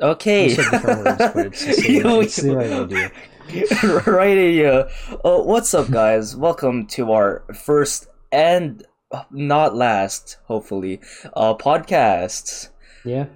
[0.00, 0.44] Okay.
[0.48, 3.10] You said different words, but it's the.
[3.50, 4.62] You- right.
[4.62, 4.86] Uh,
[5.42, 6.36] what's up, guys?
[6.36, 8.84] Welcome to our first and
[9.32, 11.00] not last, hopefully,
[11.34, 12.68] uh, podcast.
[13.04, 13.26] Yeah,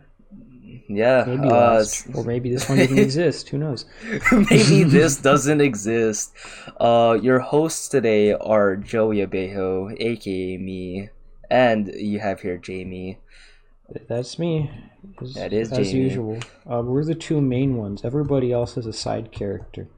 [0.89, 1.25] Yeah.
[1.27, 3.49] maybe uh, last, or maybe this one doesn't exist.
[3.49, 3.87] Who knows?
[4.31, 6.33] maybe this doesn't exist.
[6.79, 11.09] Uh, your hosts today are Joey Abejo, aka me,
[11.51, 13.19] and you have here Jamie.
[14.09, 14.71] That's me.
[15.21, 16.05] As, That is as Jamie.
[16.05, 16.39] usual.
[16.71, 18.05] Uh, we're the two main ones.
[18.05, 19.89] Everybody else is a side character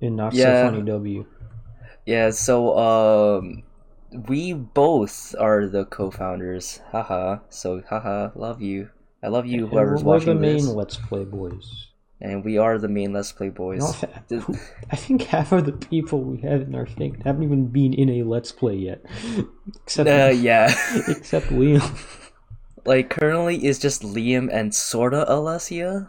[0.00, 0.66] in Not Yeah.
[0.66, 1.26] So Funny W.
[2.06, 3.62] Yeah, so um
[4.28, 6.80] we both are the co-founders.
[6.90, 7.38] Haha.
[7.48, 8.90] So haha, love you.
[9.22, 10.66] I love you And whoever's we're the main this.
[10.66, 11.86] Let's Play boys.
[12.22, 13.80] And we are the main Let's Play boys.
[13.80, 14.56] No, fa- Th- who-
[14.90, 18.10] I think half of the people we have in our thing haven't even been in
[18.10, 19.02] a Let's Play yet,
[19.84, 20.66] except uh, yeah.
[21.08, 21.80] except Liam.
[22.84, 26.08] Like currently is just Liam and sorta Alessia.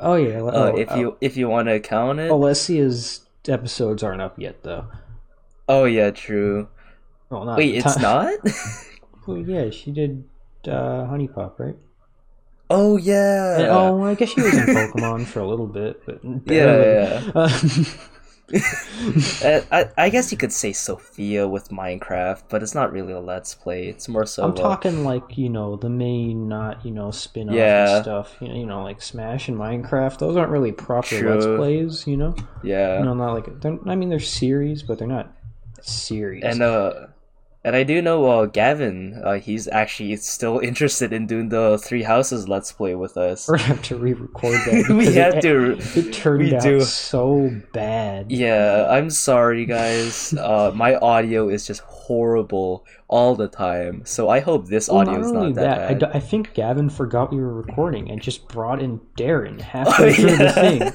[0.00, 0.42] Oh yeah.
[0.42, 2.30] Uh, oh, if you if you want to count it.
[2.30, 4.86] oh, Alessia's episodes aren't up yet though.
[5.68, 6.68] Oh yeah, true.
[7.30, 8.34] Well, not Wait, it's not?
[9.26, 10.22] Well, yeah, she did
[10.68, 11.74] uh, Honey Pop, right?
[12.70, 13.58] oh yeah.
[13.58, 17.32] And- oh, I guess she was in Pokemon for a little bit, but Yeah, barely.
[17.34, 17.48] Uh, Uh,
[19.42, 23.54] I, I guess you could say Sophia with Minecraft, but it's not really a Let's
[23.54, 23.88] Play.
[23.88, 24.44] It's more so.
[24.44, 27.96] I'm a- talking like you know the main, not you know spin off Yeah.
[27.96, 28.36] and stuff.
[28.40, 30.18] You know, you know, like Smash and Minecraft.
[30.18, 32.06] Those aren't really proper Let's Plays.
[32.06, 32.98] You know, Yeah.
[32.98, 33.48] you know, not like
[33.86, 35.32] I mean they're series, but they're not
[35.82, 36.44] series.
[36.44, 37.06] And uh,
[37.66, 39.20] and I do know uh, Gavin.
[39.22, 43.48] Uh, he's actually still interested in doing the Three Houses Let's Play with us.
[43.48, 44.88] we're gonna have to re-record that.
[44.96, 45.76] we have it, to.
[45.98, 46.80] It turned we out do.
[46.80, 48.30] so bad.
[48.32, 50.32] Yeah, I'm sorry, guys.
[50.46, 54.02] Uh, my audio is just horrible all the time.
[54.04, 55.98] So I hope this Well, audio not is not that, that, I, bad.
[55.98, 60.12] d- I think Gavin forgot we were recording and just brought in Darren Oh, halfway
[60.14, 60.92] through the thing.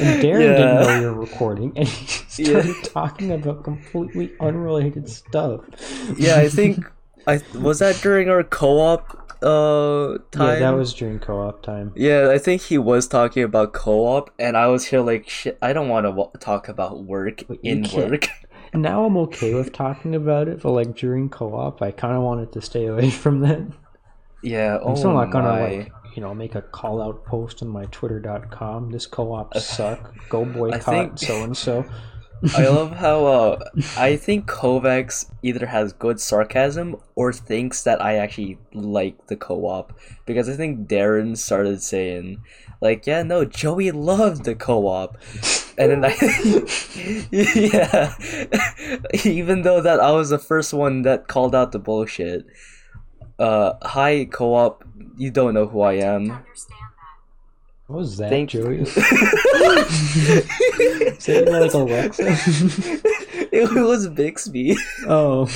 [0.00, 2.60] And Darren didn't know we were recording, and he Yeah.
[2.62, 5.60] started talking about completely unrelated stuff.
[6.18, 6.84] yeah, I think
[7.26, 10.54] I was that during our co-op uh time.
[10.54, 11.92] Yeah, that was during co-op time.
[11.96, 15.58] Yeah, I think he was talking about co-op, and I was here like, shit.
[15.60, 18.28] I don't want to w- talk about work in work.
[18.72, 22.52] Now I'm okay with talking about it, but like during co-op, I kind of wanted
[22.54, 23.62] to stay away from that.
[24.42, 25.62] Yeah, oh I'm still not gonna my.
[25.76, 28.90] like you know make a call out post on my twitter.com.
[28.90, 30.14] This co-op suck.
[30.28, 31.84] Go boycott so and so.
[32.54, 33.58] I love how uh,
[33.96, 39.98] I think Kovacs either has good sarcasm or thinks that I actually like the co-op
[40.26, 42.42] because I think Darren started saying
[42.84, 45.16] like, yeah, no, Joey loved the co-op,
[45.78, 46.14] and then I,
[47.32, 48.14] yeah,
[49.24, 52.44] even though that I was the first one that called out the bullshit.
[53.38, 54.84] Uh, hi co-op,
[55.16, 56.28] you don't know who I am.
[57.86, 58.78] What was that, Thank Joey?
[58.78, 58.84] you.
[61.18, 62.22] Say it like Alexa.
[63.52, 64.76] it was Bixby.
[65.06, 65.48] oh,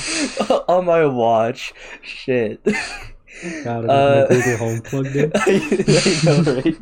[0.67, 1.73] on my watch.
[2.03, 2.63] Shit.
[3.63, 5.31] God, I Uh, Google Home plugged in.
[5.35, 6.77] I, I know, right?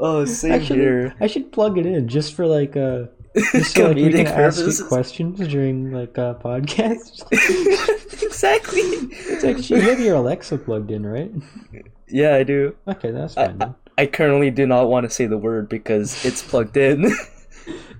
[0.00, 1.14] Oh, same Actually, here.
[1.20, 3.04] I should plug it in just for like uh,
[3.52, 7.22] just so like we can Comedic ask you questions during like uh, podcasts.
[8.42, 8.80] Exactly.
[8.82, 11.30] It's actually you have your Alexa plugged in, right?
[12.08, 12.74] Yeah, I do.
[12.86, 13.58] Okay, that's fine.
[13.58, 13.74] then.
[13.96, 17.10] I currently do not want to say the word because it's plugged in.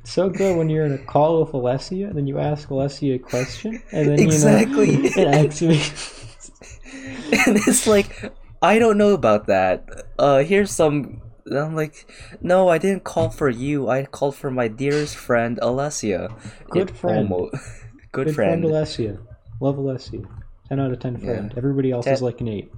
[0.05, 3.19] So good when you're in a call with Alessia, and then you ask Alessia a
[3.19, 4.93] question, and then Exactly.
[4.93, 6.25] you know it activates.
[7.47, 8.33] and it's like,
[8.63, 9.87] I don't know about that.
[10.19, 11.21] Uh, here's some.
[11.45, 12.07] and I'm like,
[12.41, 13.91] no, I didn't call for you.
[13.91, 16.33] I called for my dearest friend Alessia.
[16.71, 17.31] Good It friend.
[17.31, 17.51] almo-
[18.13, 18.63] good, Good friend.
[18.63, 19.19] friend Alessia.
[19.61, 20.27] Love Alessia.
[20.69, 21.51] Ten out of ten friend.
[21.53, 21.59] Yeah.
[21.59, 22.73] Everybody else Ten- is like an eight.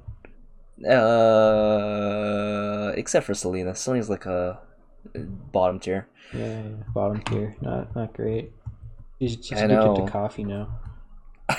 [0.88, 3.74] Uh, except for Selena.
[3.74, 4.58] Selena's like a
[5.52, 6.06] bottom tier.
[6.32, 7.54] Yeah, yeah, bottom tier.
[7.60, 8.52] Not not great.
[9.20, 10.06] She's, she's I addicted know.
[10.06, 10.78] to coffee now.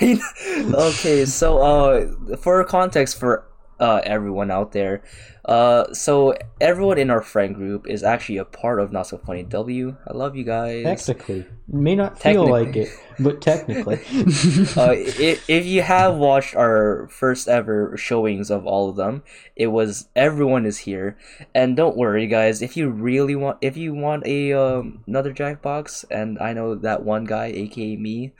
[0.00, 3.44] Okay, so uh, for context for
[3.80, 5.02] uh everyone out there,
[5.44, 9.42] uh, so everyone in our friend group is actually a part of Not So Funny
[9.42, 9.96] W.
[10.06, 11.04] I love you guys.
[11.04, 12.88] Technically, may not feel like it,
[13.18, 13.94] but technically.
[14.76, 19.24] uh, if, if you have watched our first ever showings of all of them,
[19.56, 21.18] it was everyone is here,
[21.52, 22.62] and don't worry, guys.
[22.62, 27.02] If you really want, if you want a um, another Jackbox, and I know that
[27.02, 28.32] one guy, aka me,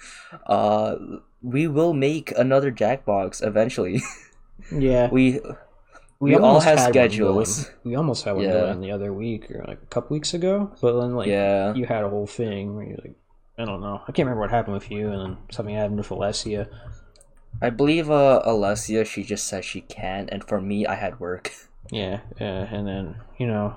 [0.47, 0.95] uh,
[1.43, 4.03] we will make another Jackbox eventually.
[4.79, 5.41] yeah, we
[6.21, 7.71] we all have schedules.
[7.85, 8.53] We almost had one Yeah.
[8.53, 11.75] going the other week or like a couple weeks ago, but then like Yeah.
[11.75, 13.17] you had a whole thing where you're like,
[13.59, 16.09] I don't know, I can't remember what happened with you, and then something happened with
[16.09, 16.69] Alessia.
[17.61, 21.51] I believe uh Alessia she just said she can't, and for me I had work.
[21.91, 23.75] Yeah, uh, and then you know,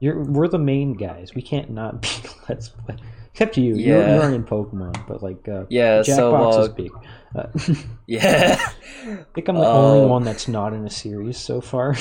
[0.00, 1.34] you're we're the main guys.
[1.34, 2.08] We can't not be
[2.48, 2.96] let's play.
[3.32, 4.14] Except you, you're, Yeah.
[4.16, 6.90] you're in Pokemon, but like uh, Yeah, so, Jackbox is uh, big.
[7.34, 7.46] Uh,
[8.06, 8.56] Yeah.
[8.58, 11.94] I think I'm the only Uh, one that's not in a series so far.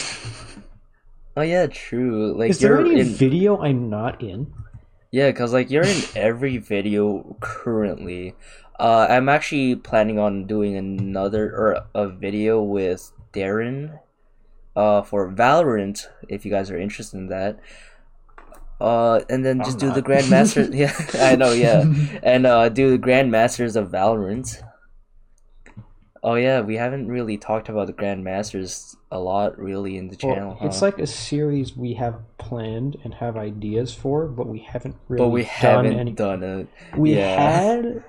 [1.37, 2.37] oh yeah, true.
[2.37, 4.53] Like is there you're any in video I'm not in?
[5.11, 8.35] Yeah, cause like you're in every video currently.
[8.79, 13.99] Uh, I'm actually planning on doing another or a video with Darren,
[14.75, 16.05] uh, for Valorant.
[16.29, 17.59] If you guys are interested in that.
[18.79, 20.09] Uh, and then just I'm do the not.
[20.21, 20.69] Grandmaster.
[20.71, 20.93] yeah,
[21.25, 21.51] I know.
[21.51, 21.83] Yeah,
[22.21, 24.61] and uh, do the Grandmasters of Valorant.
[26.27, 30.35] Oh yeah, we haven't really talked about the Grandmasters a lot, really, in the Well,
[30.35, 30.57] channel.
[30.59, 35.23] it's like a series we have planned and have ideas for, but we haven't really
[35.23, 36.11] but we done haven't any.
[36.11, 36.67] done it.
[36.97, 37.39] We yeah.
[37.39, 38.03] had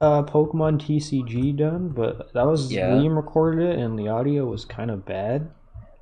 [0.00, 2.88] uh, Pokemon TCG done, but that was Yeah.
[2.92, 5.50] Liam recorded it, and the audio was kind of bad.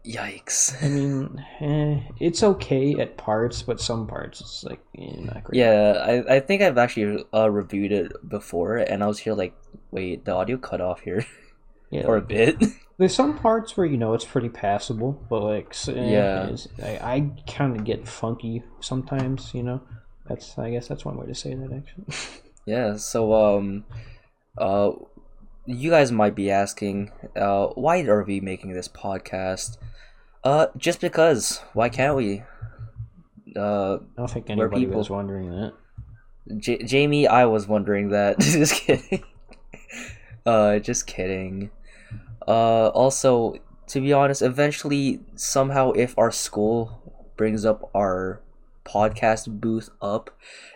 [0.07, 0.83] Yikes.
[0.83, 5.59] I mean, eh, it's okay at parts, but some parts it's like eh, not great.
[5.59, 9.55] Yeah, I, I think I've actually uh, reviewed it before, and I was here like,
[9.91, 11.27] wait, the audio cut off here
[11.91, 12.03] yeah.
[12.05, 12.63] for a bit.
[12.99, 16.57] There's some parts where you know it's pretty passable, but like eh, Yeah.
[16.83, 19.53] I, I kind of get funky sometimes.
[19.55, 19.83] You know,
[20.27, 22.43] that's I guess that's one way to say that actually.
[22.67, 23.85] yeah, so um,
[24.57, 24.93] uh,
[25.69, 29.77] you guys might be asking, uh, why are we making this podcast?
[30.43, 31.59] Uh, just because.
[31.75, 32.43] Why can't we?
[33.55, 35.75] Uh, I don't think anybody people- was wondering that.
[36.57, 38.39] J- Jamie, I was wondering that.
[38.41, 39.23] just kidding.
[40.47, 41.71] Uh, just kidding.
[42.47, 43.57] Uh, also,
[43.87, 48.41] to be honest, eventually, somehow, if our school brings up our
[48.87, 50.31] podcast booth up,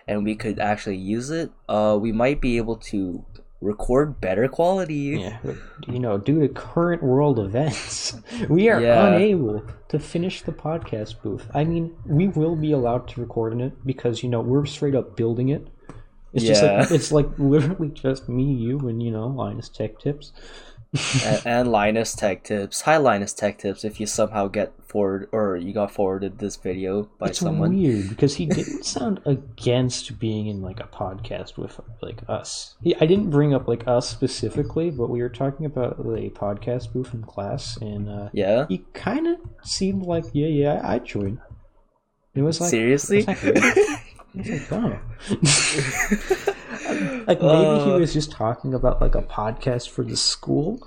[0.06, 3.24] and we could actually use it, uh, we might be able to
[3.62, 5.18] record better quality.
[5.20, 5.56] Yeah, but,
[5.88, 8.14] you know, due to current world events,
[8.48, 9.06] we are Yeah.
[9.06, 11.46] unable to finish the podcast booth.
[11.54, 14.94] I mean, we will be allowed to record in it because you know we're straight
[14.94, 15.66] up building it.
[16.34, 20.32] It's just like it's like literally just me, you, and you know Linus Tech Tips.
[21.24, 22.82] And, and Linus Tech Tips.
[22.82, 23.84] Hi, Linus Tech Tips.
[23.84, 28.08] If you somehow get forward or you got forwarded this video by it's someone, weird
[28.10, 32.76] because he didn't sound against being in like a podcast with like us.
[32.82, 36.92] He, I didn't bring up like us specifically, but we were talking about the podcast
[36.92, 38.66] booth in class, and uh, yeah.
[38.68, 41.38] he kind of seemed like, yeah, yeah, I I'd.
[42.34, 43.26] It was like, Seriously?
[44.34, 44.96] it's like, really?
[44.96, 46.56] I was like,
[46.88, 47.24] oh.
[47.26, 47.98] like maybe he Uh.
[47.98, 50.86] was just talking about like a podcast for the school.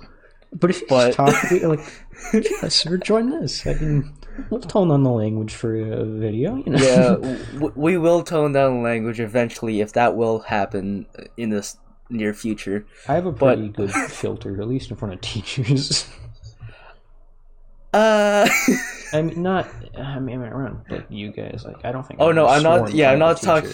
[0.52, 1.80] But if he's But- talking like,
[2.32, 3.66] yeah, sure, join this.
[3.66, 4.12] I can,
[4.48, 6.56] we'll tone down the language for a video.
[6.56, 6.78] You know?
[6.78, 11.06] yeah, w- we will tone down language eventually if that will happen
[11.36, 11.68] in the
[12.08, 12.86] near future.
[13.08, 16.08] I have a but- pretty good filter, at least in front of teachers.
[17.96, 18.48] Uh.
[19.12, 19.68] I mean, not.
[19.96, 21.64] I mean, around like you guys.
[21.64, 22.20] Like, I don't think.
[22.20, 22.92] oh I've no, I'm not.
[22.92, 23.72] Yeah, I'm not talking.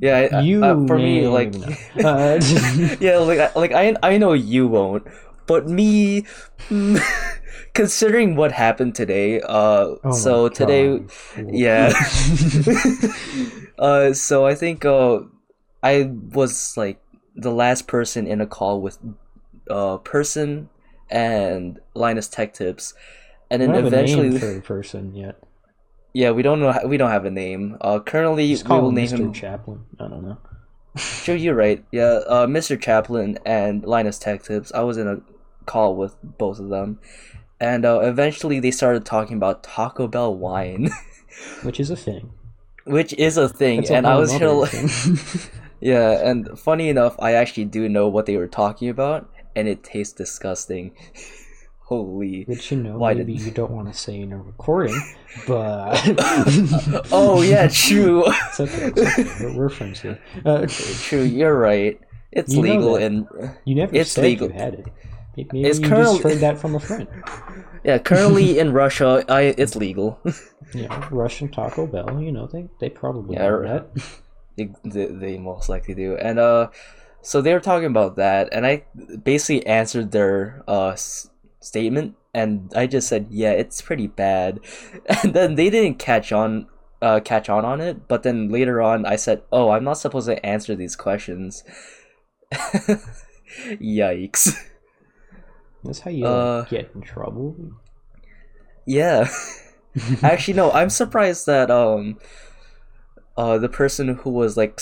[0.00, 1.54] Yeah, I- You uh, for me, like.
[2.04, 2.40] Uh,
[3.00, 5.06] yeah, like, I- like I, I know you won't,
[5.46, 6.22] but me,
[6.68, 6.98] mm,
[7.72, 11.10] considering what happened today, uh, Oh so today, God,
[11.52, 11.92] yeah,
[13.78, 15.20] uh, so I think, uh,
[15.82, 17.00] I was like
[17.36, 18.98] the last person in a call with,
[19.70, 20.68] uh, person
[21.10, 22.94] and Linus Tech Tips,
[23.50, 25.42] and then a eventually, name for a person yet.
[26.14, 27.76] yeah, we don't know, we don't have a name.
[27.80, 29.18] Uh, currently, Just we will him name Mr.
[29.18, 29.32] him.
[29.32, 29.84] Chaplin.
[30.00, 30.38] I don't know.
[30.96, 31.84] Sure, you're right.
[31.90, 32.80] Yeah, uh, Mr.
[32.80, 34.70] Chaplin and Linus Tech Tips.
[34.72, 35.22] I was in a
[35.66, 37.00] call with both of them,
[37.58, 40.90] and uh, eventually they started talking about Taco Bell wine,
[41.62, 42.32] Which is a thing.
[42.84, 43.80] which is a thing.
[43.80, 44.72] It's and I was here, like,
[45.80, 46.28] yeah.
[46.28, 50.12] And funny enough, I actually do know what they were talking about, and it tastes
[50.14, 50.92] disgusting.
[51.84, 52.44] Holy.
[52.44, 54.98] Which you know, Why maybe did- you don't want to say in a recording,
[55.46, 56.00] but
[57.12, 58.24] oh yeah, true.
[58.26, 58.92] it's okay.
[58.96, 59.44] It's okay.
[59.46, 60.18] We're, we're friends here.
[60.44, 61.22] Uh, true.
[61.22, 62.00] You're right.
[62.32, 63.28] It's You legal and
[63.64, 64.48] you never It's said legal.
[64.48, 64.86] you had it.
[65.36, 67.06] Maybe It's you currently- just heard that from a friend.
[67.84, 67.98] yeah.
[67.98, 70.18] Currently in Russia, I it's legal.
[70.74, 72.18] Yeah, Russian Taco Bell.
[72.20, 73.86] You know, they they probably Yeah, that.
[74.56, 76.16] They, they, most likely do.
[76.16, 76.68] And uh,
[77.22, 78.84] so they were talking about that, and I
[79.22, 80.94] basically answered their uh
[81.64, 84.60] statement, and I just said, yeah, it's pretty bad.
[85.22, 86.68] And then they didn't catch on.
[87.02, 90.26] Uh, catch on on it, but then later on, I said, "Oh, I'm not supposed
[90.26, 91.62] to answer these questions."
[93.78, 94.56] Yikes!
[95.84, 97.54] That's how you Uh, get in trouble.
[98.86, 99.28] Yeah,
[100.22, 100.70] actually, no.
[100.72, 102.18] I'm surprised that um,
[103.36, 104.80] uh, the person who was like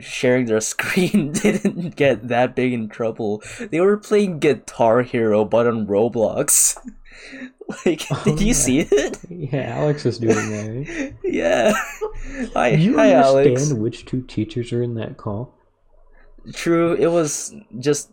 [0.00, 3.42] sharing their screen didn't get that big in trouble.
[3.70, 6.76] They were playing Guitar Hero, but on Roblox.
[7.86, 8.52] Like, Oh, did you yeah.
[8.52, 9.18] see it?
[9.30, 10.68] Yeah, Alex is doing that.
[10.68, 11.14] Right?
[11.24, 11.72] yeah.
[12.52, 13.72] Hi, Do you hi, understand Alex.
[13.72, 15.54] which two teachers are in that call?
[16.52, 18.10] True, it was just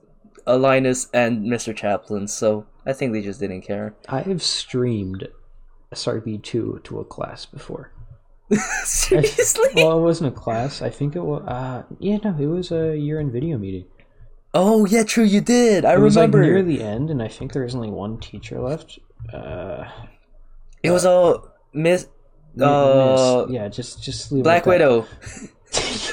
[0.47, 1.75] Linus and Mr.
[1.75, 3.93] Chaplin, so I think they just didn't care.
[4.07, 5.27] I have streamed
[5.93, 7.91] SRB2 to a class before.
[8.83, 9.69] Seriously?
[9.75, 10.81] Well, it wasn't a class.
[10.81, 11.43] I think it was.
[11.47, 13.85] Uh, yeah, no, it was a year-end video meeting.
[14.53, 15.85] oh yeah, true, you did.
[15.85, 16.39] I it was remember.
[16.39, 18.99] like near the end, and I think there was only one teacher left.
[19.33, 19.85] Uh,
[20.83, 22.07] it was all Miss
[22.55, 24.65] mi- uh miss- yeah, just just leave Black.
[24.65, 25.05] Widow.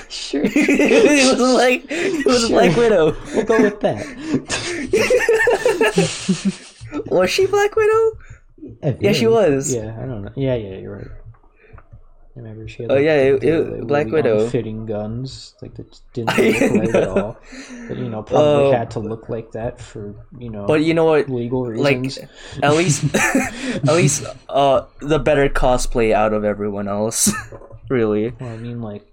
[0.09, 2.51] sure, it was like it was Sure.
[2.51, 3.17] Black Widow.
[3.35, 4.07] we'll go with that.
[7.07, 8.19] was she Black Widow?
[9.01, 9.75] Yeah, she was.
[9.75, 10.33] Yeah, I don't know.
[10.37, 11.09] Yeah, yeah, you're right.
[12.39, 12.93] Remember she had.
[12.93, 14.49] Oh, yeah, it- the- it- the Black Widow.
[14.49, 17.37] fitting guns, like that didn't look right at all.
[17.89, 18.73] But you know, probably Oh.
[18.73, 21.29] had to look like that for you know But you know what?
[21.29, 22.29] legal Like reasons.
[22.63, 27.33] at least at least uh the better cosplay out of everyone else.
[27.91, 28.33] really.
[28.41, 29.05] Well, I mean, like,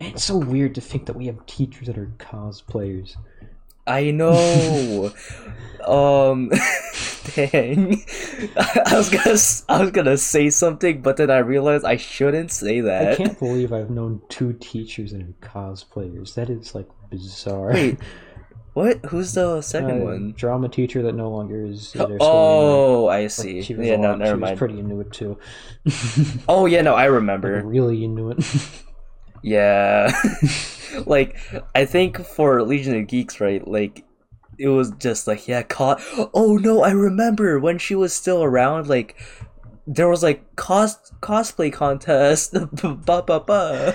[0.00, 3.16] man, it's so weird to think that we have teachers that are cosplayers.
[3.86, 5.12] I know.
[5.86, 6.48] um,
[7.34, 8.02] dang.
[8.56, 12.80] I was gonna, I was gonna say something, but then I realized I shouldn't say
[12.80, 13.12] that.
[13.12, 16.34] I can't believe I've known two teachers are cosplayers.
[16.34, 17.72] That is like bizarre.
[17.74, 17.98] Wait,
[18.72, 19.04] what?
[19.06, 20.32] Who's the second Uh, one?
[20.36, 22.28] Drama teacher that no longer is at their school.
[22.30, 23.62] Oh, I Like, see.
[23.62, 25.38] she was yeah, no, lot- she never was pretty into it too.
[26.48, 27.62] Oh, yeah, no, I Like, remember.
[27.64, 28.38] really into it.
[29.42, 30.10] Yeah,
[31.06, 31.36] like
[31.74, 33.66] I think for Legion of Geeks, right?
[33.66, 34.04] Like
[34.58, 36.00] it was just like yeah, caught.
[36.32, 38.88] Oh no, I remember when she was still around.
[38.88, 39.16] Like
[39.86, 42.52] there was like cos cosplay contest.
[42.82, 43.94] ba ba ba.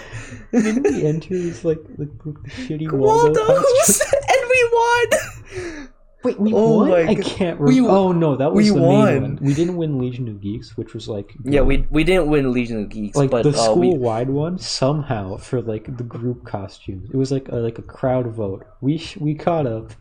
[0.51, 5.89] Didn't we enter as like the, the shitty Waldo Waldos, and we won.
[6.23, 6.91] Wait, we Oh won?
[6.91, 7.88] I can't We remember.
[7.89, 9.05] w- oh no, that was we the won.
[9.05, 9.39] main one.
[9.41, 12.83] We didn't win Legion of Geeks, which was like Yeah, we we didn't win Legion
[12.83, 16.45] of Geeks, like but the uh, school we wide one somehow for like the group
[16.45, 17.09] costumes.
[17.09, 18.65] It was like a, like a crowd vote.
[18.81, 19.93] We sh- we caught up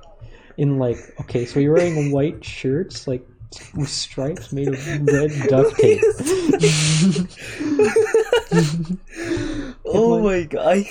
[0.56, 3.24] in like okay, so you're wearing white shirts like
[3.74, 6.02] with stripes made of red duct tape.
[9.84, 10.66] oh like- my god.
[10.66, 10.90] I-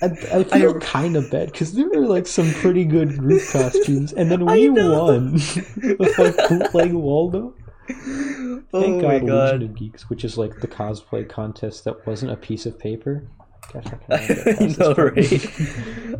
[0.00, 4.12] I, feel I- kind of bad because there were like some pretty good group costumes,
[4.12, 7.52] and then we won with like bootleg Waldo.
[7.88, 9.62] Thank oh God, Legion god.
[9.62, 13.24] of Geeks, which is like the cosplay contest that wasn't a piece of paper.
[13.72, 15.50] Gosh, I I know, right?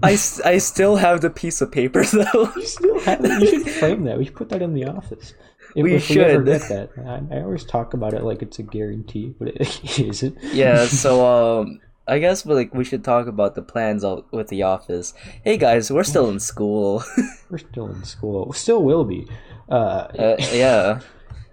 [0.03, 2.53] I, I still have the piece of paper though.
[2.57, 3.41] You still have it.
[3.41, 4.19] You should frame that.
[4.19, 5.35] We should put that in the office.
[5.79, 6.45] If We if we should.
[6.45, 10.37] get that, I, I always talk about it like it's a guarantee, but it, isn't.
[10.53, 14.63] yeah, so um I guess we like we should talk about the plans with the
[14.65, 15.15] office.
[15.45, 17.05] Hey guys, we're still in school.
[17.51, 18.53] We're still in school.
[18.53, 19.29] Still will be.
[19.71, 21.01] Uh, uh, yeah.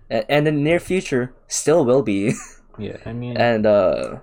[0.09, 2.33] And in the near future, still will be.
[2.79, 2.97] yeah.
[3.05, 4.19] I mean, And uh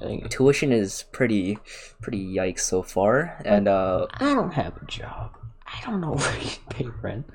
[0.00, 1.58] I think- tuition is pretty
[2.00, 3.36] pretty yikes so far.
[3.44, 5.34] And uh I don't have a job.
[5.72, 7.26] I don't know where you pay rent.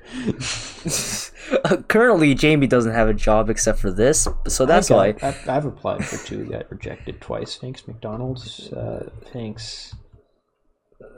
[1.88, 5.14] currently Jamie doesn't have a job except for this, so that's I why.
[5.22, 7.56] I've, I've applied for two, got rejected twice.
[7.56, 8.72] Thanks, McDonald's.
[8.72, 9.94] Uh, thanks.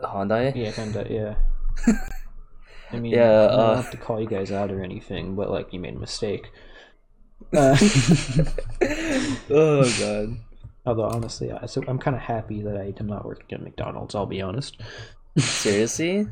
[0.02, 0.54] Hyundai.
[0.54, 1.94] Yeah, kinda, yeah.
[2.92, 5.50] I mean, Yeah, I don't uh, have to call you guys out or anything, but
[5.50, 6.50] like you made a mistake.
[7.54, 7.76] Uh,
[9.50, 10.36] oh god.
[10.84, 14.14] although honestly, I, so I'm kind of happy that I am not working at McDonald's.
[14.14, 14.76] I'll be honest.
[15.36, 16.26] Seriously?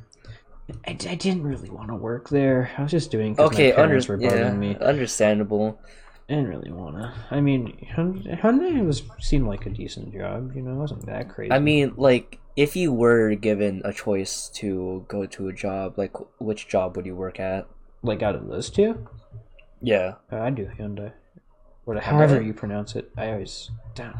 [0.87, 2.71] I, I didn't really want to work there.
[2.77, 4.77] I was just doing because Okay, my parents under- were bugging yeah, me.
[4.81, 5.81] understandable.
[6.29, 7.13] I didn't really want to.
[7.31, 10.57] I mean, Hyundai Hyundai was seemed like a decent job.
[10.57, 11.53] You know, it wasn't that crazy.
[11.53, 16.13] I mean, like, if you were given a choice to go to a job, like,
[16.41, 17.67] which job would you work at?
[18.03, 19.07] like out of those two,
[19.83, 20.15] Yeah.
[20.31, 21.13] uh, I do Hyundai.
[21.87, 23.11] Or however you pronounce it.
[23.17, 24.13] I always know.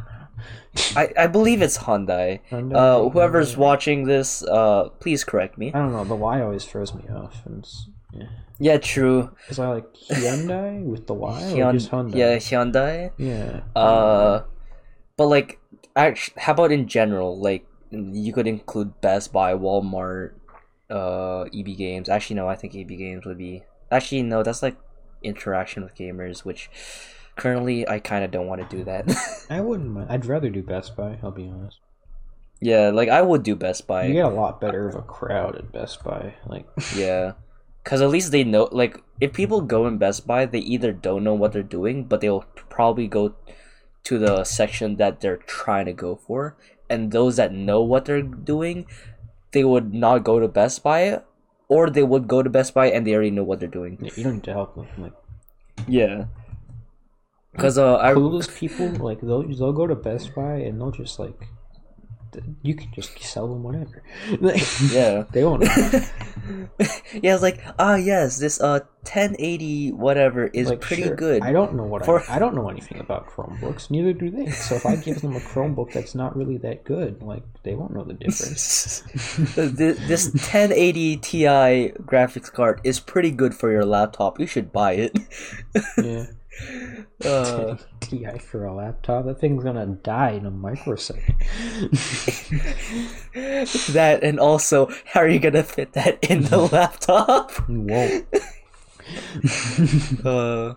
[0.95, 2.41] I, I believe it's Hyundai.
[2.51, 3.59] Hyundai, Uh, whoever's Hyundai.
[3.59, 5.69] watching this, uh, please correct me.
[5.75, 6.05] I don't know.
[6.05, 7.67] The Y always throws me off, and
[8.13, 8.27] yeah,
[8.59, 9.31] Yeah, true.
[9.43, 12.15] because I like Hyundai with the Y or Hyun- just Hyundai.
[12.15, 13.11] yeah, Hyundai.
[13.19, 13.61] yeah.
[13.75, 14.45] Uh,
[15.17, 15.59] but like,
[15.97, 17.41] actually, how about in general?
[17.41, 20.33] Like, you could include Best Buy, Walmart,
[20.91, 22.09] uh, EB Games.
[22.09, 23.65] Actually, no, I think EB Games would be.
[23.91, 24.77] Actually, no, that's like
[25.23, 26.69] interaction with gamers, which
[27.37, 29.09] currently I kind of don't want to do that.
[29.51, 30.09] I wouldn't mind.
[30.11, 31.19] I'd rather do Best Buy.
[31.23, 31.79] I'll be honest.
[32.61, 34.07] yeah, like I would do Best Buy.
[34.07, 36.35] You get a lot better of a crowd at Best Buy.
[36.47, 36.67] Like,
[36.97, 37.33] Yeah.
[37.85, 41.23] Cause at least they know like if people go in Best Buy, they either don't
[41.23, 43.37] know what they're doing, but they'll probably go
[44.05, 46.57] to the section that they're trying to go for.
[46.91, 48.87] And those that know what they're doing,
[49.53, 51.21] they would not go to Best Buy
[51.69, 53.99] or they would go to Best Buy and they already know what they're doing.
[54.01, 54.87] yeah, you don't need to help them.
[54.99, 55.13] Like,
[55.87, 56.25] Yeah.
[57.57, 61.19] Because uh, I Clueless people like they'll they'll go to Best Buy and they'll just
[61.19, 61.49] like
[62.63, 64.03] you can just sell them whatever.
[64.93, 65.25] yeah.
[65.33, 65.63] they won't.
[67.23, 71.43] yeah, it's like, ah, yes, this uh 1080 whatever is Like, pretty sure, good.
[71.43, 73.91] I don't know what For- I, I don't know anything about Chromebooks.
[73.91, 74.51] Neither do they.
[74.51, 77.95] So if I give them a Chromebook that's not really that good, like they won't
[77.95, 79.03] know the difference.
[79.55, 81.45] Th- this 1080 Ti
[82.03, 84.41] graphics card is pretty good for your laptop.
[84.41, 85.19] You should buy it.
[85.99, 86.27] yeah.
[87.25, 89.25] Uh, TI for a laptop.
[89.27, 91.35] That thing's gonna die in a microsecond.
[93.93, 97.53] that and also, how are you gonna fit that in the laptop?
[97.69, 98.27] You won't.
[100.25, 100.75] uh,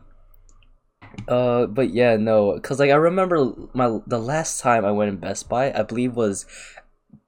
[1.27, 5.17] uh, but yeah, no, because like I remember my the last time I went in
[5.17, 6.45] Best Buy, I believe was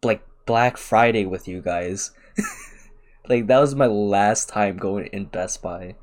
[0.04, 2.12] like Black Friday with you guys.
[3.30, 5.96] like that was my last time going in Best Buy,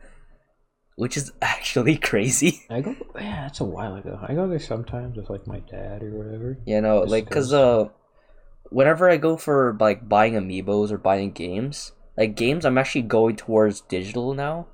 [0.99, 2.67] which is actually crazy.
[2.69, 2.95] I go.
[3.15, 4.19] Yeah, that's a while ago.
[4.21, 6.59] I go there sometimes with like my dad or whatever.
[6.67, 7.89] You know, Just like because uh,
[8.71, 13.37] whenever I go for like buying amiibos or buying games, like games, I'm actually going
[13.37, 14.67] towards digital now,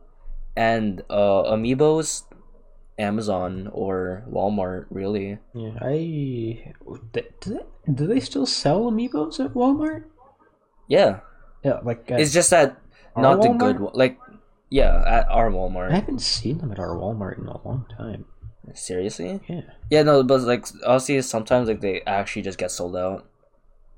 [0.57, 2.25] and uh, amiibos,
[2.99, 5.39] Amazon or Walmart, really.
[5.53, 7.61] Yeah, I do they,
[7.93, 10.05] do they still sell amiibos at Walmart?
[10.89, 11.21] Yeah,
[11.63, 12.81] Yeah, like at, it's just that
[13.17, 13.93] not the good one.
[13.95, 14.19] Like,
[14.75, 15.93] yeah, at our Walmart.
[15.93, 18.25] I haven't seen them at our Walmart in a long time.
[18.75, 19.41] Seriously?
[19.49, 23.29] Yeah, Yeah, no, but like honestly, sometimes like they actually just get sold out.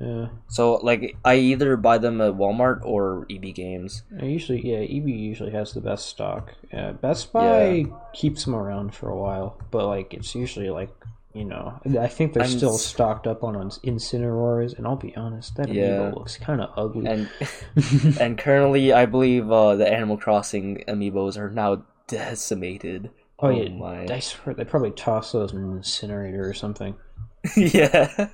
[0.01, 0.27] yeah.
[0.49, 4.03] So like I either buy them at Walmart or EB Games.
[4.21, 6.53] I usually, yeah, EB usually has the best stock.
[6.73, 10.93] Yeah, Best Buy keeps them around for a while, but like it's usually like
[11.37, 15.15] you know, I think they're I'm still s- stocked up on Incineroars, and I'll be
[15.17, 15.99] honest, that Yeah.
[15.99, 17.07] amiibo looks kind of ugly.
[17.07, 17.29] and
[18.21, 23.11] and currently I believe uh, the Animal Crossing amiibos are now decimated.
[23.41, 24.07] oh yeah, my.
[24.11, 26.95] I swear they probably toss those in an incinerator or something.
[27.57, 28.29] yeah.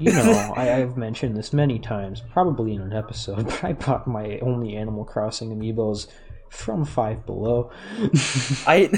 [0.00, 4.06] You know, I, I've mentioned this many times, probably in an episode, but I bought
[4.08, 6.06] my only Animal Crossing amiibos
[6.48, 7.70] from Five Below.
[8.66, 8.90] I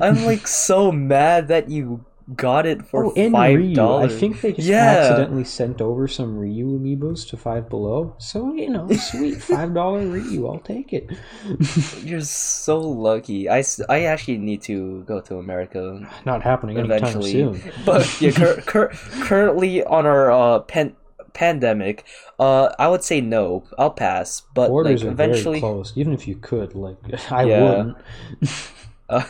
[0.00, 2.04] I'm like so mad that you
[2.36, 3.80] got it for oh, five Ryu.
[3.96, 4.84] I think they just Yeah.
[4.98, 8.14] accidentally sent over some Ryu amiibos to Five Below.
[8.18, 11.10] So, you know, sweet, $5 Ryu, I'll take it.
[12.04, 13.48] You're so lucky.
[13.48, 17.32] I, I actually need to go to America Not happening anytime eventually.
[17.32, 17.60] soon.
[17.84, 20.96] But yeah, cur- cur- currently on our uh, pan-
[21.34, 22.04] pandemic,
[22.38, 23.64] uh, I would say no.
[23.78, 24.42] I'll pass.
[24.54, 25.82] But Borders like are very eventually.
[25.96, 26.98] Even if you could, like,
[27.32, 27.62] I Yeah.
[27.62, 27.96] wouldn't.
[29.08, 29.24] uh,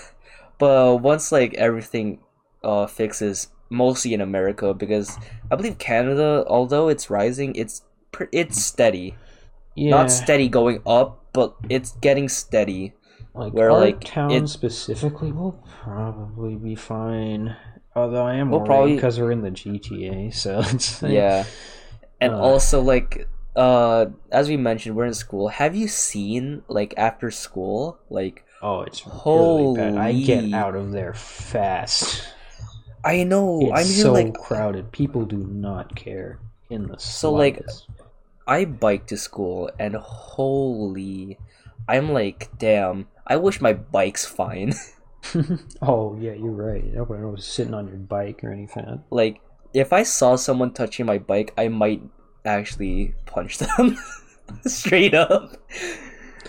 [0.59, 2.19] but once like everything
[2.65, 5.19] uh fixes, mostly in America, because
[5.51, 7.83] I believe Canada, although it's rising, it's
[8.33, 9.15] it's steady.
[9.75, 12.93] Yeah, Not steady going up, but it's getting steady.
[13.35, 17.57] like, where, like, town it- specifically will probably be fine.
[17.97, 21.45] Although I am We'll worried probably- because we're in the GTA, so it's Yeah.
[22.21, 22.41] And Uh.
[22.41, 25.49] also like uh as we mentioned, we're in school.
[25.49, 29.97] Have you seen like after school like Oh, it's really bad.
[29.99, 32.23] I get out of there fast.
[33.05, 34.93] I know It's I'm here so like crowded.
[34.93, 36.39] People do not care
[36.71, 37.61] in the So, like.
[38.47, 41.39] I bike to school and holy
[41.89, 44.75] I'm like damn I wish my bike's fine
[45.83, 46.85] oh yeah, you're right.
[46.93, 49.05] Nobody was sitting on your bike or anything.
[49.11, 49.41] like
[49.73, 52.03] if I saw someone touching my bike I might
[52.45, 53.97] actually punch them
[54.67, 55.57] straight up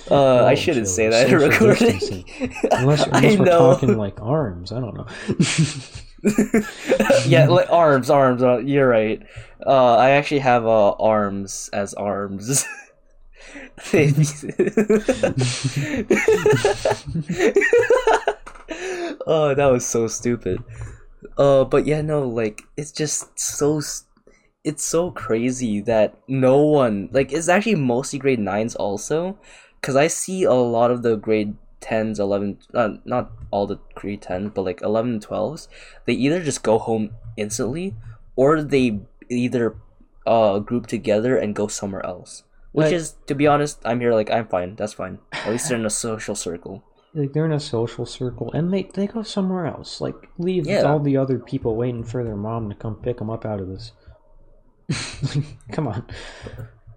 [0.10, 2.26] uh I Oh, shouldn't so say that in recording distancing.
[2.72, 5.08] Unless, I unless we're know talking like arms, I don't know.
[7.26, 9.22] yeah like arms arms uh, you're right.
[9.66, 12.66] Uh I actually have uh arms as arms.
[19.26, 20.64] Oh, that was so stupid.
[21.38, 23.82] Uh, but yeah, no, like it's just so,
[24.64, 29.38] it's so crazy that no one like it's actually mostly grade nines also,
[29.82, 34.22] because I see a lot of the grade tens, eleven, uh, not all the grade
[34.24, 35.68] tens, but like 11 12s,
[36.06, 37.94] they either just go home instantly,
[38.36, 39.76] or they either
[40.26, 42.44] uh group together and go somewhere else.
[42.72, 44.76] Which Like- is, to be honest, I'm here like I'm fine.
[44.76, 45.20] That's fine.
[45.34, 46.84] At least they're in a social circle.
[47.14, 50.02] like they're in a social circle and they they go somewhere else.
[50.02, 50.82] Like leave Yeah.
[50.90, 53.68] all the other people waiting for their mom to come pick them up out of
[53.68, 53.92] this.
[55.72, 56.06] come on.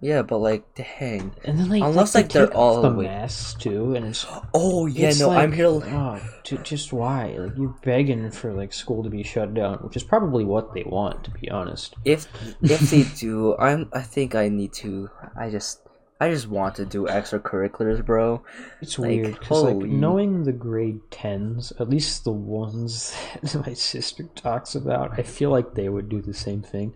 [0.01, 1.33] Yeah, but like, dang.
[1.43, 3.07] And then like, Unless, like, they're take off all the awake.
[3.07, 5.65] masks too, and it's Oh yeah, it's no, like, I'm here.
[5.67, 7.35] Oh, ju- just why?
[7.37, 10.83] Like you're begging for like school to be shut down, which is probably what they
[10.83, 11.95] want, to be honest.
[12.05, 12.27] If
[12.61, 13.89] if they do, I'm.
[13.93, 15.09] I think I need to.
[15.35, 15.81] I just.
[16.19, 18.41] I just want to do extracurriculars, bro.
[18.81, 23.73] It's Like, weird because like knowing the grade tens, at least the ones that my
[23.75, 26.95] sister talks about, I feel like they would do the same thing.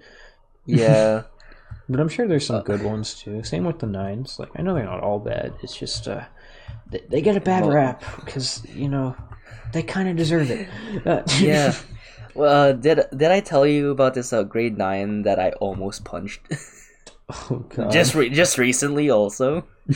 [0.65, 1.23] Yeah.
[1.91, 3.43] But I'm sure there's some Uh, good ones too.
[3.43, 4.39] Same with the nines.
[4.39, 5.53] Like I know they're not all bad.
[5.61, 6.23] It's just uh,
[6.89, 9.15] they, they get a bad Well- rap because you know
[9.73, 10.67] they kind of deserve it.
[11.05, 11.75] Uh, yeah.
[12.33, 16.05] Well, uh, did did I tell you about this uh, grade nine that I almost
[16.05, 16.39] punched?
[17.51, 17.91] oh god.
[17.91, 19.67] just re- just recently, also.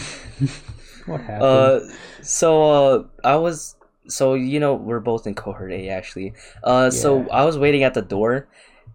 [1.06, 1.44] what happened?
[1.44, 1.80] Uh,
[2.22, 3.76] so uh, I was
[4.08, 6.34] so you know we're both in cohort A actually.
[6.64, 8.48] Uh, so I was waiting at the door,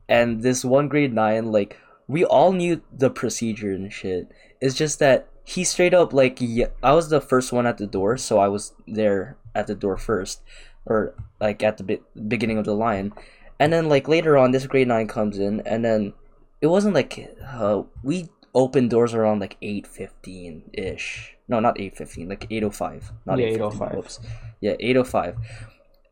[0.08, 1.78] and this one grade nine like
[2.11, 4.29] we all knew the procedure and shit.
[4.61, 7.87] It's just that he straight up like yeah, I was the first one at the
[7.87, 10.42] door, so I was there at the door first,
[10.85, 13.12] or like at the be- beginning of the line,
[13.61, 16.12] and then like later on, this grade nine comes in, and then
[16.61, 21.37] it wasn't like uh, we opened doors around like eight fifteen ish.
[21.46, 23.12] No, not eight fifteen, like eight oh five.
[23.25, 23.94] Not yeah, eight oh five.
[23.94, 24.18] Whoops.
[24.61, 25.37] Yeah, eight oh five.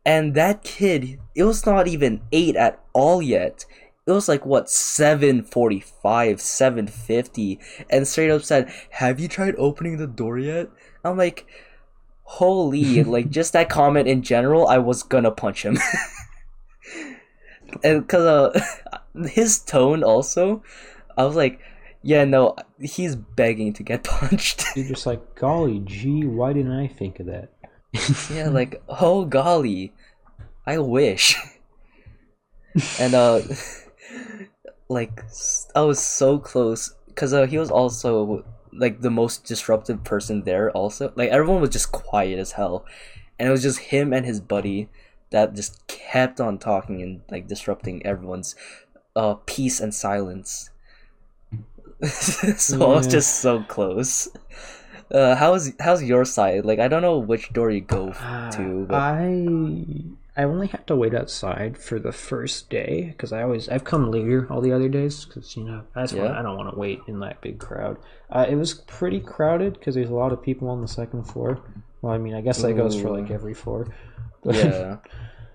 [0.05, 3.65] And that kid, it was not even eight at all yet.
[4.09, 7.59] It was like what seven forty five, seven fifty,
[7.91, 10.69] and straight up said, "Have you tried opening the door yet?"
[11.05, 11.45] I'm like,
[12.23, 15.77] "Holy!" like just that comment in general, I was gonna punch him.
[17.83, 20.63] and because uh, his tone also,
[21.15, 21.59] I was like,
[22.01, 26.87] "Yeah, no, he's begging to get punched." You're just like, golly gee, why didn't I
[26.87, 27.51] think of that?
[28.33, 29.93] yeah, like oh golly,
[30.65, 31.37] I wish.
[32.99, 33.41] and uh,
[34.89, 35.23] like
[35.75, 38.43] I was so close because uh, he was also
[38.73, 40.71] like the most disruptive person there.
[40.71, 42.85] Also, like everyone was just quiet as hell,
[43.37, 44.89] and it was just him and his buddy
[45.31, 48.55] that just kept on talking and like disrupting everyone's
[49.15, 50.71] uh peace and silence.
[52.03, 54.29] so I was just so close.
[55.11, 56.65] Uh, how's how's your side?
[56.65, 59.09] Like I don't know which door you go f- to, but
[59.45, 63.83] I I only had to wait outside for the first day because I always I've
[63.83, 66.73] come later all the other days because you know I just wanna, I don't want
[66.73, 67.97] to wait in that big crowd.
[68.29, 71.59] Uh, it was pretty crowded because there's a lot of people on the second floor.
[72.01, 73.93] Well, I mean, I guess that goes for like every floor.
[74.41, 74.97] But, yeah,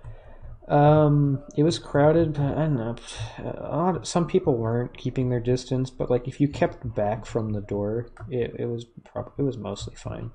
[0.68, 2.96] um, it was crowded, but I don't know.
[3.42, 7.62] Lot, some people weren't keeping their distance, but like if you kept back from the
[7.62, 10.30] door, it, it was prob- it was mostly fine.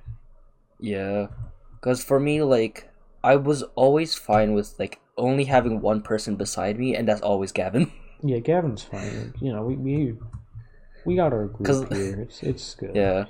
[0.79, 1.27] yeah.
[1.81, 2.88] Cause for me, like
[3.23, 7.51] I was always fine with like only having one person beside me, and that's always
[7.51, 7.91] Gavin.
[8.21, 9.33] Yeah, Gavin's fine.
[9.39, 10.15] You know, we we,
[11.05, 12.19] we got our group here.
[12.27, 12.91] It's it's good.
[12.93, 13.25] yeah.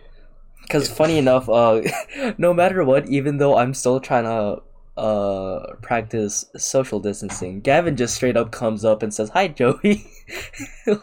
[0.68, 1.82] Cause funny enough, uh,
[2.40, 4.64] no matter what, even though I'm still trying to
[5.00, 10.10] uh practice social distancing, Gavin just straight up comes up and says, "Hi, Joey."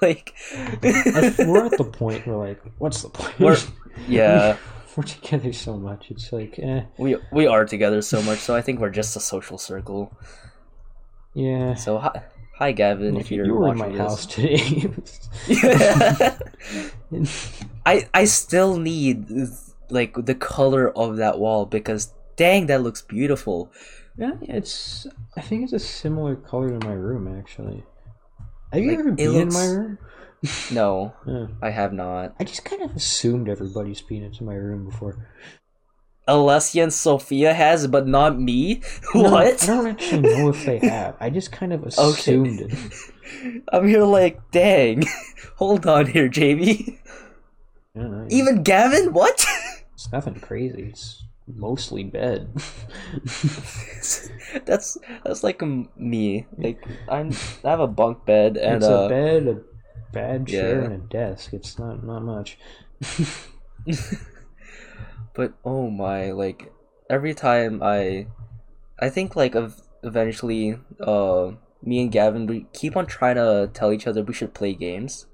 [0.03, 0.35] like,
[0.83, 3.39] We're at the point where like, what's the point?
[3.39, 3.57] We're-
[4.09, 4.57] yeah.
[4.99, 6.11] we're together so much.
[6.11, 9.21] It's like, eh, we we are together so much, so I think we're just a
[9.21, 10.13] social circle.
[11.35, 11.75] yeah.
[11.75, 12.23] So hi,
[12.59, 14.91] hi Gavin, if you, you're you were in my watching house today.
[17.87, 19.27] I I still need
[19.91, 23.71] like the color of that wall because dang, that looks beautiful.
[24.17, 25.07] yeah, it's.
[25.37, 27.85] I think it's a similar color to my room actually.
[28.73, 29.99] Have you Like, ever been in my room?
[30.71, 31.47] No, Yeah.
[31.63, 32.35] I have not.
[32.39, 35.29] I just kind of assumed everybody's been into my room before.
[36.29, 38.83] Alessia and Sophia has, but not me.
[39.15, 39.63] No, what?
[39.63, 41.17] I don't actually know if they have.
[41.21, 43.63] I just kind of assumed it.
[43.73, 45.05] I'm here like, dang.
[45.57, 47.01] Hold on here, Jamie.
[47.95, 49.13] I don't know, Even Gavin?
[49.13, 49.45] What?
[49.95, 50.89] It's nothing crazy.
[50.91, 52.51] It's mostly bed.
[54.67, 55.63] that's that's like
[55.97, 56.47] me.
[56.59, 57.33] Like I'm
[57.65, 59.61] I have a bunk bed and it's uh, a bed, a
[60.13, 60.85] bad chair, yeah.
[60.87, 61.53] and a desk.
[61.53, 62.59] It's not not much.
[65.37, 66.73] but oh my like
[67.11, 68.27] every time i
[68.99, 73.93] i think like of eventually uh me and gavin we keep on trying to tell
[73.93, 75.27] each other we should play games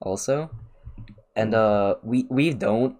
[0.00, 0.50] also
[1.36, 2.96] and uh we we don't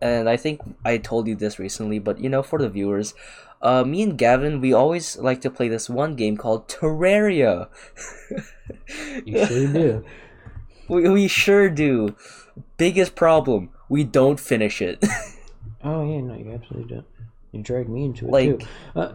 [0.00, 3.14] and i think i told you this recently but you know for the viewers
[3.62, 7.68] uh me and gavin we always like to play this one game called terraria
[9.24, 10.04] You sure do.
[10.88, 12.14] we, we sure do
[12.76, 15.04] biggest problem we don't finish it
[15.84, 17.06] Oh yeah, no, you absolutely don't.
[17.52, 18.66] You dragged me into it Like- too.
[18.96, 19.14] Uh,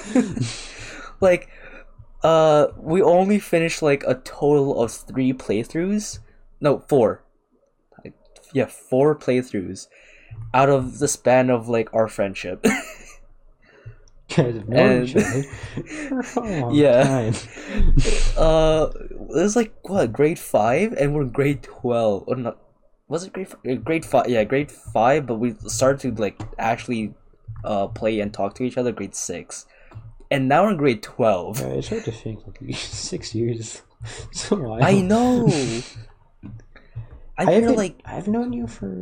[1.20, 1.48] like
[2.22, 6.18] uh we only finished like a total of three playthroughs
[6.60, 7.22] no four
[8.04, 8.14] Like,
[8.52, 9.86] yeah four playthroughs
[10.54, 12.62] out of the span of like our friendship
[14.36, 17.32] guys have known And- each other for a long Yeah.
[18.36, 22.58] uh it was like what grade five and we're in grade 12 or not
[23.08, 24.28] was it grade f- uh, grade five?
[24.28, 25.26] Yeah, grade five.
[25.26, 27.12] But we started to like actually
[27.64, 29.66] uh play and talk to each other grade six,
[30.30, 31.58] and now we're in grade twelve.
[31.58, 33.82] Yeah, it's hard to think like six years.
[34.30, 34.78] So.
[34.80, 35.48] I know.
[37.36, 38.94] I I feel like I've known you for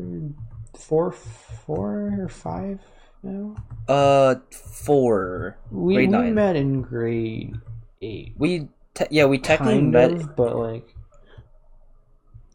[0.77, 2.81] four, four or five
[3.23, 3.57] now.
[3.89, 5.59] uh four.
[5.71, 6.35] We Grade we nine.
[6.35, 7.55] met in grade
[8.03, 10.95] eight, We te- yeah we technically kind met of, but like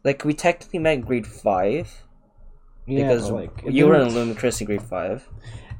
[0.04, 2.02] like we technically met in grade five
[2.86, 5.26] yeah, because like you were in Lumicrous in grade five.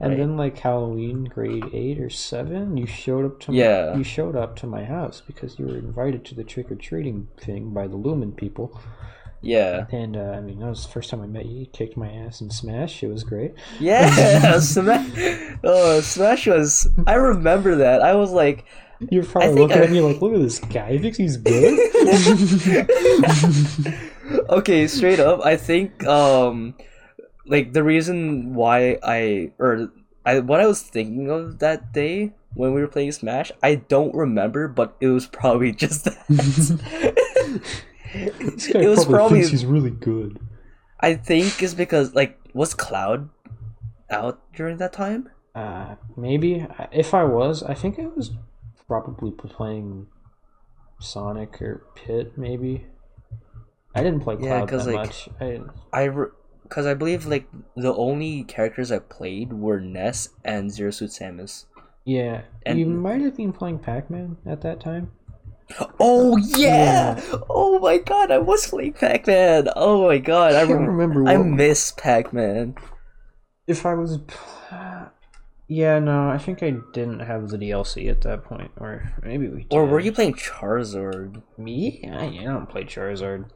[0.00, 0.18] and right?
[0.18, 3.94] then like Halloween, grade eight or seven, you showed up to my, Yeah.
[3.96, 7.28] you showed up to my house because you were invited to the trick or treating
[7.38, 8.80] thing by the Lumen people.
[9.44, 9.86] Yeah.
[9.92, 11.60] And uh, I mean, that was the first time I met you.
[11.60, 13.02] You kicked my ass in Smash.
[13.02, 13.54] It was great.
[13.78, 15.56] Yeah, Smash.
[15.62, 16.88] Oh, Smash was.
[17.06, 18.02] I remember that.
[18.02, 18.64] I was like,
[19.10, 20.92] You're probably looking I- at me like, look at this guy.
[20.92, 21.78] He thinks he's good.
[24.48, 25.44] okay, straight up.
[25.44, 26.74] I think, um,
[27.46, 29.90] like the reason why I or
[30.24, 34.14] I what I was thinking of that day when we were playing Smash, I don't
[34.14, 37.60] remember, but it was probably just that.
[38.14, 39.38] This guy it was probably, probably.
[39.38, 40.38] thinks he's really good.
[41.00, 43.28] I think it's because like was Cloud
[44.10, 45.28] out during that time?
[45.54, 48.32] Uh, maybe if I was, I think I was
[48.88, 50.06] probably playing
[51.00, 52.36] Sonic or Pit.
[52.38, 52.86] Maybe
[53.94, 55.28] I didn't play Yeah, Cloud 'cause, that like, much.
[55.40, 55.60] I
[55.92, 56.08] I
[56.62, 57.46] because I believe like
[57.76, 61.66] the only characters I played were Ness and Zero Suit Samus.
[62.04, 65.10] yeah, And- you might have been playing Pac Man at that time.
[65.98, 67.20] Oh yeah!
[67.48, 69.68] Oh my god, I was playing Pac Man.
[69.74, 71.26] Oh my god, I, I remember.
[71.26, 72.74] I miss Pac Man.
[73.66, 74.18] if I was.
[75.66, 79.66] Yeah, no, I think I didn't have the DLC at that point, or maybe we.
[79.70, 81.42] Or were you playing Charizard?
[81.56, 82.06] me?
[82.12, 83.48] I, I don't play Charizard.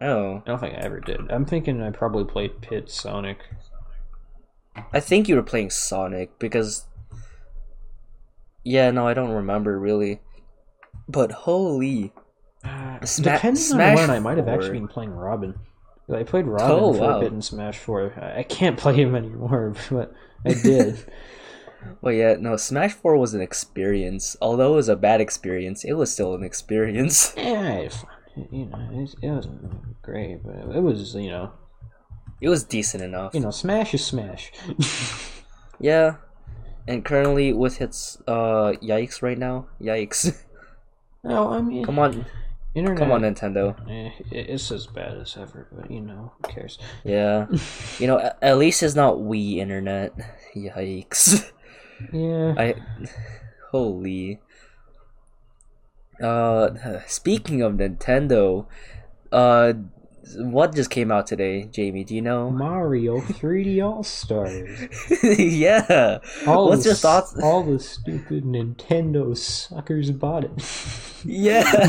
[0.00, 1.30] Oh, I don't think I ever did.
[1.30, 3.38] I'm thinking I probably played Pit Sonic.
[4.94, 6.86] I think you were playing Sonic because.
[8.64, 10.20] Yeah, no, I don't remember really.
[11.08, 12.12] But holy,
[13.04, 15.54] Sma- depending Smash on when, I might have actually been playing Robin.
[16.12, 17.16] I played Robin Oh, for wow.
[17.18, 18.12] a bit in Smash Four.
[18.20, 20.12] I can't play him anymore, but
[20.44, 21.04] I did.
[22.00, 24.36] well, yeah, no, Smash Four was an experience.
[24.40, 27.32] Although it was a bad experience, it was still an experience.
[27.36, 27.88] yeah,
[28.50, 31.52] you know, it, it wasn't great, but it was you know,
[32.40, 33.34] It was decent enough.
[33.34, 34.50] you know, Smash is Smash.
[35.78, 36.16] Yeah,
[36.88, 39.68] and currently with its uh, yikes right now.
[39.80, 40.42] Yikes!
[41.26, 42.24] No, I mean, come on,
[42.74, 42.98] internet.
[42.98, 43.74] come on, Nintendo.
[43.90, 46.78] Eh, it's as bad as ever, but you know, who cares?
[47.04, 47.46] Yeah,
[47.98, 50.12] you know, at least it's not Wii internet.
[50.54, 51.50] Yikes!
[52.12, 52.54] Yeah.
[52.56, 52.74] I
[53.70, 54.40] holy.
[56.20, 58.66] Uh, speaking of Nintendo,
[59.32, 59.72] uh,
[60.36, 62.04] what just came out today, Jamie?
[62.04, 62.50] Do you know?
[62.50, 64.88] Mario 3D All Stars.
[65.22, 66.18] yeah.
[66.46, 67.36] All What's the, your thoughts?
[67.42, 70.52] All the stupid Nintendo suckers bought it.
[71.28, 71.88] Yeah.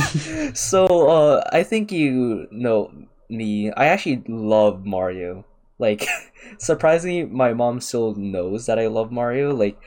[0.53, 2.91] so, uh, I think you know
[3.29, 3.71] me.
[3.71, 5.45] I actually love Mario.
[5.77, 6.07] Like,
[6.57, 9.53] surprisingly, my mom still knows that I love Mario.
[9.53, 9.77] Like,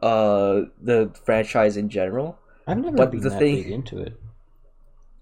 [0.00, 2.38] uh, the franchise in general.
[2.68, 4.14] I've never But been the that thing- big into it.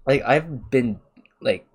[0.05, 0.99] like I've been
[1.41, 1.65] like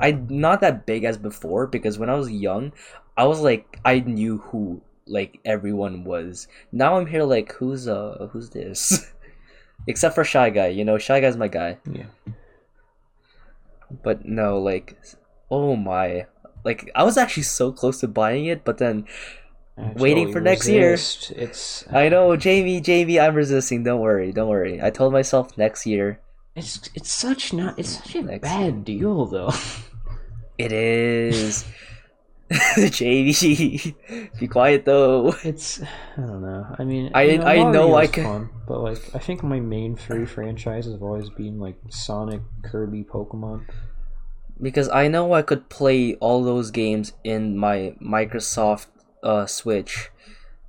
[0.00, 2.72] I not that big as before because when I was young,
[3.16, 6.48] I was like I knew who like everyone was.
[6.72, 9.12] Now I'm here like who's uh who's this?
[9.86, 11.78] Except for Shy Guy, you know, Shy Guy's my guy.
[11.90, 12.06] Yeah.
[14.02, 14.98] But no, like
[15.50, 16.26] oh my.
[16.64, 19.06] Like I was actually so close to buying it, but then
[19.96, 20.90] Waiting for next year.
[20.92, 21.30] resist.
[21.32, 23.82] It's I know, Jamie, Jamie, I'm resisting.
[23.82, 24.80] Don't worry, don't worry.
[24.82, 26.20] I told myself next year.
[26.54, 28.42] it's it's such not it's such a Next.
[28.42, 29.50] bad deal though.
[30.64, 31.64] It is.
[32.90, 33.94] Jamie,
[34.40, 35.32] be quiet though.
[35.44, 36.66] It's I don't know.
[36.78, 39.60] I mean, I- you know, I know I can- fun, but like I think my
[39.60, 43.66] main three franchises have always been like Sonic, Kirby, Pokemon.
[44.60, 48.86] because I know I could play all those games in my Microsoft
[49.22, 50.10] uh, Switch,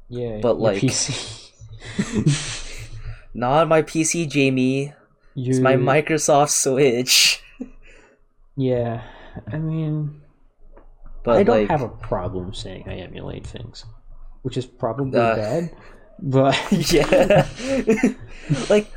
[0.07, 1.49] Yeah, But, like- PC.
[3.33, 4.93] not my PC, Jamie.
[5.35, 7.41] It's my Microsoft Switch.
[8.55, 9.01] Yeah,
[9.51, 10.21] I mean,
[11.23, 13.85] But I don't like, have a problem saying I emulate things,
[14.43, 15.71] which is probably Uh, bad.
[16.23, 16.55] But
[16.93, 17.47] yeah,
[18.69, 18.87] like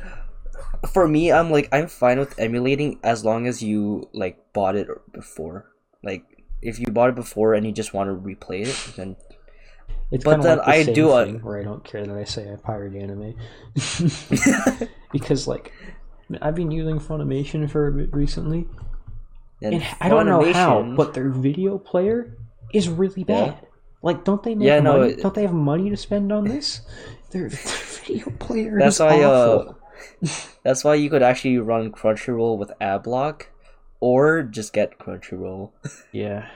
[0.91, 4.87] for me, I'm like I'm fine with emulating as long as you like bought it
[5.11, 5.65] before.
[6.03, 6.23] Like
[6.61, 9.15] if you bought it before and you just want to replay it, then
[10.11, 12.05] it's But kind of then like the I do, uh, thing where I don't care
[12.05, 13.35] that I say I pirate anime
[15.11, 15.71] because like
[16.41, 18.67] I've been using Funimation for a bit recently,
[19.61, 22.37] And I don't know how, but their video player
[22.73, 23.45] is really Yeah.
[23.51, 23.67] bad.
[24.03, 25.13] Like, don't they make Yeah, no, money?
[25.13, 26.81] it- don't they have money to spend on this?
[27.31, 27.59] Their, their
[28.05, 29.77] video player That's is why, uh, awful.
[30.63, 33.47] That's why you could actually run Crunchyroll with Adblock,
[33.99, 35.71] or just get Crunchyroll.
[36.13, 36.47] yeah,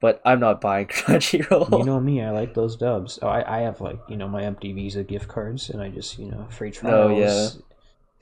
[0.00, 1.78] But I'm not buying Crunchyroll.
[1.78, 2.22] you know me.
[2.22, 3.18] I like those dubs.
[3.22, 6.18] Oh, I, I have like you know my empty Visa gift cards, and I just
[6.18, 7.18] you know free Oh, trials.
[7.18, 7.48] yeah.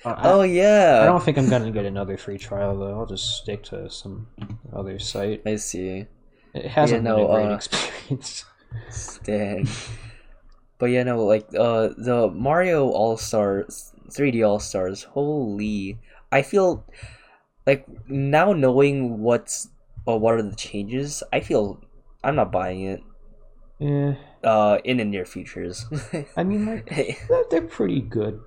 [0.04, 1.02] I, oh yeah.
[1.02, 2.98] I don't think I'm gonna get another free trial though.
[2.98, 4.28] I'll just stick to some
[4.72, 5.42] other site.
[5.44, 6.06] I see.
[6.54, 8.44] It hasn't Yeah, been a great uh, experience.
[9.24, 9.66] Dang.
[10.78, 15.98] But yeah, no, like uh the Mario All Stars 3D All Stars, holy
[16.32, 16.84] I feel
[17.66, 19.68] like now knowing what's
[20.08, 21.82] uh, what are the changes, I feel
[22.24, 23.02] I'm not buying it
[23.78, 25.86] Yeah, uh in the near futures.
[26.36, 26.92] I mean like
[27.50, 28.40] they're pretty good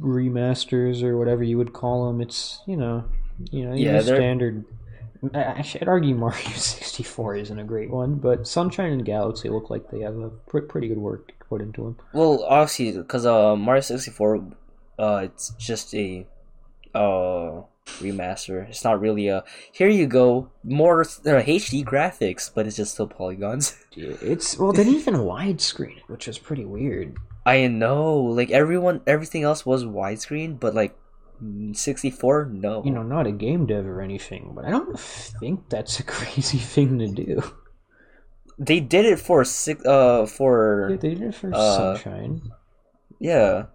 [0.00, 2.20] remasters or whatever you would call them.
[2.20, 3.04] It's you know,
[3.50, 4.64] you know, Yeah, standard.
[5.34, 9.70] I- I should argue Mario 64 isn't a great one, but Sunshine and Galaxy look
[9.70, 11.96] like they have a pr- pretty good work put into them.
[12.12, 14.44] well, obviously cuz uh Mario 64
[14.98, 16.26] uh it's just a
[16.94, 17.62] uh
[18.00, 18.68] remaster.
[18.68, 23.06] It's not really a here you go more uh, HD graphics, but it's just still
[23.08, 23.76] polygons.
[23.96, 27.16] It's well, they didn't even widescreen it, which is pretty weird.
[27.44, 30.96] I know, like everyone, everything else was widescreen, but like
[31.42, 32.82] mm, 64, no.
[32.84, 36.58] You know, not a game dev or anything, but I don't think that's a crazy
[36.58, 37.42] thing to do.
[38.58, 42.52] they did it for six, uh, Yeah, for they did it for Uh, Sunshine.
[43.18, 43.66] yeah.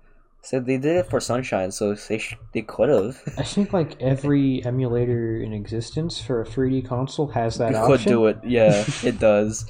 [0.44, 3.22] So they did it for Sunshine, so they sh- they could have.
[3.38, 7.98] I think like every emulator in existence for a 3D console has that You option.
[7.98, 9.66] could do it, yeah, it does,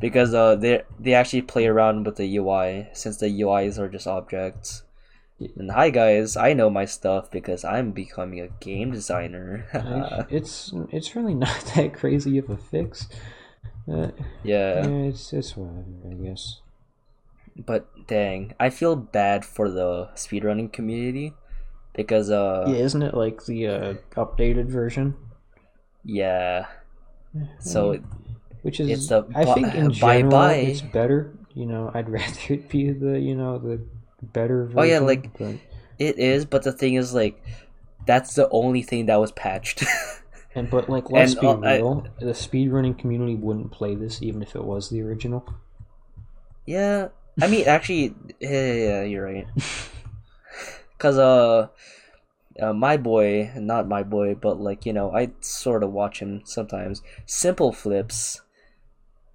[0.00, 4.06] because uh, they they actually play around with the UI since the UIs are just
[4.06, 4.82] objects.
[5.56, 9.66] And hi guys, I know my stuff because I'm becoming a game designer.
[10.30, 13.08] It's it's really not that crazy of a fix.
[13.90, 14.10] Uh,
[14.44, 14.86] yeah.
[14.86, 16.60] yeah, it's it's whatever, I guess.
[17.56, 21.34] But dang, I feel bad for the speedrunning community
[21.94, 25.16] because uh yeah, isn't it like the uh, updated version?
[26.04, 26.66] yeah.
[27.60, 28.00] So
[28.62, 30.54] Which is, It's a I bu- think in bye general bye.
[30.54, 31.32] it's better.
[31.54, 33.80] You know, I'd rather it be the you know the
[34.22, 34.78] better version.
[34.78, 35.56] Oh, yeah, like- but,
[35.98, 37.42] it is, but the thing is like
[38.06, 39.84] that's the only thing that was patched.
[40.54, 44.22] and but like let's And, be uh, I- real, the speedrunning community wouldn't play this
[44.22, 45.44] even if it was the original.
[46.66, 47.08] yeah.
[47.40, 49.46] I mean actually yeah, yeah, you're right.
[50.98, 51.68] Cuz uh
[52.60, 56.42] uh, my boy, not my boy, but like you know, I sort of watch him
[56.44, 57.00] sometimes.
[57.24, 58.42] Simple Flips,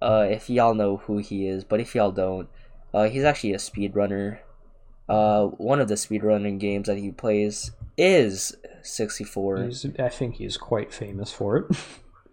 [0.02, 2.48] uh, if y'all know who he is, but if y'all don't,
[2.94, 4.38] uh, he's actually a speedrunner.
[5.08, 9.64] Uh, one of the speedrunning games that he plays is 64.
[9.64, 11.76] He's, I think he's quite famous for it.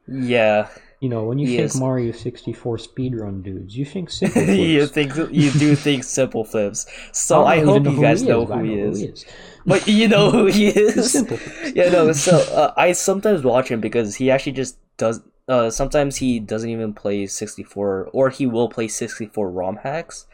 [0.08, 0.68] Yeah,
[1.00, 1.80] You know, when you think is.
[1.80, 4.58] Mario 64 speedrun dudes, you think Simple flips.
[4.60, 6.86] you think you do think Simple Flips.
[7.14, 9.26] So I, don't hope you guys know is, who he know is.
[9.66, 11.12] But you know who he is.
[11.14, 11.72] Simple Flips.
[11.76, 16.18] yeah no so uh, i sometimes watch him because he actually just does uh sometimes
[16.18, 20.26] he doesn't even play 64 or he will play 64 rom hacks.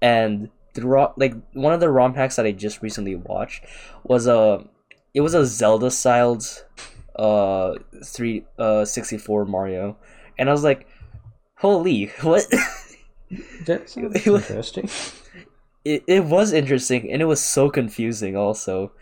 [0.00, 3.64] And the ro- like one of the rom hacks that i just recently watched
[4.04, 4.64] was a
[5.14, 6.44] it was a zelda styled
[7.16, 9.96] uh 3 uh 64 mario.
[10.38, 10.86] And i was like
[11.56, 12.46] holy what?
[13.66, 14.88] That sounds It was- interesting.
[15.84, 18.92] it, it was interesting and it was so confusing also.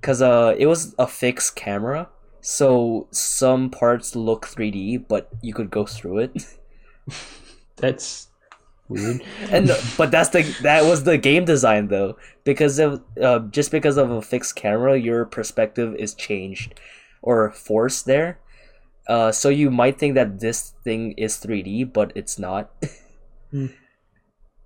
[0.00, 2.08] Because uh it was a fixed camera
[2.50, 6.32] so some parts look 3d but you could go through it
[7.76, 8.28] That's
[8.88, 9.22] weird.
[9.50, 13.96] and but that's the that was the game design though because of uh, just because
[13.98, 16.80] of a fixed camera your perspective is changed
[17.22, 18.38] or forced there
[19.08, 22.70] uh so you might think that this thing is 3d but it's not
[23.52, 23.66] Hmm.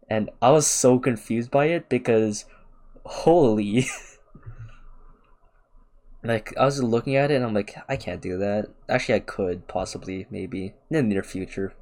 [0.08, 2.44] and i was so confused by it because
[3.04, 3.86] holy
[6.24, 9.18] like i was looking at it and i'm like i can't do that actually i
[9.20, 11.74] could possibly maybe in the near future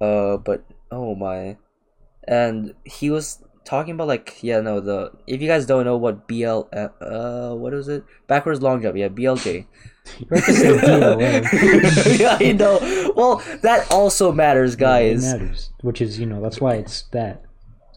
[0.00, 1.56] uh but oh my
[2.26, 6.26] and he was talking about like yeah no the if you guys don't know what
[6.28, 9.66] bl uh what is it backwards long jump yeah blj
[10.18, 12.18] You have to say DLM.
[12.20, 12.78] yeah i know
[13.16, 17.42] well that also matters It guys matters, which is you know that's why it's that.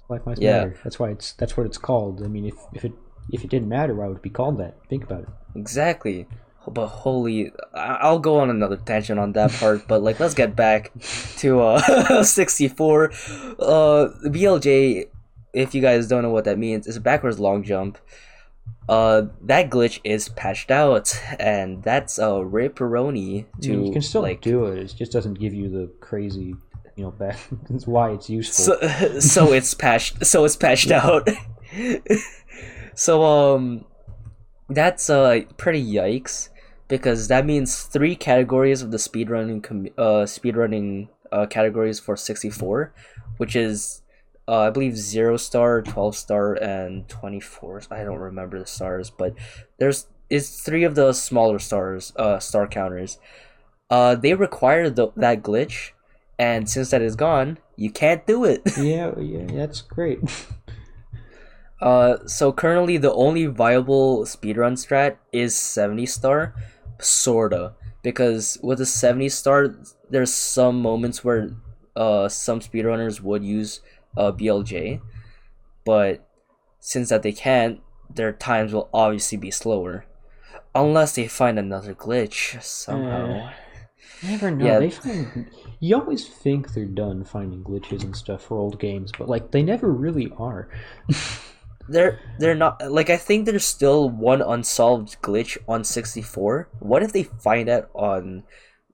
[0.07, 0.59] Black Lives Yeah.
[0.59, 0.79] Matter.
[0.85, 2.23] That's why it's that's what it's called.
[2.23, 2.93] I mean, if if it
[3.31, 4.75] if it didn't matter, why would it be called that?
[4.89, 5.29] Think about it.
[5.55, 6.27] exactly
[6.69, 10.91] but holy i'll go on another tangent on that part but like let's get back
[11.37, 13.09] to uh 64 uh
[14.25, 15.05] blj
[15.53, 17.97] if you guys don't know what that means it's a backwards long jump
[18.89, 23.91] uh, that glitch is patched out, and that's a uh, ripperoni to I mean, you
[23.91, 24.77] can still like do it.
[24.77, 26.55] It just doesn't give you the crazy,
[26.95, 27.37] you know, back.
[27.69, 28.77] That's why it's useful.
[28.79, 31.27] so so it's patched so it's patched out.
[32.97, 33.85] So um,
[34.69, 36.49] that's uh pretty yikes
[36.87, 42.93] because that means three categories of the speedrunning com- uh speedrunning uh categories for 64
[43.37, 44.01] which is
[44.47, 47.81] uh, I believe zero star, twelve star, and twenty four.
[47.91, 49.33] I don't remember the stars, but
[49.77, 53.17] there's is three of the smaller stars, uh, star counters.
[53.89, 55.91] Uh, they require the that glitch,
[56.39, 58.61] and since that is gone, you can't do it.
[58.77, 60.19] yeah, yeah, that's great.
[61.81, 66.55] uh, so currently the only viable speedrun strat is seventy star,
[66.99, 69.75] sorta, because with the seventy star,
[70.09, 71.51] there's some moments where
[71.95, 73.81] uh some speedrunners would use
[74.15, 75.01] uh, BLJ,
[75.85, 76.27] but
[76.79, 77.81] since that they can't,
[78.13, 80.05] their times will obviously be slower,
[80.73, 83.49] unless they find another glitch somehow.
[83.49, 83.53] Uh,
[84.23, 84.65] never know.
[84.65, 84.79] Yeah.
[84.79, 89.29] They find you always think they're done finding glitches and stuff for old games, but
[89.29, 90.69] like they never really are.
[91.89, 96.69] They're they're not like I think there's still one unsolved glitch on 64.
[96.79, 98.43] What if they find that on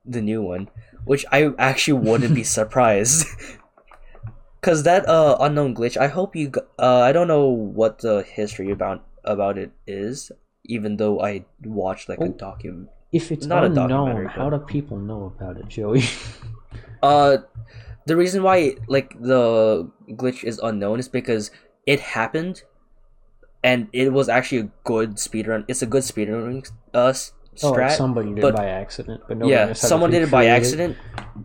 [0.05, 0.69] the new one?
[1.05, 3.25] Which I actually wouldn't be surprised.
[4.61, 6.51] Cause that uh unknown glitch, I hope you.
[6.79, 10.31] Uh, I don't know what the history about about it is,
[10.63, 12.37] even though I watched like a Oh.
[12.37, 12.89] document.
[13.11, 16.03] If it's Not unknown, how do people know about it, Joey?
[17.03, 17.39] Uh,
[18.05, 21.51] the reason why like the glitch is unknown is because
[21.85, 22.63] it happened,
[23.63, 25.63] and it was actually a good speedrun.
[25.67, 27.31] It's a good speedrunning uh s-
[27.63, 30.11] oh, like somebody did but- it by accident, but nobody yeah, knows how to someone
[30.11, 30.97] did it by accident.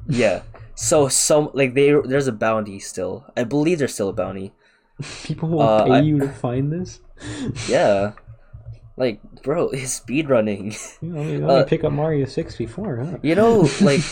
[0.08, 0.42] yeah.
[0.74, 3.26] So some like they there's a bounty still.
[3.36, 4.52] I believe there's still a bounty.
[5.24, 7.00] People will Uh, pay I- you to find this.
[7.68, 8.12] Yeah.
[8.96, 10.74] Like, bro, it's speedrunning.
[11.02, 13.18] You know, you Uh, pick up Mario sixty four, huh?
[13.22, 14.02] You know, like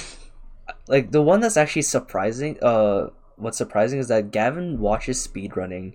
[0.88, 5.94] like the one that's actually surprising uh what's surprising is that Gavin watches speedrunning.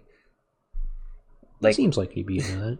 [1.61, 2.77] Like seems like he'd be into that.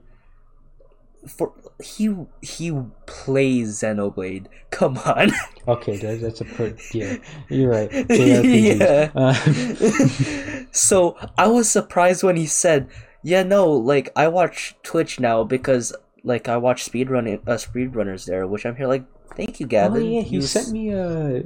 [1.27, 1.53] for
[1.84, 2.71] he he
[3.05, 4.47] plays Xenoblade.
[4.71, 5.32] Come on.
[5.67, 7.17] Okay, that, that's a per- yeah.
[7.49, 7.91] You're right.
[8.09, 9.11] Yeah.
[9.13, 9.34] Uh,
[10.71, 12.89] so I was surprised when he said,
[13.23, 18.47] "Yeah, no, like I watch Twitch now because like I watch speedrunning uh, speedrunners there,"
[18.47, 19.05] which I'm here like,
[19.36, 20.01] "Thank you, Gavin.
[20.01, 21.43] oh yeah, he You sent me a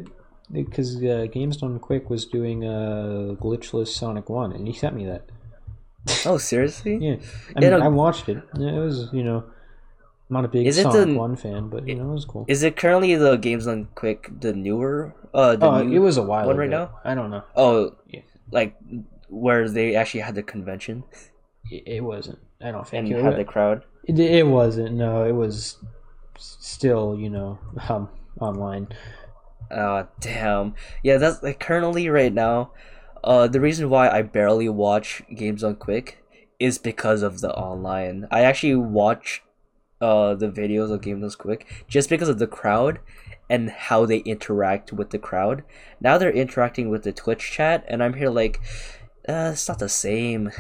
[0.52, 5.06] because uh, Games Done Quick was doing a glitchless Sonic One, and he sent me
[5.06, 5.24] that.
[6.26, 6.98] Oh, seriously?
[7.02, 7.16] Yeah,
[7.56, 8.38] I mean, I watched it.
[8.56, 9.44] It was you know,
[10.30, 12.26] I'm not a big Is it Sonic the- One fan, but you know, it was
[12.26, 12.46] cool.
[12.48, 16.18] Is it currently the Games Done Quick the newer uh the Oh, new it was
[16.18, 16.60] a while one ago.
[16.62, 17.00] right now?
[17.04, 17.44] I don't know.
[17.56, 18.22] Oh, Yeah.
[18.52, 18.76] like
[19.30, 21.04] where they actually had the convention
[21.72, 22.40] It, wasn't.
[22.62, 23.84] I don't and think it, had the crowd.
[24.06, 24.94] it, it wasn't.
[24.96, 25.78] No, it was
[26.38, 27.58] still you know
[27.90, 28.88] um, online.
[29.72, 30.76] Oh damn.
[31.04, 32.72] Yeah, that's like currently right now.
[33.26, 36.24] Uh, the reason why I barely watch Games Done Quick
[36.60, 38.28] is because of the online.
[38.32, 39.42] I actually watch
[40.02, 43.00] uh the videos of Games Done Quick just because of the crowd
[43.50, 45.64] and how they interact with the crowd.
[46.00, 48.60] Now they're interacting with the Twitch chat, and I'm here like,
[49.28, 50.52] uh, it's not the same.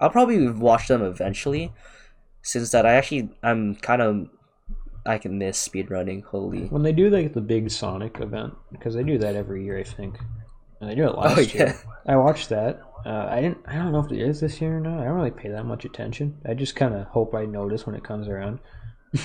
[0.00, 1.72] I'll probably watch them eventually,
[2.42, 4.28] since that I actually I'm kind of
[5.06, 6.24] I can miss speedrunning.
[6.24, 6.64] Holy.
[6.66, 9.84] When they do like the big Sonic event, because they do that every year, I
[9.84, 10.18] think.
[10.80, 11.66] And they do it last Oh year.
[11.66, 11.76] yeah.
[12.06, 12.80] I watched that.
[13.04, 13.58] Uh, I didn't.
[13.66, 15.00] I don't know if it is this year or not.
[15.00, 16.38] I don't really pay that much attention.
[16.46, 18.60] I just kind of hope I notice when it comes around.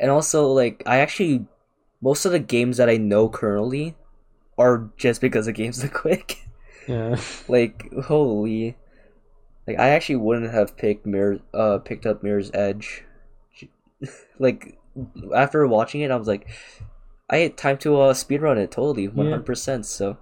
[0.00, 1.46] and also like I actually
[2.00, 3.96] most of the games that I know currently
[4.56, 6.38] are just because the games are quick.
[6.86, 7.20] Yeah.
[7.48, 8.76] like holy,
[9.66, 13.04] like I actually wouldn't have picked mirror uh picked up Mirror's Edge.
[14.38, 14.78] like
[15.34, 16.48] after watching it, I was like,
[17.30, 19.86] I had time to uh speedrun it totally one hundred percent.
[19.86, 20.16] So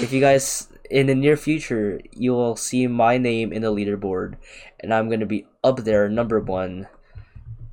[0.00, 4.36] if you guys in the near future you will see my name in the leaderboard,
[4.80, 6.88] and I'm gonna be up there number one.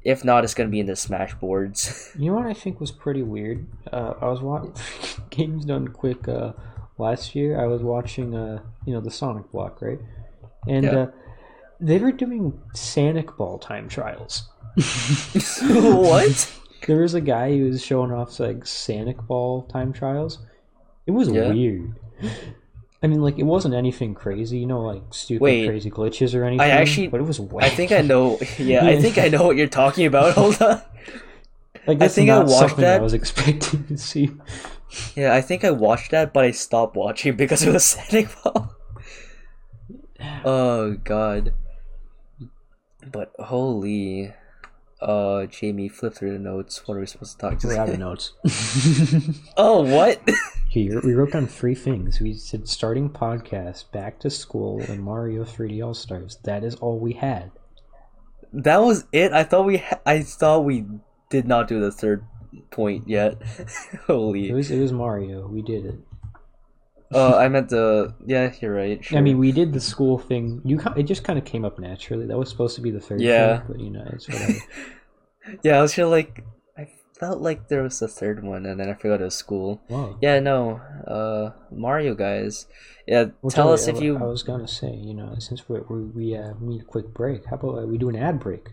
[0.02, 2.12] If not, it's gonna be in the Smash boards.
[2.20, 3.68] You know what I think was pretty weird?
[3.92, 4.74] Uh, I was watching
[5.30, 6.54] games done quick uh,
[6.98, 7.60] last year.
[7.62, 10.00] I was watching, uh, you know, the Sonic block, right?
[10.68, 10.98] And Yeah.
[11.00, 11.08] uh,
[11.82, 14.50] they were doing Sonic Ball time trials.
[15.62, 16.52] what?
[16.88, 20.40] There was a guy who was showing off like Sonic Ball time trials.
[21.06, 21.50] It was Yeah.
[21.52, 21.96] weird.
[23.02, 25.68] I mean, like it wasn't anything crazy, you know, like stupid Wait.
[25.68, 26.62] crazy glitches or anything.
[26.62, 27.40] I actually- but it was.
[27.40, 27.64] Wacky.
[27.64, 28.38] I think I know.
[28.60, 30.34] Yeah, I think I know what you're talking about.
[30.34, 30.82] Hold on.
[31.88, 33.00] Like I think I watched that.
[33.00, 34.32] I was expecting to see.
[35.16, 38.76] Yeah, I think I watched that, but I stopped watching because it was Sonic Ball.
[40.44, 41.54] Oh god.
[43.12, 44.34] But holy,
[45.02, 46.88] uh, Jamie, flip through the notes.
[46.88, 47.68] What are we supposed to talk to?
[47.68, 48.34] We're out of notes.
[49.58, 50.22] Oh, what?
[50.70, 52.20] Here, we wrote down three things.
[52.20, 56.38] We said starting podcast, back to school, and Mario 3D All Stars.
[56.44, 57.52] That is all we had.
[58.54, 59.32] that was it.
[59.34, 59.78] I thought we.
[59.78, 60.86] Ha- I thought we
[61.30, 62.24] did not do the third
[62.72, 63.38] point yet.
[63.94, 64.52] It holy.
[64.52, 65.48] was it was Mario.
[65.48, 66.00] We did it.
[67.14, 68.14] Uh, I meant the.
[68.26, 69.04] Yeah, you're right.
[69.04, 69.18] Sure.
[69.18, 70.62] I mean, we did the school thing.
[70.64, 72.28] You it just kind of came up naturally.
[72.28, 73.20] That was supposed to be the third.
[73.22, 73.58] Yeah.
[73.60, 74.54] thing, but you know, it's whatever.
[75.64, 76.44] yeah, I was just like,
[76.78, 76.88] I
[77.20, 79.82] felt like there was a third one, and then I forgot it was school.
[79.88, 80.18] Whoa.
[80.22, 82.68] Yeah, no, uh, Mario guys.
[83.08, 84.18] Yeah, Well, tell Joey, us I, if you.
[84.18, 87.46] I was gonna say, you know, since we we, we uh, need a quick break,
[87.48, 88.68] how about uh, we do an ad break?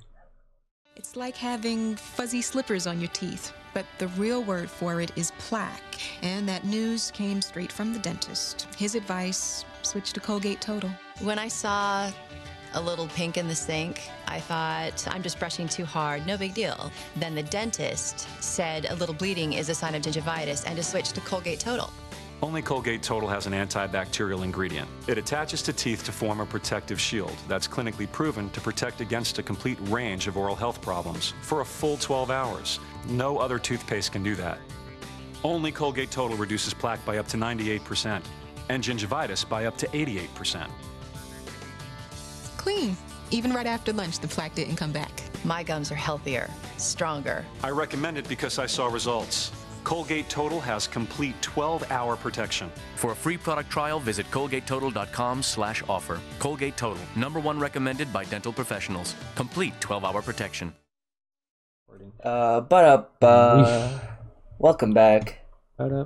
[0.94, 5.32] It's like having fuzzy slippers on your teeth, but the real word for it is
[5.32, 6.00] plaque.
[6.22, 8.66] And that news came straight from the dentist.
[8.74, 10.88] His advice switch to Colgate Total.
[11.20, 12.10] When I saw
[12.72, 16.54] a little pink in the sink, I thought, I'm just brushing too hard, no big
[16.54, 16.90] deal.
[17.16, 21.12] Then the dentist said a little bleeding is a sign of gingivitis and to switch
[21.12, 21.92] to Colgate Total.
[22.42, 24.88] Only Colgate Total has an antibacterial ingredient.
[25.06, 29.38] It attaches to teeth to form a protective shield that's clinically proven to protect against
[29.38, 32.78] a complete range of oral health problems for a full 12 hours.
[33.08, 34.58] No other toothpaste can do that.
[35.44, 38.22] Only Colgate Total reduces plaque by up to 98%
[38.68, 40.68] and gingivitis by up to 88%.
[42.58, 42.96] Clean.
[43.30, 45.10] Even right after lunch, the plaque didn't come back.
[45.44, 47.44] My gums are healthier, stronger.
[47.64, 49.52] I recommend it because I saw results.
[49.86, 52.72] Colgate Total has complete 12-hour protection.
[52.96, 56.18] For a free product trial, visit colgatetotal.com slash offer.
[56.40, 59.14] Colgate Total, number one recommended by dental professionals.
[59.36, 60.74] Complete 12-hour protection.
[62.24, 63.16] Uh, but up.
[63.22, 63.96] Uh,
[64.58, 65.38] welcome back.
[65.78, 66.04] But uh,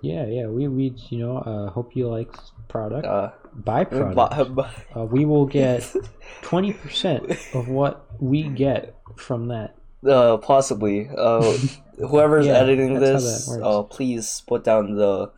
[0.00, 2.30] yeah, yeah, we we you know uh, hope you like
[2.68, 3.04] product.
[3.04, 4.54] Uh, Buy product.
[4.54, 4.62] bu-
[4.94, 5.82] Uh, we will get
[6.42, 9.74] twenty percent of what we get from that.
[10.08, 11.08] uh, possibly.
[11.16, 11.58] Uh,
[11.98, 15.30] whoever's Yeah, editing this, uh, please put down the.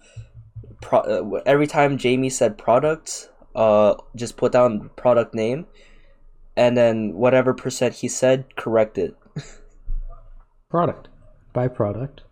[0.80, 5.66] Pro- uh, every time Jamie said product, uh, just put down product name,
[6.56, 9.14] and then whatever percent he said, correct it.
[10.70, 11.08] Product.
[11.52, 12.22] by product.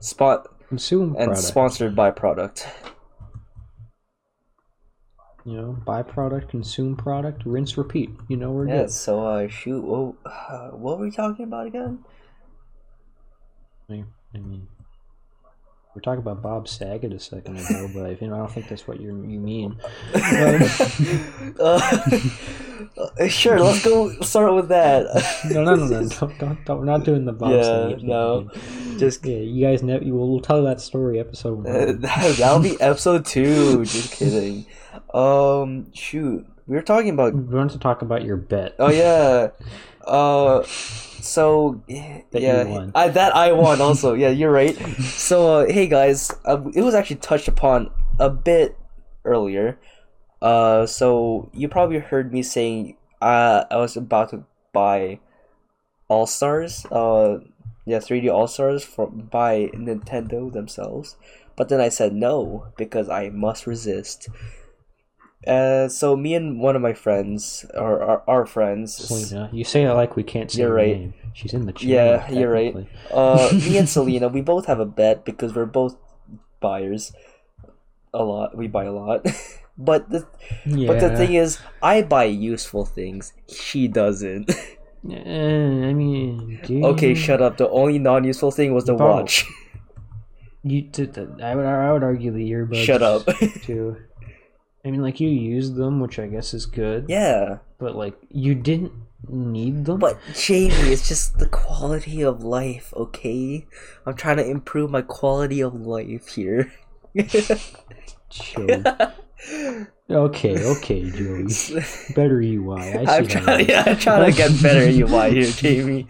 [0.00, 1.38] Spot Consume and product.
[1.38, 2.68] sponsored by product.
[5.46, 8.10] you know, buy product, consume product, rinse, repeat.
[8.28, 8.86] You know, we're Yeah.
[8.88, 9.80] So uh, shoot.
[9.82, 12.04] What, uh, what were we talking about again?
[13.88, 14.04] I,
[14.38, 14.66] mean,
[15.94, 18.86] we're talking about Bob Saget a second ago, but I, think, I don't think that's
[18.86, 19.78] what you you mean.
[20.14, 20.58] uh,
[23.20, 23.58] uh, sure.
[23.60, 25.06] Let's go start with that.
[25.50, 26.08] No, no, no, no!
[26.08, 28.02] Don't, don't, don't, we're not doing the Bob Yeah, Saget.
[28.02, 28.50] no.
[28.98, 30.00] Just Yeah, you guys know.
[30.00, 31.66] You will we'll tell that story episode one.
[31.68, 33.84] Uh, that, that'll be episode two.
[33.84, 34.66] Just kidding.
[35.14, 37.34] Um, shoot, we were talking about.
[37.34, 38.74] We wanted to talk about your bet.
[38.78, 39.50] Oh yeah.
[40.06, 42.92] Uh, so yeah, That yeah, won.
[42.94, 44.14] I, that I won also.
[44.14, 44.76] Yeah, you're right.
[45.02, 47.90] So uh, hey guys, uh, it was actually touched upon
[48.20, 48.78] a bit
[49.24, 49.80] earlier.
[50.40, 55.18] Uh, so you probably heard me saying uh, I was about to buy
[56.06, 56.86] All Stars.
[56.86, 57.38] Uh,
[57.84, 61.16] yeah, 3D All Stars from by Nintendo themselves.
[61.56, 64.28] But then I said no because I must resist.
[65.46, 69.84] Uh, so me and one of my friends, or our, our friends, Selena, you say
[69.84, 70.98] it like we can't say You're her right.
[70.98, 71.14] name.
[71.34, 71.88] She's in the chat.
[71.88, 72.74] Yeah, you're right.
[73.12, 75.96] uh, me and Selena, we both have a bet because we're both
[76.60, 77.12] buyers.
[78.12, 79.26] A lot, we buy a lot.
[79.78, 80.26] but the
[80.64, 80.88] Yeah.
[80.88, 83.32] but the thing is, I buy useful things.
[83.48, 84.50] She doesn't.
[85.08, 87.58] Eh, I mean, dude, okay, shut up.
[87.58, 89.06] The only non-useful thing was the Bro.
[89.22, 89.44] watch.
[90.64, 91.14] You did.
[91.14, 91.64] The, I would.
[91.64, 92.82] I would argue the earbuds.
[92.82, 93.22] Shut up.
[93.62, 93.98] too.
[94.86, 97.06] I mean, like you used them, which I guess is good.
[97.08, 98.92] yeah, But like, you didn't
[99.28, 99.98] need them.
[99.98, 102.94] but Jamie, it's just the quality of life.
[102.94, 103.66] Okay,
[104.06, 106.72] I'm trying to improve my quality of life here.
[108.30, 108.84] Chill.
[110.08, 111.48] okay, okay, Joey.
[112.14, 112.80] Better UI.
[112.80, 116.06] I I'm, that trying, yeah, I'm trying to get better UI here, Jamie.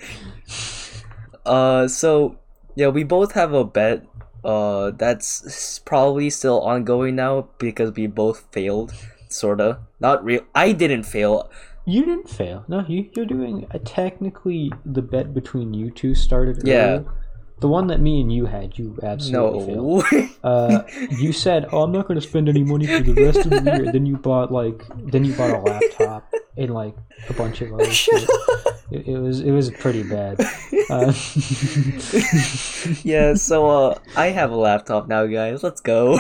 [1.47, 2.39] Uh, so
[2.75, 4.05] yeah, we both have a bet.
[4.47, 8.95] Uh, that's probably still ongoing now because we both failed,
[9.29, 9.81] sorta.
[9.99, 10.43] Not real.
[10.55, 11.51] I didn't fail.
[11.85, 12.65] You didn't fail.
[12.69, 16.63] No, you you're doing uh, technically the bet between you two started.
[16.65, 17.01] Yeah.
[17.61, 20.05] The one that me and you had, you absolutely failed.
[20.13, 20.29] No.
[20.45, 23.51] Uh, you said, "Oh, I'm not going to spend any money for the rest of
[23.51, 26.95] the year." Then you bought like, then you bought a laptop and like
[27.29, 28.29] a bunch of other shit.
[28.91, 30.39] It, it was it was pretty bad.
[30.91, 31.13] Uh,
[33.03, 33.35] yeah.
[33.35, 35.63] So uh, I have a laptop now, guys.
[35.63, 36.19] Let's go.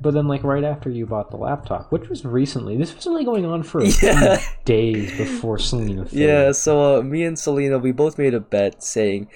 [0.00, 3.24] But then, like right after you bought the laptop, which was recently, this was only
[3.24, 4.36] going on for a Yeah.
[4.36, 6.04] few days before Selena.
[6.06, 6.12] failed.
[6.12, 9.28] Yeah, so uh, me and Selena, we both made a bet saying,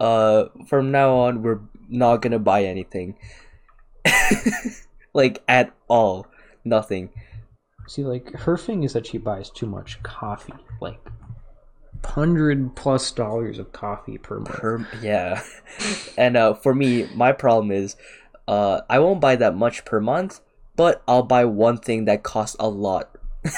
[0.00, 3.16] uh, from now on, we're not gonna buy anything.
[5.14, 6.26] like, at all.
[6.64, 7.10] Nothing.
[7.86, 11.00] See, like her thing is that she buys too much coffee, like
[12.04, 14.48] hundred plus dollars of coffee per month.
[14.48, 15.42] Per, yeah.
[16.18, 17.96] and uh, for me, my problem is,
[18.46, 20.40] uh, I won't buy that much per month,
[20.76, 23.10] but I'll buy one thing that costs a lot.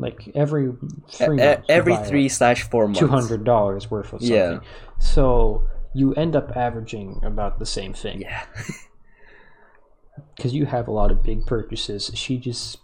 [0.00, 0.72] Like every
[1.10, 3.00] three e- months, every three slash four months.
[3.00, 4.32] two hundred dollars worth of something.
[4.32, 4.60] Yeah.
[4.98, 8.44] So you end up averaging about the same thing Yeah.
[10.36, 12.10] because you have a lot of big purchases.
[12.14, 12.78] She just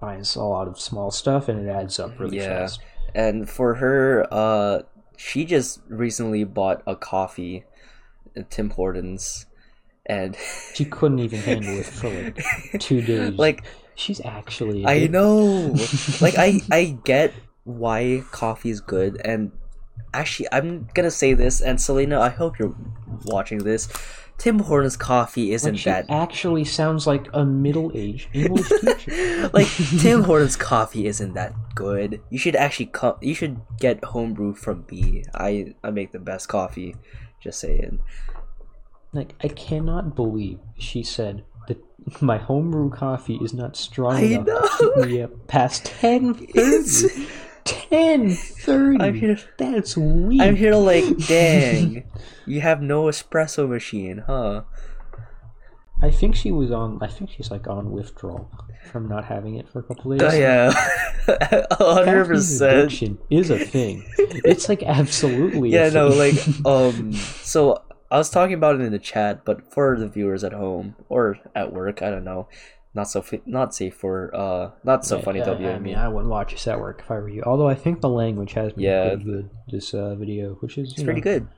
[0.00, 2.60] buys a lot of small stuff, and it adds up really Yeah.
[2.60, 2.80] fast.
[3.14, 4.82] And for her, uh,
[5.16, 7.64] she just recently bought a coffee
[8.36, 9.46] at Tim Hortons,
[10.06, 10.36] and
[10.74, 13.38] She couldn't even handle it for like two days.
[13.38, 13.64] like
[13.94, 15.76] she's actually I know,
[16.20, 17.32] like I I get
[17.62, 19.52] why coffee is good, and
[20.14, 22.74] actually I'm gonna say this, and Selena, I hope you're
[23.24, 23.88] watching this.
[24.36, 29.48] Tim Hortons coffee isn't she that actually sounds like a middle-aged English teacher.
[29.52, 29.68] like
[30.00, 32.20] Tim Hortons coffee isn't that good.
[32.30, 33.16] You should actually come.
[33.20, 35.24] You should get homebrew from me.
[35.34, 36.96] I I make the best coffee.
[37.40, 38.00] Just saying.
[39.12, 41.78] Like I cannot believe she said that
[42.20, 46.34] my homebrew coffee is not strong I enough to keep me up past ten.
[47.64, 49.00] Ten thirty.
[49.00, 50.40] I'm here- That's weak.
[50.40, 52.04] I'm here to like, dang,
[52.46, 54.62] you have no espresso machine, huh?
[56.02, 56.98] I think she was on.
[57.00, 58.50] I think she's like on withdrawal
[58.90, 60.20] from not having it for a couple days.
[60.22, 60.72] Oh yeah,
[61.72, 62.92] hundred percent.
[63.30, 64.04] is a thing.
[64.18, 65.70] It's like absolutely.
[65.70, 66.34] Yeah, no, like,
[66.66, 70.52] um, so I was talking about it in the chat, but for the viewers at
[70.52, 72.48] home or at work, I don't know,
[72.94, 75.42] not so fi- not safe for uh, not so funny.
[75.42, 75.68] I, W.
[75.68, 77.42] I mean, I wouldn't watch this at work if I were you.
[77.44, 79.08] Although I think the language has been Yeah.
[79.08, 81.48] pretty good this uh, video, which is it's pretty good.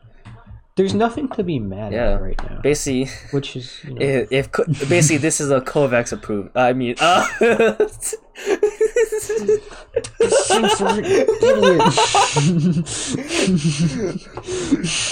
[0.77, 2.13] There's nothing to be mad Yeah.
[2.13, 6.13] at right now, Basically, which is you know, if, if basically this is a Kovacs
[6.13, 6.55] approved.
[6.57, 7.27] I mean, uh,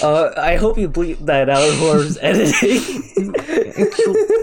[0.02, 3.02] uh, I hope you bleep that out of whoever's editing.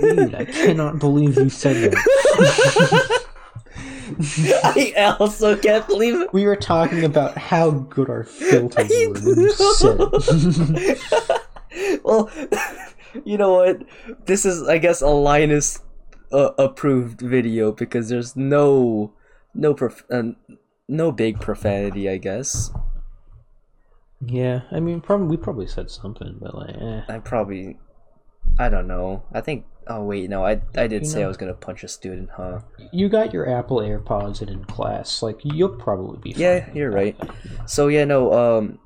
[0.02, 3.22] Dude, I cannot believe you said that.
[4.64, 6.34] I also can't believe it.
[6.34, 8.90] We were talking about how good our filters
[9.24, 9.54] were you
[12.04, 12.30] well,
[13.24, 13.84] you know what?
[14.26, 15.80] This is, I guess, a Linus
[16.32, 19.14] uh, approved video because there's no,
[19.54, 20.24] no prof- uh,
[20.88, 22.10] no big profanity.
[22.10, 22.72] I guess
[24.24, 27.02] yeah, I mean, probably we probably said something, but like, eh.
[27.10, 27.80] I probably,
[28.60, 29.24] I don't know.
[29.34, 29.66] I think.
[29.88, 32.60] Oh wait, no, I I did You say I was gonna punch a student, huh?
[32.94, 35.24] you got your Apple AirPods in, in class.
[35.24, 36.40] Like, you'll probably be.
[36.40, 36.96] Yeah, you're that.
[36.96, 37.18] right.
[37.66, 38.78] So yeah, no, um,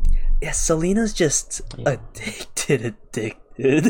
[0.42, 1.98] yeah, Selena's just Yeah.
[2.16, 3.88] addicted, addicted.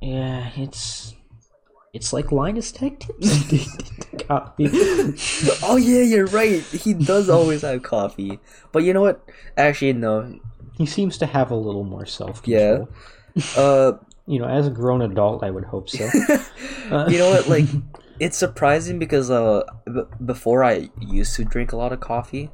[0.00, 1.14] Yeah, it's
[1.92, 3.68] it's like Linus Tech Tips
[4.28, 4.68] coffee.
[5.62, 6.62] oh yeah, you're right.
[6.62, 8.38] He does always have coffee,
[8.72, 9.22] but you know what?
[9.56, 10.38] Actually, no.
[10.76, 12.88] he seems to have a little more self control.
[13.36, 13.42] Yeah.
[13.56, 13.92] Uh,
[14.26, 16.08] You know, as a grown adult, I would hope so.
[16.90, 17.46] Uh, you know what?
[17.48, 17.66] Like,
[18.20, 22.50] it's surprising because uh, b- before I used to drink a lot of coffee.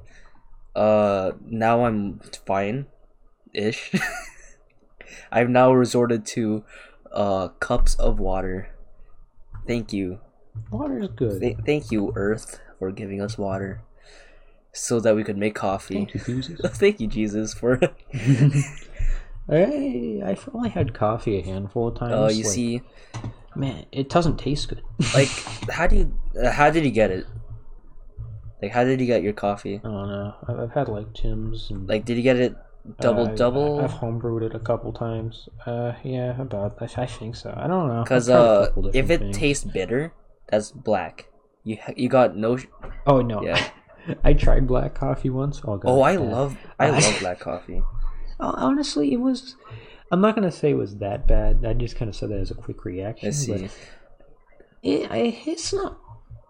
[0.74, 2.86] Uh, now I'm fine,
[3.54, 3.92] ish.
[5.30, 6.64] I've now resorted to
[7.12, 8.70] uh cups of water.
[9.66, 10.20] Thank you,
[10.70, 11.40] water's good.
[11.40, 13.82] Th- thank you, Earth, for giving us water,
[14.72, 15.94] so that we could make coffee.
[15.94, 16.60] Thank you, Jesus.
[16.78, 17.80] Thank you, Jesus, for.
[19.50, 22.14] Hey, I've only had coffee a handful of times.
[22.14, 22.82] Oh, you like, see,
[23.56, 24.82] man, it doesn't taste good.
[25.14, 25.28] like,
[25.68, 26.14] how do you?
[26.40, 27.26] Uh, how did you get it?
[28.62, 29.80] Like, how did you get your coffee?
[29.82, 30.34] I don't know.
[30.46, 32.54] I've, I've had like Tim's and Like, did you get it
[33.00, 33.80] double uh, double?
[33.80, 35.48] I've homebrewed it a couple times.
[35.66, 36.76] Uh, yeah, about.
[36.80, 37.54] I, I think so.
[37.56, 38.02] I don't know.
[38.02, 39.36] Because uh, if it things.
[39.36, 40.12] tastes bitter,
[40.48, 41.28] that's black.
[41.64, 42.56] You you got no.
[42.56, 42.66] Sh-
[43.06, 43.62] oh no, Yeah.
[44.24, 45.60] I tried black coffee once.
[45.64, 47.82] Oh, God, oh, I love I love black coffee.
[48.40, 49.56] Oh, honestly, it was.
[50.10, 51.64] I'm not gonna say it was that bad.
[51.64, 53.28] I just kind of said that as a quick reaction.
[53.28, 53.68] I see.
[54.82, 55.98] It, it's not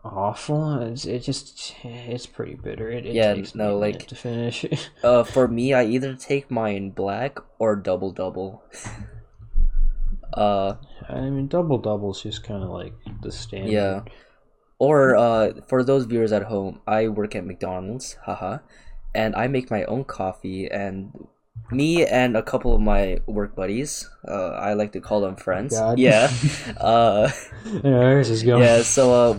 [0.04, 0.80] awful.
[0.82, 2.90] It's it just it's pretty bitter.
[2.90, 4.64] It, it Yeah, takes no, like- to finish.
[5.04, 8.62] Uh, for me, I either take mine black or double double.
[10.34, 10.74] uh,
[11.08, 13.72] I mean, double double's just kind of like the standard.
[13.72, 14.02] yeah.
[14.78, 18.58] Or uh, for those viewers at home, I work at McDonald's, haha,
[19.14, 21.12] and I make my own coffee, and
[21.70, 25.76] me and a couple of my work buddies, uh, I like to call them friends.
[25.76, 25.98] God.
[25.98, 26.32] Yeah.
[26.80, 27.28] uh,
[27.84, 28.62] is this going?
[28.62, 28.80] yeah.
[28.80, 29.38] So uh,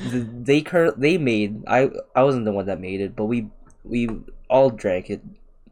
[0.00, 3.48] they cur- they made I I wasn't the one that made it, but we
[3.84, 4.08] we
[4.50, 5.22] all drank it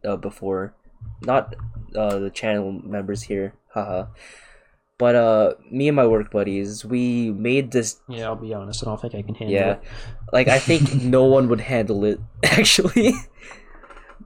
[0.04, 0.74] uh, before,
[1.22, 1.54] not
[1.94, 4.06] uh, the channel members here, haha.
[4.96, 8.82] But uh, me and my work buddies, we made this Yeah, I'll be honest.
[8.82, 9.80] I don't think I can handle yeah it.
[10.32, 13.12] like i think no one would handle it actually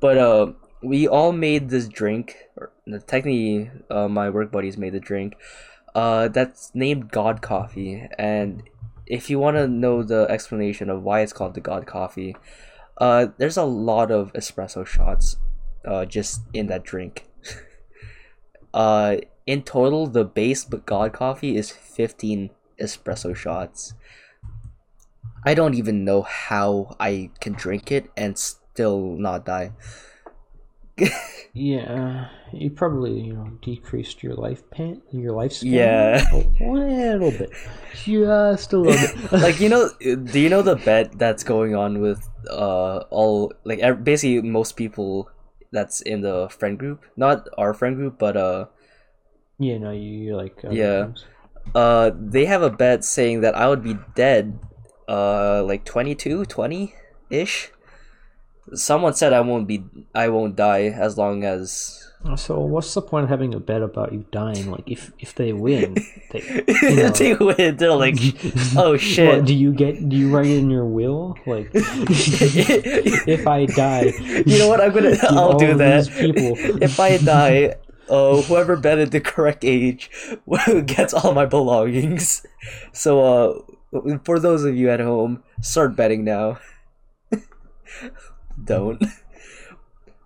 [0.01, 2.71] but uh we all made this drink or
[3.07, 5.35] technically uh, my work buddies made the drink
[5.95, 8.63] uh that's named god coffee and
[9.09, 12.37] if you want to know the explanation of why it's called the god coffee
[12.99, 15.37] uh there's a lot of espresso shots
[15.85, 17.27] uh just in that drink
[18.75, 22.51] uh in total the base but god coffee is 15
[22.81, 23.95] espresso shots
[25.45, 29.73] I don't even know how I can drink it and still not die.
[31.55, 35.73] Yeah, you probably you know decreased your life pan your lifespan.
[35.73, 36.23] Yeah.
[36.31, 37.51] a little bit,
[38.05, 39.33] just a little bit.
[39.43, 43.81] like you know, do you know the bet that's going on with uh all like
[44.05, 45.31] basically most people
[45.73, 48.67] that's in the friend group, not our friend group, but uh
[49.59, 51.09] yeah, no, you like Yeah.
[51.75, 54.61] uh they have a bet saying that I would be dead
[55.09, 56.95] uh like 22, 20
[57.31, 57.73] ish.
[58.75, 63.25] Someone said I won't be I won't die as long as So what's the point
[63.25, 64.71] of having a bet about you dying?
[64.71, 65.95] Like if if they win,
[66.31, 67.77] they, you know, they win.
[67.77, 68.17] They're like,
[68.77, 69.29] oh shit.
[69.29, 70.09] What, do you get?
[70.09, 71.37] Do you write it in your will?
[71.47, 74.13] Like, if I die,
[74.47, 74.81] you know what?
[74.81, 75.17] I'm gonna.
[75.31, 76.09] I'll do that.
[76.83, 77.77] If I die,
[78.09, 80.11] uh, whoever betted the correct age
[80.87, 82.45] gets all my belongings.
[82.93, 86.59] So, uh, for those of you at home, start betting now.
[88.65, 89.03] Don't.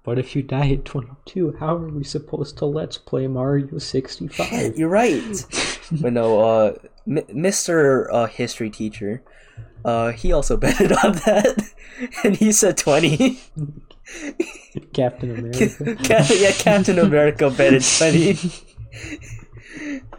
[0.04, 4.76] But if you die at 22, how are we supposed to let's play Mario 65?
[4.76, 5.46] You're right.
[5.92, 6.74] but no, uh,
[7.06, 8.08] M- Mr.
[8.12, 9.22] Uh, history teacher,
[9.84, 11.70] uh, he also betted on that,
[12.24, 13.40] and he said twenty.
[14.92, 15.94] Captain America.
[16.02, 18.36] Cap- yeah, Captain America betted twenty.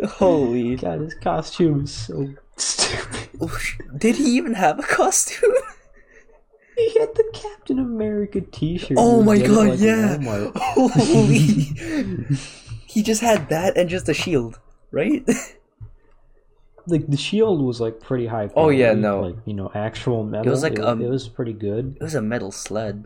[0.06, 0.78] Holy!
[0.78, 3.30] God, his costume is so stupid.
[3.98, 5.52] Did he even have a costume?
[6.76, 8.98] He had the Captain America T-shirt.
[9.00, 10.18] Oh my god, like, yeah!
[10.56, 11.40] Holy!
[12.88, 14.60] he just had that and just a shield,
[14.92, 15.28] right?
[16.86, 18.48] Like the shield was like pretty high.
[18.50, 19.22] Quality, Oh, yeah, no.
[19.22, 20.48] like you know actual metal.
[20.48, 21.96] It was like, it, um, it was pretty good.
[21.96, 23.06] It was a metal sled.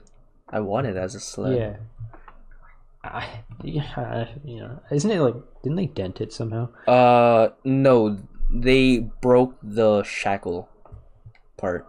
[0.49, 1.55] I want it as a sled.
[1.55, 1.76] Yeah.
[3.03, 5.36] I, yeah, you know, isn't it like?
[5.61, 6.70] Didn't they dent it somehow?
[6.88, 8.18] Uh, no,
[8.49, 10.70] they broke the shackle
[11.55, 11.86] part.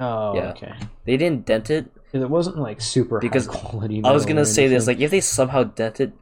[0.00, 0.50] Oh, Yeah.
[0.50, 0.72] okay.
[1.04, 4.02] They didn't dent it it wasn't like super Because quality.
[4.04, 6.12] I was gonna say this, like if they somehow dent it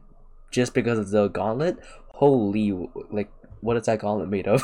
[0.51, 2.73] just because of the gauntlet, holy,
[3.11, 4.63] like what is that gauntlet made of?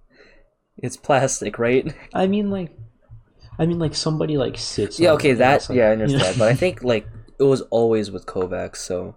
[0.78, 1.92] it's plastic, right?
[2.14, 2.72] I mean, like,
[3.58, 4.98] I mean, like somebody like sits.
[4.98, 7.06] Yeah, okay, that like, yeah, I you know- understand, but I think like
[7.38, 9.14] it was always with Kovacs, so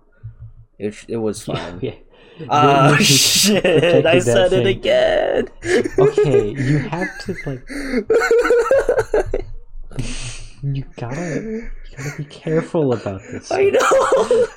[0.78, 1.80] it it was yeah, fine.
[1.82, 1.96] yeah.
[2.50, 4.06] Ah They- they shit!
[4.06, 5.50] I said it again.
[5.98, 7.64] Okay, you have to like,
[10.64, 13.52] you gotta, you gotta be careful about this.
[13.52, 14.48] I know.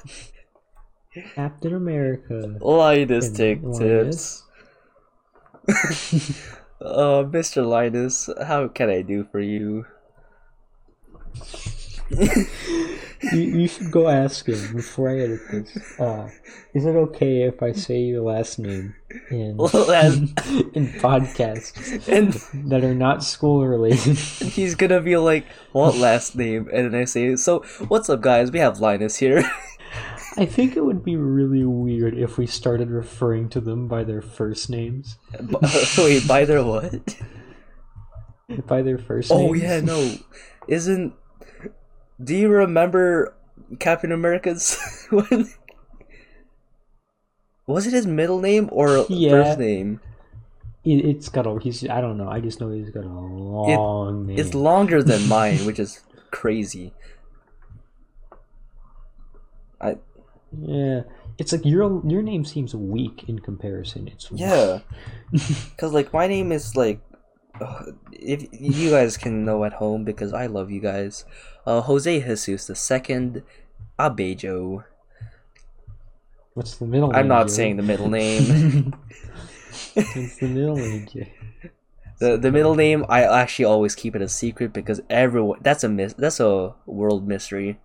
[1.35, 2.57] Captain America.
[2.61, 4.45] Linus take Linus.
[5.69, 6.43] tips.
[6.83, 7.65] Uh, Mr.
[7.65, 9.87] Linus, how can I do for you?
[13.33, 16.01] You, you should go ask him before I edit this.
[16.01, 16.29] Uh,
[16.75, 18.95] is it okay if I say your last name
[19.31, 22.33] in in podcasts And
[22.71, 24.17] that are not school related?
[24.17, 28.51] he's gonna be like, "What last name?" And then I say, "So, what's up, guys?
[28.51, 29.45] We have Linus here."
[30.39, 34.23] I think it would be really weird if we started referring to them by their
[34.23, 35.19] first names.
[35.39, 35.57] B-
[35.99, 37.15] Wait, by their what?
[38.67, 39.63] By their first Oh names.
[39.63, 40.15] yeah, no,
[40.69, 41.13] isn't?
[42.23, 43.35] Do you remember
[43.79, 44.79] Captain America's
[45.11, 45.49] when?
[47.67, 49.31] Was it his middle name or Yeah.
[49.31, 50.01] first name?
[50.85, 51.59] It, it's got a.
[51.61, 51.89] He's.
[51.89, 52.29] I don't know.
[52.29, 54.39] I just know he's got a long name.
[54.39, 56.01] It's longer than mine, which is
[56.31, 56.93] crazy.
[59.81, 59.97] I
[60.57, 61.03] yeah.
[61.39, 64.09] It's like your your name seems weak in comparison.
[64.09, 64.81] It's yeah,
[65.31, 67.01] because like my name is like,
[68.13, 71.25] if you guys can know at home because I love you guys.
[71.67, 73.43] Uh, Jose Jesus the second,
[73.99, 74.85] Abejo.
[76.55, 77.09] What's the middle?
[77.09, 77.19] Name?
[77.19, 78.95] I'm not saying the middle name.
[79.95, 81.07] What's the middle name?
[82.19, 85.89] The the middle name I actually always keep it a secret because everyone that's a
[85.89, 87.81] mis- that's a world mystery.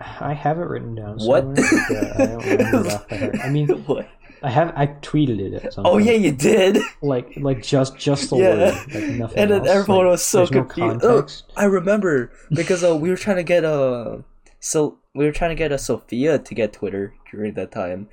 [0.00, 1.18] I have it written down.
[1.18, 1.58] What?
[1.58, 3.40] somewhere, uh, I don't remember it off by heart.
[3.42, 4.08] I mean, What?
[4.42, 6.06] I have I tweeted it at some Oh point.
[6.06, 6.78] yeah, you did.
[7.02, 8.48] like like just just the Yeah.
[8.54, 9.68] word, like nothing and then else.
[9.68, 11.04] everyone like, was so there's no confused.
[11.04, 11.26] Oh.
[11.56, 14.22] I remember because uh, we were trying to get a
[14.60, 18.08] so we were trying to get a Sophia to get Twitter during that time,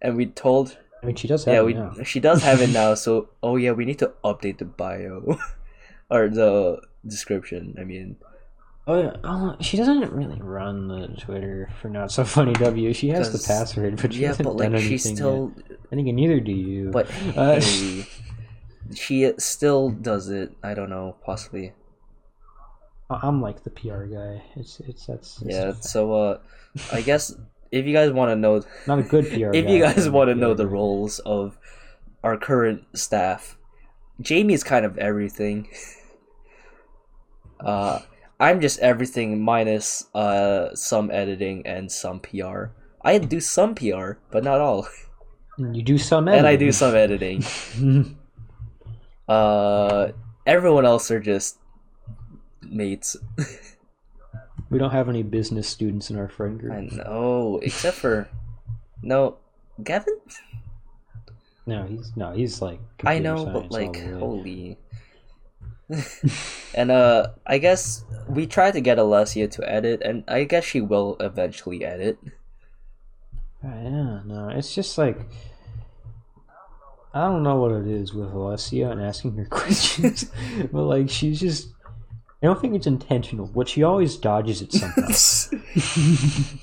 [0.00, 1.92] and we told I mean, she does have yeah it we now.
[2.04, 2.94] she does have it now.
[2.94, 5.38] So oh yeah, we need to update the bio
[6.10, 7.76] or the description.
[7.78, 8.16] I mean
[8.88, 12.92] Oh yeah, oh, she doesn't really run the Twitter for not so funny W.
[12.92, 15.78] She has the password, but she yeah, hasn't but like done she's anything still Yet.
[15.90, 16.90] I think neither do you.
[16.90, 18.06] but Uh, hey,
[18.94, 20.52] she still does it.
[20.62, 21.72] I don't know, possibly.
[23.10, 24.42] I'm like the PR guy.
[24.54, 25.72] It's it's that's it's Yeah.
[25.80, 26.38] So uh,
[26.92, 27.34] I guess
[27.72, 29.50] if you guys want to know not a good PR.
[29.52, 31.58] if guy, you guys want to know the roles of
[32.22, 33.56] our current staff,
[34.20, 35.68] Jamie's kind of everything.
[37.58, 38.00] Uh,
[38.38, 42.66] I'm just everything minus uh some editing and some PR.
[43.02, 44.88] I do some PR, but not all,
[45.58, 47.44] you do some, and I do some editing.
[49.28, 50.12] Uh,
[50.46, 51.58] everyone else are just
[52.62, 53.16] mates.
[54.70, 56.72] we don't have any business students in our friend group.
[56.72, 58.28] I know, except for
[59.02, 59.38] no,
[59.82, 60.18] Gavin.
[61.66, 62.80] No, he's no, he's like.
[63.04, 64.78] I know, but like, holy.
[66.74, 70.80] And uh, I guess we tried to get Alessia to edit, and I guess she
[70.80, 72.18] will eventually edit.
[73.64, 75.20] Uh, Yeah, no, it's just like
[77.14, 80.30] I don't know what it is with Alessia and asking her questions,
[80.72, 81.68] but like she's just.
[82.42, 85.08] I don't think it's intentional, but she always dodges it somehow.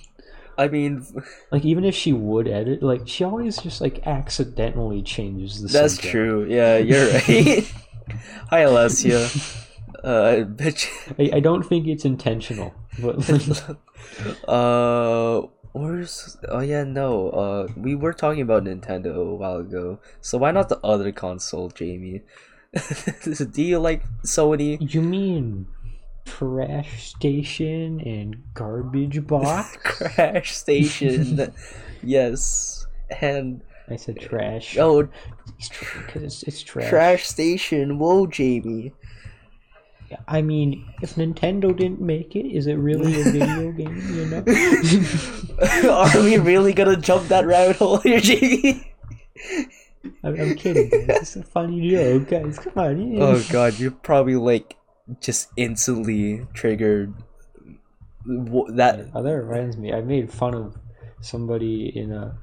[0.57, 1.05] I mean,
[1.51, 5.69] like even if she would edit, like she always just like accidentally changes the.
[5.69, 5.81] Scene.
[5.81, 6.11] That's subject.
[6.11, 6.45] true.
[6.47, 7.73] Yeah, you're right.
[8.49, 9.59] Hi, Alessia.
[10.03, 10.89] Uh, bitch.
[11.17, 13.23] I, I don't think it's intentional, but
[14.49, 16.35] uh, where's?
[16.49, 17.29] Oh yeah, no.
[17.29, 19.99] Uh, we were talking about Nintendo a while ago.
[20.19, 22.23] So why not the other console, Jamie?
[23.53, 24.93] Do you like Sony?
[24.93, 25.67] you mean
[26.25, 29.77] trash station and garbage box?
[29.83, 31.53] Crash Station.
[32.03, 32.87] yes.
[33.21, 34.77] And I said trash.
[34.77, 35.07] oh,
[35.59, 36.89] it's because it's, it's trash.
[36.89, 37.99] Crash Station.
[37.99, 38.93] Whoa, Jamie.
[40.27, 43.97] I mean, if Nintendo didn't make it, is it really a video game?
[44.13, 45.89] You know?
[45.91, 48.93] Are we really gonna jump that rabbit hole here, Jamie?
[50.23, 50.89] I'm, I'm kidding.
[50.89, 51.21] Guys.
[51.21, 52.59] It's a funny joke, guys.
[52.59, 53.11] Come on.
[53.13, 53.23] yeah.
[53.23, 54.75] Oh god, you're probably like
[55.19, 57.13] just instantly triggered.
[58.25, 59.93] That Oh, that reminds me.
[59.93, 60.77] I made fun of
[61.21, 62.37] somebody in a.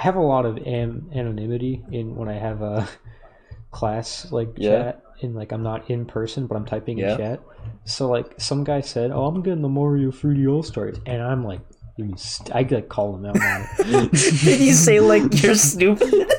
[0.00, 2.88] I have a lot of am- anonymity in when I have a
[3.70, 4.70] class like Yeah.
[4.70, 7.12] chat and like I'm not in person, but I'm typing Yeah.
[7.12, 7.40] in chat.
[7.84, 11.44] So like some guy said, "Oh, I'm getting the Mario 3D All Stars," and I'm
[11.44, 11.60] like,
[11.98, 13.34] "You st-" I like call him out.
[13.36, 13.66] now.
[14.08, 16.32] did you say like you're stupid?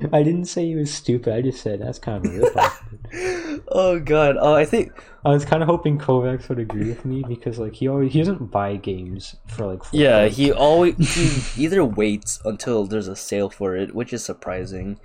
[0.12, 1.34] I didn't say he was stupid.
[1.34, 3.62] I just said that's kind of a ripoff.
[3.68, 4.36] oh god.
[4.38, 4.92] Oh, I think
[5.24, 8.18] I was kind of hoping Kovacs would agree with me because like he always he
[8.20, 10.20] doesn't buy games for like yeah.
[10.20, 10.36] price.
[10.36, 10.94] He always
[11.54, 15.00] he either waits until there's a sale for it, which is surprising.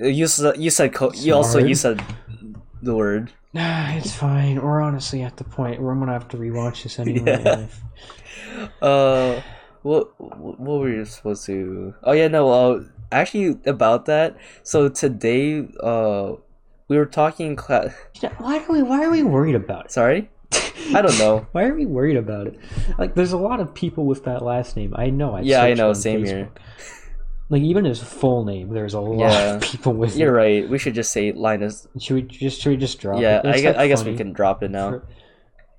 [0.00, 2.02] Uh, You said you said co- you also you said
[2.82, 3.32] the word.
[3.52, 4.60] Nah, it's fine.
[4.60, 7.68] We're honestly at the point where I'm gonna have to rewatch this anyway.
[8.54, 8.68] Yeah.
[8.86, 9.42] Uh,
[9.82, 11.94] what what were you supposed to?
[12.02, 12.50] Oh yeah, no.
[12.50, 14.36] Uh, actually, about that.
[14.62, 16.32] So today, uh,
[16.88, 17.94] we were talking in class.
[18.38, 19.92] Why are we Why are we worried about it?
[19.92, 20.30] Sorry,
[20.94, 21.46] I don't know.
[21.52, 22.58] Why are we worried about it?
[22.98, 24.92] Like, there's a lot of people with that last name.
[24.96, 25.34] I know.
[25.36, 26.50] I've Yeah, I know, same here.
[27.50, 29.54] Like, even his full name, there's a lot Yeah.
[29.56, 30.42] of people with You're it.
[30.62, 30.68] right.
[30.68, 31.86] We should just say Linus.
[31.98, 33.46] Should we just Should we just drop Yeah, it?
[33.46, 34.90] I guess, I guess we can drop it now.
[34.90, 35.06] for-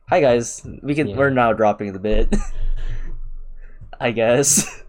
[0.10, 1.08] Hi guys, we can.
[1.08, 1.16] Yeah.
[1.18, 2.36] We're now dropping the bit.
[4.00, 4.84] I guess.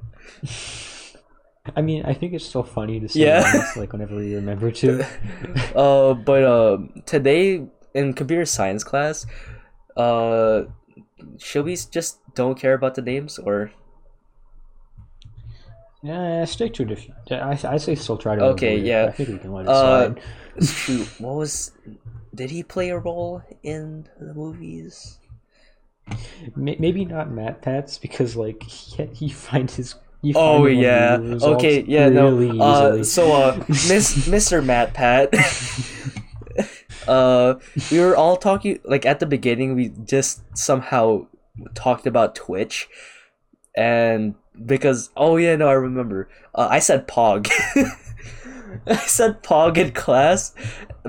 [1.75, 3.71] I mean, I think it's still funny to say Yeah.
[3.77, 5.05] Like whenever we remember to.
[5.75, 9.27] Uh, but um, today in computer science class,
[9.97, 10.63] uh,
[11.39, 13.73] should we just don't care about the names or?
[16.03, 17.11] Yeah, stick to it.
[17.31, 18.43] I, I say still try to.
[18.55, 19.07] Okay, yeah.
[19.07, 20.15] I think we can let it Uh,
[20.63, 21.73] shoot, what was?
[22.35, 25.19] Did he play a role in the movies?
[26.55, 29.97] Maybe not Matt Pats because like he, he finds his.
[30.27, 31.19] You Oh yeah.
[31.21, 31.85] Okay.
[31.87, 32.09] Yeah.
[32.09, 32.65] really No.
[32.65, 34.65] Uh, so uh, Miss Mr.
[34.65, 35.33] Matt Pat.
[37.09, 37.55] uh,
[37.93, 39.77] we were all talking like at the beginning.
[39.77, 41.29] We just somehow
[41.77, 42.89] talked about Twitch,
[43.77, 46.29] and because oh yeah no I remember.
[46.53, 47.49] Uh, I said Pog.
[48.89, 50.55] I said Pog in class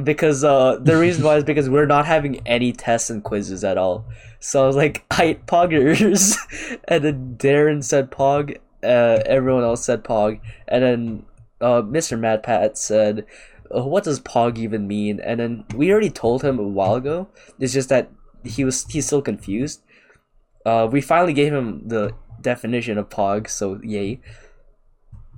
[0.04, 3.80] because uh the reason why is because we're not having any tests and quizzes at
[3.80, 4.06] all.
[4.40, 6.38] So I was like, I Poggers
[6.88, 8.58] and then Darren said Pog,
[8.88, 11.26] uh everyone else said Pog, and then
[11.62, 12.18] uh Mr.
[12.20, 13.26] Matt Pat said
[13.76, 15.20] uh, what does Pog even mean?
[15.20, 17.28] And then we already told him a while ago.
[17.60, 18.10] It's just that
[18.44, 19.82] he was he's still confused.
[20.66, 24.22] Uh we finally gave him the definition of Pog, so yay.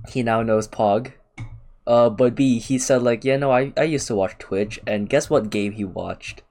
[0.08, 1.12] He now knows Pog.
[1.86, 5.08] Uh, but B, he said like, yeah, no, I, I used to watch Twitch, and
[5.08, 6.42] guess what game he watched?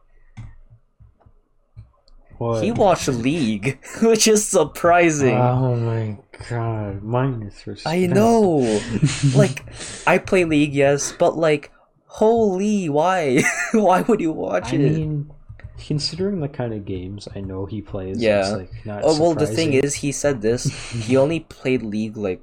[2.39, 2.63] What?
[2.63, 5.35] He watched League, which is surprising.
[5.35, 6.17] Oh my
[6.49, 7.93] god, minus respect.
[7.93, 8.79] I know.
[9.35, 9.65] like,
[10.07, 11.69] I play League, yes, but like,
[12.05, 13.43] holy, why?
[13.73, 14.79] why would you watch it?
[14.79, 14.93] I it?
[14.93, 15.31] mean,
[15.77, 18.39] considering the kind of games I know he plays, Yeah.
[18.39, 20.63] it's like not Oh well, the thing is, he said this.
[20.91, 22.41] he only played League like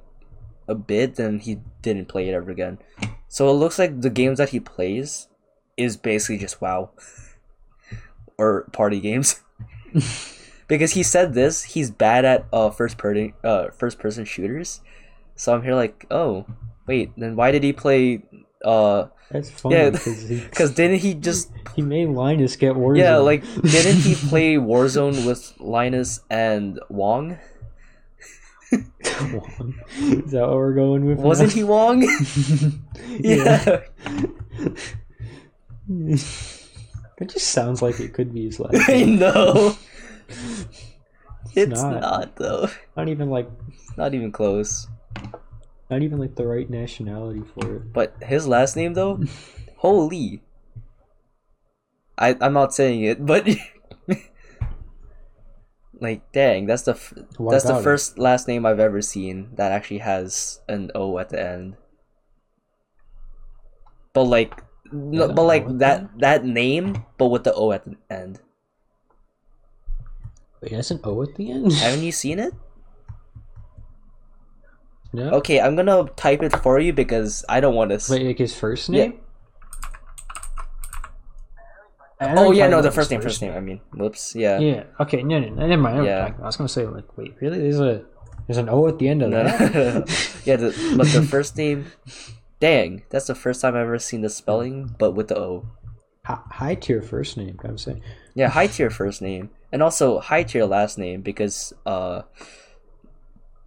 [0.67, 2.77] a bit, then he didn't play it ever again.
[3.29, 5.27] So it looks like the games that he plays
[5.75, 6.91] is basically just WoW
[8.37, 9.41] or party games.
[10.67, 14.81] because he said this, he's bad at uh first person uh first person shooters.
[15.35, 16.45] So I'm here like, oh
[16.87, 18.23] wait, then why did he play?
[18.65, 22.97] Uh, That's funny yeah, because didn't he just he made Linus get Warzone.
[22.97, 27.37] yeah like didn't he play Warzone with Linus and Wong?
[28.71, 29.75] Wong.
[29.99, 31.19] Is that what we're going with?
[31.19, 31.55] Wasn't now?
[31.55, 32.01] he Wong?
[33.19, 33.81] yeah.
[37.19, 39.19] It just sounds like it could be his last I name.
[39.19, 39.75] know.
[41.55, 42.01] It's not.
[42.01, 42.35] not.
[42.35, 42.67] though.
[42.95, 43.49] Not even like
[43.97, 44.87] Not even close.
[45.89, 47.93] not even like the right nationality for it.
[47.93, 49.21] But his last name though,
[49.77, 50.43] holy.
[52.17, 53.47] I I'm not saying it, but
[55.99, 57.83] like dang, that's the f- oh, What that's the about it?
[57.83, 61.75] first last name I've ever seen that actually has an O at the end.
[64.13, 67.85] But like, no, but like at the that that name, but with the O at
[67.85, 68.39] the end.
[70.61, 71.71] Wait, has an O at the end?
[71.83, 72.53] Haven't you seen it?
[75.13, 75.29] no.
[75.41, 77.99] Okay, I'm gonna type it for you because I don't want to.
[78.11, 79.19] Wait, like his first name?
[82.19, 83.53] I oh, know Oh yeah, no, the first name, first name.
[83.53, 84.57] I mean, whoops, yeah.
[84.59, 84.83] Yeah.
[84.99, 85.21] Okay.
[85.21, 85.95] No, no, no never mind.
[85.97, 86.21] never Yeah.
[86.23, 86.35] mind.
[86.41, 87.59] I was gonna say like, wait, really?
[87.59, 88.05] There's a
[88.47, 90.41] there's an O at the end of No, that.
[90.45, 91.85] yeah, the, but the first name,
[92.59, 95.69] dang, that's the first time I've ever seen the spelling, but with the O.
[96.23, 97.55] High tier first name.
[97.55, 98.01] Gotta say.
[98.35, 102.23] Yeah, high tier first name, and also high tier last name because uh.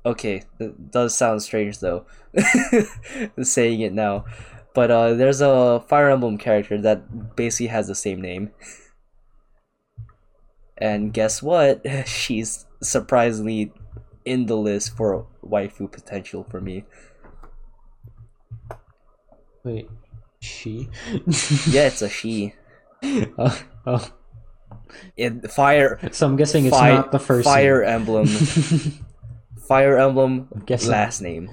[0.04, 2.06] Okay, it does sound strange though,
[3.42, 4.24] saying it now,
[4.74, 8.50] but uh, there's a Fire Emblem character that basically has the same name.
[10.78, 11.84] And guess what?
[12.06, 13.72] She's surprisingly
[14.24, 16.84] in the list for waifu potential for me.
[19.64, 19.88] Wait,
[20.40, 20.88] she?
[21.68, 22.54] Yeah, it's a she.
[23.02, 24.10] oh, oh.
[25.16, 27.90] In Fire So I'm guessing it's Fi- not the first Fire name.
[27.90, 28.26] Emblem.
[29.68, 31.50] Fire Emblem guessing- last name.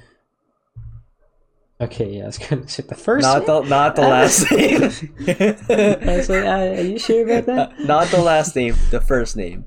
[1.79, 3.21] Okay, yeah, I was gonna say the first.
[3.21, 4.81] Not the not the last name.
[4.81, 7.79] I was like, uh, are you sure about that?
[7.85, 9.65] not the last name, the first name.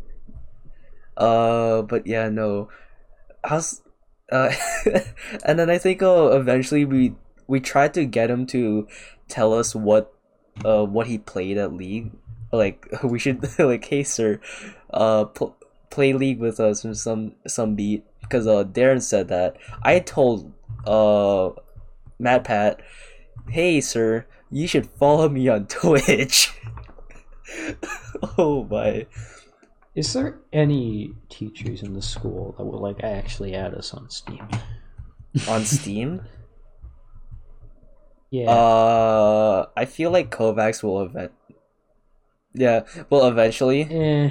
[1.16, 2.68] Uh, but yeah, no.
[3.44, 3.82] How's
[4.32, 4.50] uh,
[5.44, 7.14] and then I think uh, eventually we
[7.50, 8.86] we tried to get him to
[9.26, 10.14] tell us what
[10.64, 12.12] uh what he played at League.
[12.52, 14.40] Like we should like, hey sir,
[14.94, 15.56] uh, pl-
[15.90, 19.56] play League with us in some some beat because uh Darren said that.
[19.82, 20.52] I told
[20.86, 21.50] uh
[22.20, 22.80] Matt Pat,
[23.48, 26.54] hey sir, you should follow me on Twitch.
[28.38, 29.06] oh my.
[29.96, 34.46] Is there any teachers in the school that would like actually add us on Steam?
[35.48, 36.22] On Steam?
[38.30, 38.50] Yeah.
[38.50, 41.32] Uh, I feel like Kovacs will event.
[42.54, 43.82] Yeah, well, eventually.
[43.82, 44.30] eh.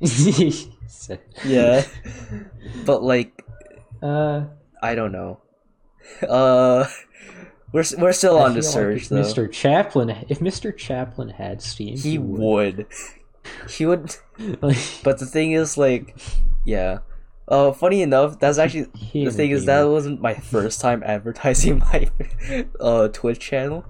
[1.44, 1.84] Yeah,
[2.86, 3.44] but like,
[4.02, 4.44] uh,
[4.82, 5.40] I don't know.
[6.26, 6.86] Uh,
[7.72, 9.02] we're we're still I on the feel like.
[9.02, 9.50] Mr.
[9.52, 10.76] Chaplin, if Mr.
[10.76, 12.86] Chaplin had Steam, He would.
[13.68, 14.16] He would.
[14.38, 16.16] Like, But the thing is, like,
[16.64, 16.98] yeah.
[17.48, 21.78] Uh, funny enough, that's actually He the thing is that wasn't my first time advertising
[21.92, 22.08] my
[22.80, 23.84] uh Twitch channel.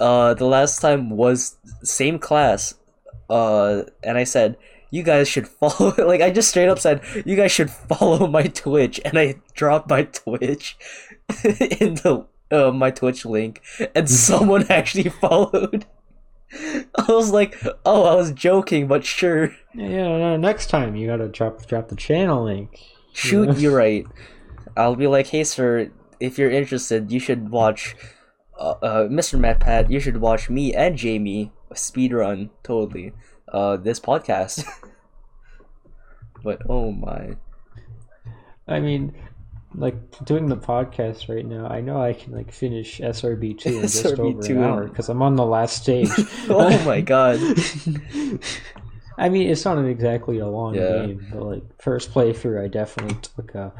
[0.00, 2.74] Uh, the last time was same class.
[3.30, 4.56] Uh, and I said
[4.90, 5.94] you guys should follow.
[5.96, 9.88] Like I just straight up said you guys should follow my Twitch, and I dropped
[9.88, 10.76] my Twitch
[11.44, 13.62] in the uh, my Twitch link,
[13.94, 15.86] and someone actually followed.
[16.96, 19.54] I was like, oh, I was joking, but sure.
[19.74, 22.78] yeah, no, next time you gotta drop drop the channel link.
[23.12, 23.54] Shoot, Yeah.
[23.56, 24.06] you're right.
[24.76, 25.90] I'll be like, hey, sir,
[26.20, 27.94] if you're interested, you should watch
[28.58, 29.38] uh, uh, Mr.
[29.38, 33.12] Matt Pat, you should watch me and Jamie speedrun totally
[33.48, 34.64] uh this podcast.
[36.44, 37.36] but oh my.
[38.68, 39.14] I mean,
[39.74, 41.66] like doing the podcast right now.
[41.66, 45.08] I know I can like finish SRB two in just over SRB2 an hour because
[45.08, 46.08] I'm on the last stage.
[46.48, 47.38] oh my god.
[49.18, 51.06] I mean, it's not exactly a long Yeah.
[51.06, 53.72] game, but like first playthrough, I definitely took a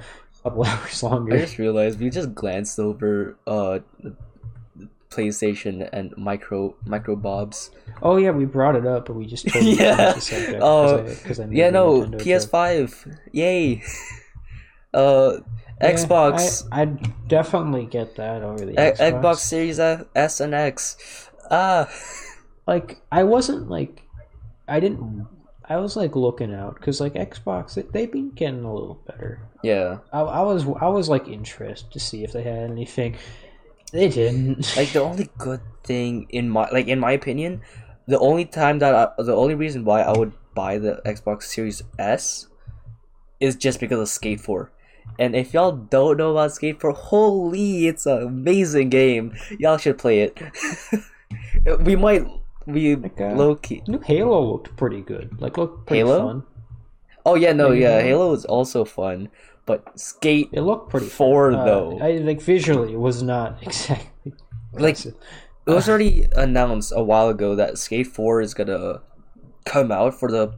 [0.42, 1.34] couple hours longer.
[1.34, 3.80] I just realized we just glanced over uh
[5.10, 7.70] PlayStation and micro micro bobs.
[8.02, 10.12] Oh yeah, we brought it up, but we just totally yeah.
[10.12, 11.68] changed the subject 'cause Oh, I yeah.
[11.70, 12.20] No, Nintendo.
[12.22, 13.18] PS5.
[13.32, 13.82] Yay.
[14.94, 15.38] uh,
[15.82, 16.66] Yeah, Xbox.
[16.70, 18.96] I, I'd definitely get that over the Xbox.
[18.98, 21.30] Xbox Series S S and X.
[21.50, 21.88] Ah.
[22.66, 24.02] Like I wasn't like,
[24.68, 25.26] I didn't.
[25.68, 29.40] I was like looking out because like Xbox, they, they've been getting a little better.
[29.62, 29.98] Yeah.
[30.12, 33.16] I, I was I was like interested to see if they had anything.
[33.92, 34.72] They didn't.
[34.76, 37.62] Like the only good thing in my like in my opinion,
[38.06, 41.82] the only time that I, the only reason why I would buy the Xbox Series
[41.98, 42.46] S
[43.40, 44.70] is just because of Skate 4.
[45.18, 49.34] And if y'all don't know about Skate 4, holy, it's an amazing game.
[49.58, 50.40] Y'all should play it.
[51.80, 52.26] we might
[52.66, 53.82] we Like, uh, low key.
[53.86, 55.40] New Halo looked pretty good.
[55.40, 56.18] Like looked pretty Halo?
[56.18, 56.42] fun.
[57.24, 58.32] Oh yeah, no, Maybe yeah, Halo?
[58.32, 59.28] Is also fun,
[59.66, 61.52] but Skate It looked pretty Four.
[61.52, 61.98] Uh, though.
[62.00, 64.32] I like visually it was not exactly
[64.72, 65.04] like.
[65.64, 69.00] It was already announced a while ago that Skate 4 is gonna
[69.64, 70.52] come out for the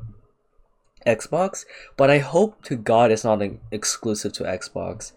[1.06, 1.64] Xbox,
[1.96, 5.12] but I hope to God it's not an exclusive to Xbox.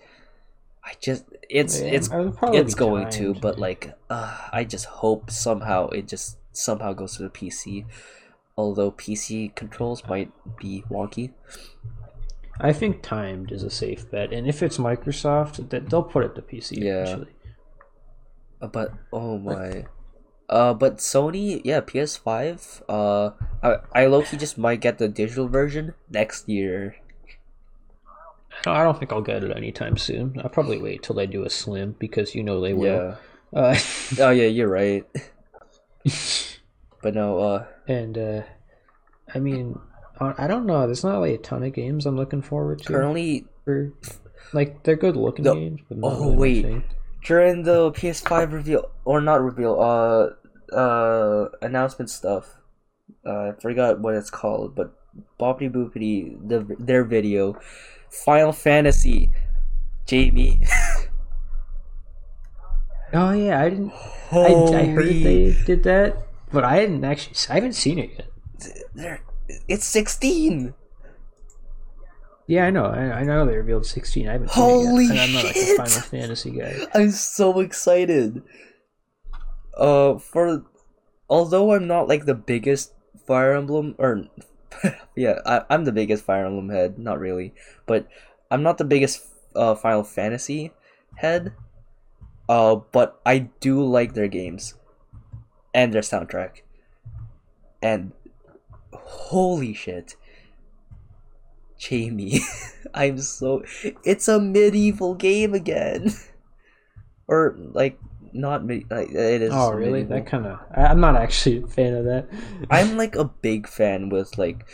[0.83, 2.09] I just it's Yeah, it's
[2.53, 3.41] it's be going to, timed.
[3.41, 7.85] but like uh, I just hope somehow it just somehow goes to the PC.
[8.57, 11.31] Although PC controls might be wonky.
[12.59, 16.35] I think timed is a safe bet, and if it's Microsoft, that they'll put it
[16.35, 17.03] to PC Yeah.
[17.03, 17.33] eventually.
[18.61, 19.85] Uh, But oh my,
[20.49, 22.81] uh, but Sony, yeah, PS5.
[22.87, 23.31] Uh,
[23.63, 26.95] I I low key just might get the digital version next year.
[28.65, 30.39] I don't think I'll get it anytime soon.
[30.43, 33.15] I'll probably wait till they do a slim because you know they will.
[33.53, 33.59] Yeah.
[33.59, 33.77] Uh,
[34.19, 35.05] Oh yeah, you're right.
[37.01, 38.41] but no, uh, and uh,
[39.33, 39.77] I mean,
[40.19, 40.85] I don't know.
[40.85, 42.87] There's not like a ton of games I'm looking forward to.
[42.87, 43.93] currently for-
[44.53, 45.81] like they're good looking The- games.
[45.89, 46.83] But oh, really wait.
[47.28, 50.30] During the PS5 reveal or not reveal, uh,
[50.73, 52.55] uh, announcement stuff.
[53.25, 54.93] Uh, I forgot what it's called, but
[55.39, 57.59] Boppity Boopity, the their video,
[58.09, 59.30] Final Fantasy,
[60.05, 60.61] Jamie.
[63.13, 63.93] Oh yeah, I didn't.
[64.34, 67.36] I, I heard they did that, but I hadn't actually.
[67.49, 68.28] I haven't seen it yet.
[68.93, 69.21] They're,
[69.69, 70.73] it's 16.
[72.47, 72.85] Yeah, I know.
[72.85, 74.27] I, I know they revealed 16.
[74.27, 75.29] I haven't Holy seen it yet.
[75.29, 75.75] and I'm not like a!
[75.75, 76.87] Final Fantasy guy.
[76.93, 78.41] I'm so excited.
[79.75, 80.65] Uh, for
[81.29, 82.93] although I'm not like the biggest
[83.25, 84.25] Fire Emblem or
[85.15, 86.97] yeah, I, I'm the biggest Fire Emblem head.
[86.97, 87.53] Not really,
[87.85, 88.07] but
[88.49, 89.25] I'm not the biggest
[89.55, 90.71] uh Final Fantasy
[91.15, 91.53] head.
[92.49, 94.75] Uh, but I do like their games
[95.73, 96.61] and their soundtrack.
[97.81, 98.13] And
[98.93, 100.15] holy shit.
[101.78, 102.39] Jamie,
[102.93, 103.63] I'm so
[104.03, 106.13] it's a medieval game again.
[107.28, 107.99] or like
[108.34, 110.03] not mid like it is Oh, really?
[110.03, 110.17] medieval.
[110.17, 110.59] That kind of.
[110.75, 112.28] I'm not actually a fan of that.
[112.71, 114.65] I'm like a big fan with like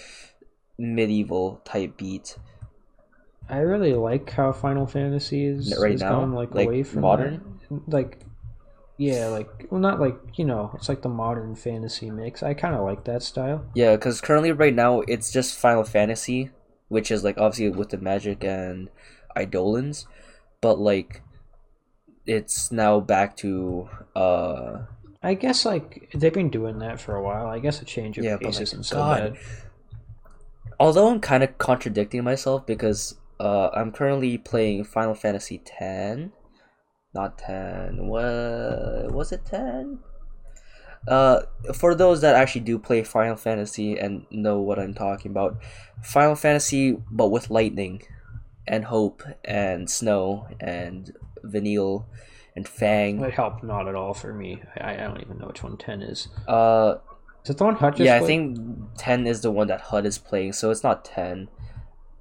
[0.77, 2.37] medieval type beat.
[3.49, 6.11] I really like how Final Fantasy is Right is now?
[6.11, 7.59] gone like, Like, away from modern?
[7.69, 7.81] that.
[7.93, 8.19] Like,
[8.97, 12.41] yeah, like well, not like you know, it's like the modern fantasy mix.
[12.41, 13.65] I kind of like that style.
[13.75, 16.51] Yeah, because currently right now it's just Final Fantasy,
[16.89, 18.89] which is like obviously with the magic and
[19.37, 20.07] Eidolons,
[20.61, 21.21] but like
[22.25, 24.83] it's now back to uh
[25.21, 27.47] I guess like they've been doing that for a while.
[27.47, 29.37] I guess a change of Yeah, pace like, isn't so bad.
[30.79, 36.31] although I'm kind of contradicting myself because uh I'm currently playing Final Fantasy 10
[37.13, 39.99] not 10 what was it 10
[41.07, 41.41] uh
[41.73, 45.57] for those that actually do play Final Fantasy and know what I'm talking about
[46.01, 48.03] Final Fantasy but with lightning
[48.67, 51.11] and hope and snow and
[51.43, 52.05] Vanille
[52.55, 54.61] and Fang It helped not at all for me.
[54.79, 56.27] I, I don't even know which one ten is.
[56.47, 56.95] uh
[57.43, 58.57] Is it the one just yeah, I think
[58.97, 61.49] 10 is the one that HUD is playing, so it's not 10.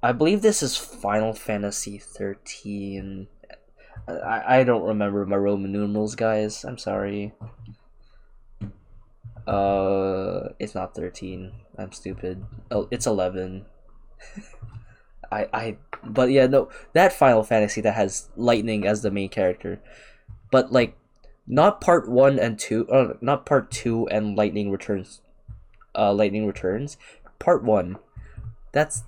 [0.01, 3.27] I believe this is Final Fantasy 13.
[4.07, 6.65] I, I don't remember my Roman numerals, guys.
[6.65, 7.31] I'm sorry.
[9.47, 11.51] Uh, it's not 13.
[11.77, 12.45] I'm stupid.
[12.71, 13.65] Oh, it's 11.
[15.31, 19.81] I I but yeah, no, that Final Fantasy that has Lightning as the main character.
[20.51, 20.95] But like
[21.47, 25.21] not part one and two, uh, not part two and Lightning Returns,
[25.95, 26.97] uh, Lightning Returns,
[27.39, 27.97] part one.
[28.71, 29.03] That's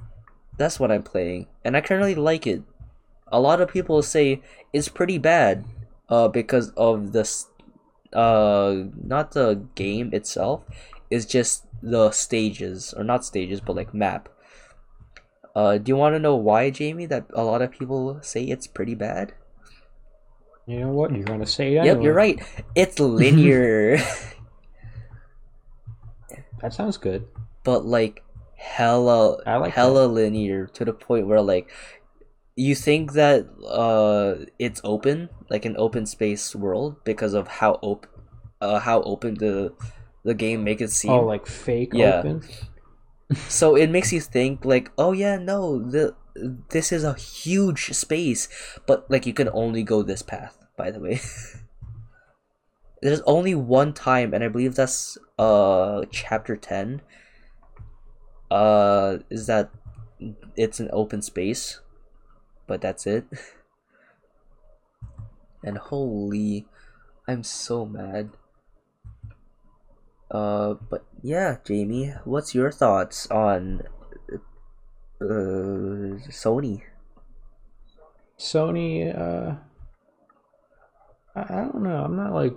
[0.57, 2.63] that's what I'm playing, and I currently like it.
[3.27, 4.41] A lot of people say
[4.71, 5.65] it's pretty bad,
[6.09, 7.47] uh, because of this,
[8.15, 10.63] uh, not the game itself,
[11.11, 14.29] it's just the stages or not stages, but like map.
[15.55, 17.05] Uh, do you want to know why, Jamie?
[17.05, 19.33] That a lot of people say it's pretty bad.
[20.65, 21.11] You know what?
[21.13, 22.39] You're gonna say it Yep, you're right.
[22.73, 23.97] It's linear,
[26.61, 27.27] That sounds good.
[27.63, 28.23] but like
[28.55, 31.69] hella, I like hella linear to the point where like
[32.55, 38.09] you think that uh it's open, like an open space world, because of how open,
[38.61, 39.73] uh, how open the
[40.23, 41.21] the game make it seem.
[41.21, 42.17] Oh, like fake Yeah.
[42.17, 42.43] open.
[43.49, 46.15] So it makes you think like, oh yeah, no, the
[46.69, 48.47] this is a huge space,
[48.85, 50.57] but like you can only go this path.
[50.77, 51.19] By the way,
[53.01, 57.01] there's only one time, and I believe that's uh chapter ten.
[58.51, 59.71] Uh, is that
[60.55, 61.79] it's an open space,
[62.67, 63.25] but that's it.
[65.63, 66.67] And holy,
[67.27, 68.29] I'm so mad.
[70.29, 73.83] Uh, but yeah, Jamie, what's your thoughts on
[75.21, 76.81] uh Sony?
[78.37, 79.55] Sony, uh,
[81.35, 82.03] I, I don't know.
[82.03, 82.53] I'm not like,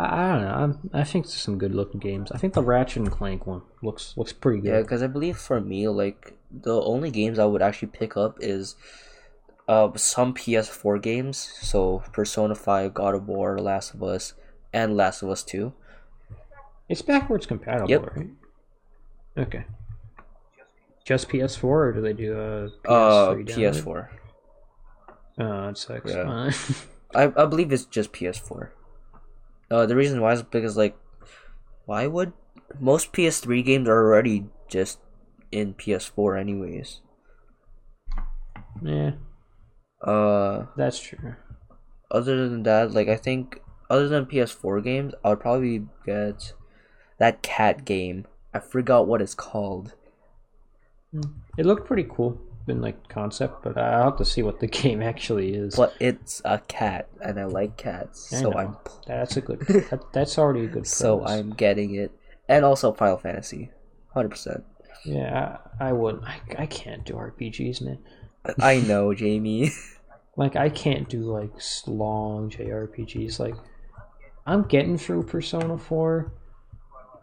[0.00, 0.54] I, I don't know.
[0.54, 2.30] I'm, I think some good looking games.
[2.32, 4.68] I think the Ratchet and Clank one looks looks pretty good.
[4.68, 8.38] Yeah, because I believe for me, like the only games I would actually pick up
[8.40, 8.76] is
[9.68, 14.34] uh some PS4 games, so Persona Five, God of War, Last of Us,
[14.72, 15.72] and Last of Us Two.
[16.88, 18.16] It's backwards compatible, Yep.
[18.16, 18.30] right?
[19.38, 19.64] Okay.
[21.04, 23.48] Just PS4, or do they do a PS3 Uh, download?
[23.48, 24.08] PS4.
[25.38, 26.10] Oh, that sucks.
[26.12, 26.20] Yeah.
[26.30, 26.52] Uh,
[27.14, 28.70] I I believe it's just PS4.
[29.70, 30.96] Uh, the reason why is because like,
[31.86, 32.32] why would
[32.80, 35.00] most PS3 games are already just
[35.52, 37.00] in PS4 anyways?
[38.82, 39.12] yeah,
[40.02, 41.34] Uh, that's true.
[42.10, 46.52] other than that, like I think other than PS4 games, I would probably get
[47.18, 48.26] that cat game.
[48.54, 49.94] I forgot what it's called.
[51.56, 52.40] It looked pretty cool
[52.70, 55.76] in like concept, but I'll have to see what the game actually is.
[55.76, 58.58] But it's a cat, and I like cats, I so know.
[58.58, 58.76] I'm
[59.06, 59.60] That's a good.
[59.90, 60.86] That, that's already a good.
[60.86, 61.24] so.
[61.26, 62.12] I'm getting it,
[62.48, 63.70] and also Final Fantasy,
[64.14, 64.64] hundred percent.
[65.04, 66.24] Yeah, I, I wouldn't.
[66.24, 67.98] I, I can't do RPGs, man.
[68.60, 69.70] I know, Jamie.
[70.36, 71.50] Like I can't do like
[71.86, 73.38] long JRPGs.
[73.38, 73.54] Like
[74.46, 76.32] I'm getting through Persona Four,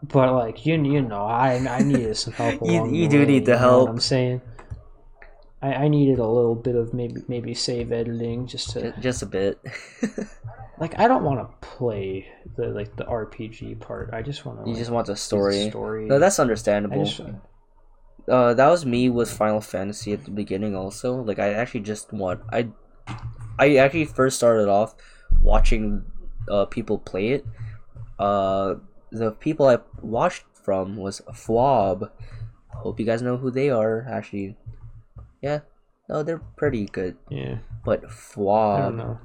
[0.02, 2.60] but like you you know I I needed some help.
[2.64, 3.88] You- you do way, need the help.
[3.88, 4.40] what I'm saying.
[5.60, 9.26] I, I needed a little bit of maybe maybe save editing just to Just a
[9.26, 9.60] bit.
[10.78, 14.10] like I don't want to play the like the RPG part.
[14.12, 14.70] I just want to.
[14.70, 15.70] you just want the story.
[15.70, 16.06] story.
[16.06, 17.04] No, that's I understandable.
[17.04, 17.20] just
[18.28, 21.22] uh that was me with Final Fantasy at the beginning also.
[21.22, 22.68] Like I actually just want I
[23.58, 24.94] I actually first started off
[25.42, 26.04] watching
[26.48, 27.46] uh people play it.
[28.18, 28.76] Uh
[29.10, 32.10] the people I watched from was Fwob.
[32.68, 34.06] Hope you guys know who they are.
[34.08, 34.56] Actually,
[35.42, 35.60] yeah,
[36.08, 37.16] no, they're pretty good.
[37.30, 37.58] yeah.
[37.84, 39.18] But I don't know.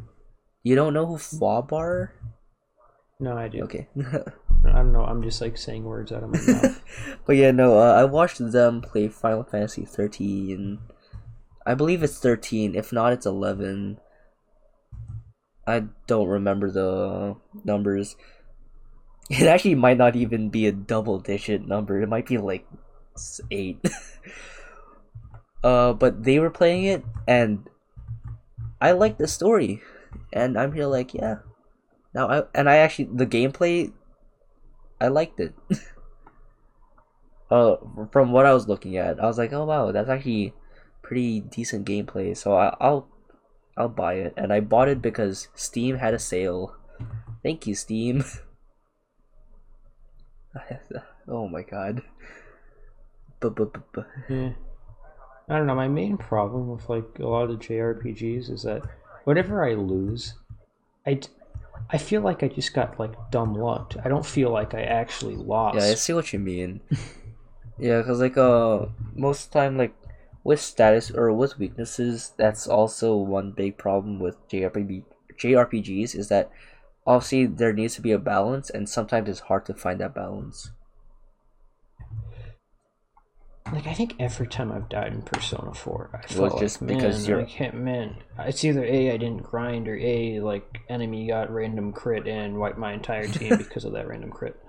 [0.64, 2.14] you don't know who Fwob are?
[3.20, 3.64] No idea.
[3.66, 3.88] Okay.
[4.66, 5.04] I don't know.
[5.04, 6.82] I'm just like saying words out of my mouth.
[7.26, 10.80] but yeah, no, uh, I watched them play Final Fantasy 13.
[11.66, 12.76] I believe it's 13.
[12.76, 14.00] If not, it's 11.
[15.66, 18.16] I don't remember the numbers.
[19.30, 22.02] It actually might not even be a double digit number.
[22.02, 22.68] It might be like
[23.50, 23.80] 8.
[25.64, 27.70] Uh, but they were playing it, and
[28.82, 29.82] I like the story.
[30.32, 31.38] And I'm here like, yeah.
[32.14, 33.92] Now I and I actually the gameplay
[35.02, 35.54] I liked it.
[37.52, 37.76] uh,
[38.12, 40.54] from what I was looking at, I was like, oh wow, that's actually
[41.02, 42.38] pretty decent gameplay.
[42.38, 43.08] So I, I'll
[43.78, 46.76] I'll buy it, and I bought it because Steam had a sale.
[47.42, 48.24] Thank you, Steam.
[51.28, 52.02] oh my god.
[53.40, 53.92] But but but.
[53.92, 54.08] but.
[54.30, 54.52] Yeah.
[55.50, 55.76] I don't know.
[55.76, 58.84] My main problem with like a lot of the JRPGs is that
[59.26, 60.36] whenever I lose,
[61.06, 61.20] I,
[61.90, 63.94] I feel like I just got like dumb luck.
[64.04, 65.78] I don't feel like I actually lost.
[65.78, 66.80] Yeah, I see what you mean.
[67.78, 69.94] yeah, because like uh, most time like
[70.44, 75.04] with status or with weaknesses, that's also one big problem with JRPG
[75.40, 76.52] JRPGs is that
[77.06, 80.72] obviously there needs to be a balance, and sometimes it's hard to find that balance.
[83.74, 86.90] Like I think every time I've died in Persona Four, I Well, felt just like,
[86.90, 88.16] because man, you're- I can't, man.
[88.40, 92.78] It's either a I didn't grind or a like enemy got random crit and wiped
[92.78, 94.60] my entire team because of that random crit.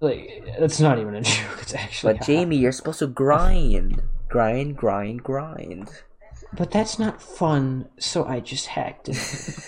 [0.00, 1.58] Like that's not even a joke.
[1.62, 2.14] It's actually.
[2.14, 5.88] But Jamie, you're supposed to grind, grind, grind, grind.
[6.52, 7.88] But that's not fun.
[7.98, 9.16] So I just hacked it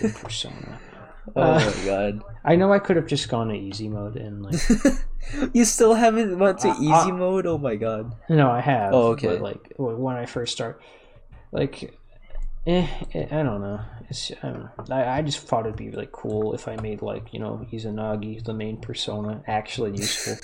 [0.01, 0.79] in Persona.
[1.35, 2.23] Oh Uh, my god.
[2.45, 4.61] I know I could have just gone to easy mode and like.
[5.53, 7.47] You still haven't went to easy uh, mode?
[7.47, 8.15] Oh my god.
[8.29, 8.95] No, I have.
[8.95, 9.27] Oh, okay.
[9.27, 10.81] But like when I first start,
[11.51, 11.99] like,
[12.65, 13.81] eh, eh, I don't know.
[14.09, 14.95] It's I don't know.
[14.95, 18.45] I, I just thought it'd be really cool if I made like you know Izanagi
[18.45, 20.37] the main persona actually useful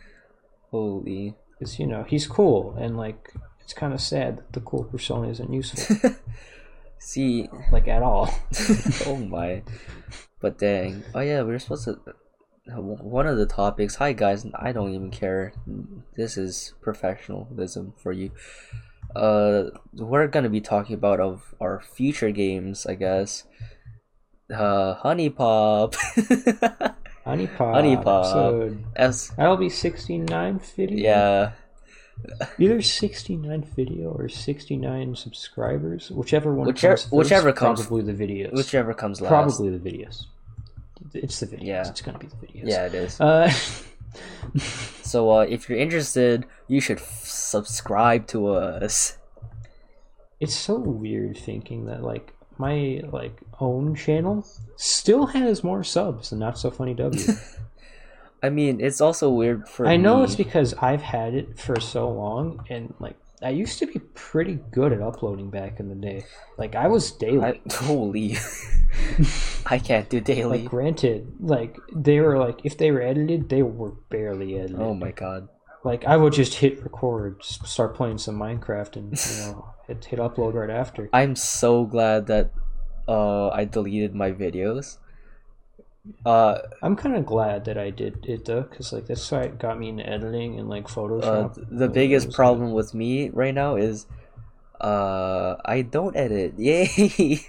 [0.70, 1.34] Holy.
[1.58, 5.28] because you know he's cool and like it's kind of sad that the cool persona
[5.28, 6.10] isn't useful
[7.00, 8.28] See, like at all.
[9.06, 9.62] oh my.
[10.40, 11.02] But dang.
[11.14, 11.98] Oh yeah, we are supposed to.
[12.76, 13.96] One of the topics.
[13.96, 15.52] Hi guys, I don't even care.
[16.16, 18.30] This is professionalism for you.
[19.16, 23.44] Uh, we're gonna be talking about of our future games, I guess.
[24.54, 25.94] Uh, Honey Pop.
[27.24, 27.74] Honey Pop.
[27.74, 28.26] Honey Pop.
[28.26, 28.84] episode-
[29.36, 30.98] That'll be sixty nine video.
[30.98, 31.52] yeah,
[32.58, 36.66] Either sixty nine video or sixty nine subscribers, whichever one.
[36.66, 38.52] Whichever- comes first, whichever comes- Probably the videos.
[38.52, 39.30] whichever comes last.
[39.30, 40.26] Probably the videos.
[41.14, 41.64] It's the videos.
[41.64, 41.88] Yeah.
[41.88, 42.62] It's gonna be the videos.
[42.64, 43.20] Yeah, it is.
[43.20, 43.50] Uh,
[45.02, 49.16] So uh, if you're interested, you should f- subscribe to us.
[50.40, 54.44] it's so weird thinking that like my like own channel
[54.76, 57.24] still has more subs than Not So Funny W.
[58.42, 60.24] I mean, it's also weird for I know me.
[60.24, 64.58] it's because I've had it for so long, and like I used to be pretty
[64.70, 66.24] good at uploading back in the day.
[66.58, 67.44] Like I was daily.
[67.44, 68.36] I, holy,
[69.66, 70.60] I can't do daily.
[70.60, 74.80] Like granted, like they were like if they were edited, they were barely edited.
[74.80, 75.48] oh my god.
[75.84, 80.18] Like I would just hit record, start playing some Minecraft, and you know hit hit
[80.18, 81.08] upload right after.
[81.12, 82.52] I'm so glad that
[83.08, 84.98] uh I deleted my videos.
[86.24, 89.58] Uh, I'm kind of glad that I did it though, because like that's why it
[89.58, 94.06] got me into editing and like uh the biggest problem with me right now is
[94.80, 96.54] uh I don't edit.
[96.58, 97.40] Yay.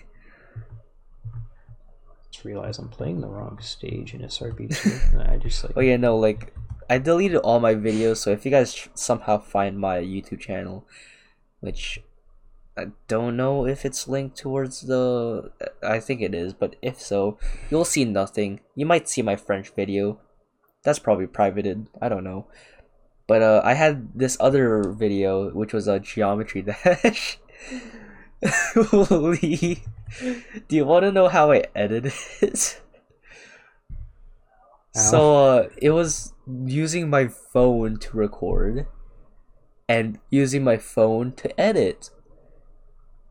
[2.30, 5.30] just realize I'm playing the wrong stage in SRB2.
[5.32, 6.54] I just like Oh yeah, no, like
[6.90, 10.86] I deleted all my videos, so if you guys somehow find my YouTube channel,
[11.62, 12.02] which
[12.82, 15.52] I don't know if it's linked towards the
[15.84, 17.38] I think it is, but if so,
[17.70, 18.62] you'll see nothing.
[18.76, 20.20] You might see my French video.
[20.84, 21.88] That's probably privated.
[22.02, 22.48] I don't know.
[23.28, 27.40] But uh I had this other video which was a geometry dash.
[28.76, 29.84] Holy.
[30.68, 32.82] Do you want to know how I edited it?
[34.94, 38.88] So uh, it was using my phone to record
[39.88, 42.10] and using my phone to edit.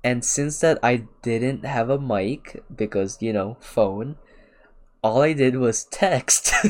[0.02, 4.16] And since that I didn't have a mic because, you know, phone,
[5.02, 6.54] all I did was text.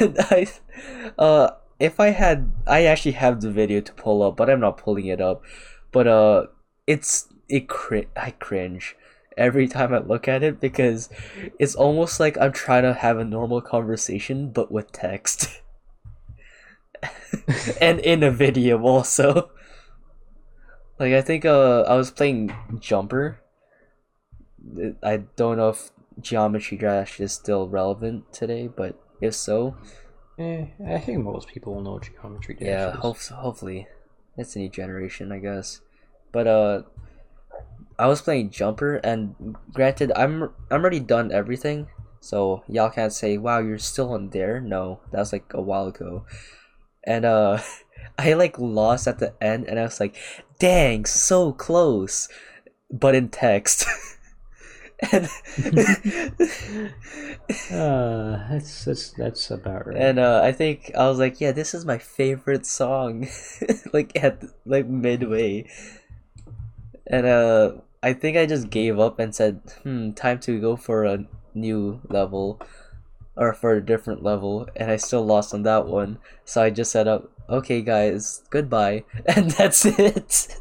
[0.00, 0.46] and I
[1.18, 1.50] uh
[1.80, 5.06] if I had I actually have the video to pull up, but I'm not pulling
[5.06, 5.42] it up.
[5.92, 6.46] But uh
[6.86, 8.96] it's it cri- I cringe
[9.36, 11.08] every time I look at it because
[11.58, 15.60] it's almost like I'm trying to have a normal conversation but with text.
[17.80, 19.50] and in a video also.
[20.98, 23.40] Like I think uh I was playing Jumper.
[25.02, 25.90] I don't know if
[26.20, 29.76] Geometry Dash is still relevant today, but if so,
[30.38, 33.86] Eh, I think most people will know Geometry Dash yeah, hope hopefully
[34.36, 35.80] it's a new generation, I guess.
[36.32, 36.82] But uh,
[37.98, 41.86] I was playing Jumper, and granted, I'm I'm already done everything,
[42.20, 45.86] so y'all can't say, "Wow, you're still on there." No, that was like a while
[45.86, 46.26] ago,
[47.04, 47.58] and uh,
[48.18, 50.16] I like lost at the end, and I was like,
[50.58, 52.28] "Dang, so close,"
[52.90, 53.86] but in text.
[55.12, 55.28] and
[57.70, 59.96] Uh, that's that's that's about right.
[59.96, 63.28] And uh, I think I was like, yeah, this is my favorite song,
[63.92, 65.68] like at like midway.
[67.06, 67.72] And uh,
[68.02, 72.00] I think I just gave up and said, hmm, time to go for a new
[72.08, 72.60] level,
[73.36, 74.68] or for a different level.
[74.74, 79.04] And I still lost on that one, so I just set up, okay, guys, goodbye,
[79.26, 80.56] and that's it.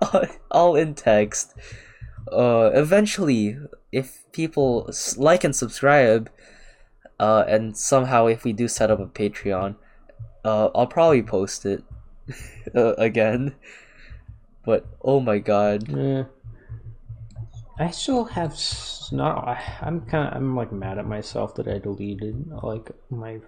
[0.50, 1.54] all, in text.
[2.30, 3.58] Uh, eventually,
[3.90, 6.30] if people like and subscribe,
[7.18, 9.76] uh, and somehow if we do set up a Patreon,
[10.44, 11.84] uh, I'll probably post it
[12.74, 13.54] uh, again.
[14.64, 16.24] But oh my god, Eh.
[17.78, 18.56] I still have
[19.10, 19.58] not.
[19.80, 20.34] I'm kind of.
[20.36, 23.40] I'm like mad at myself that I deleted like my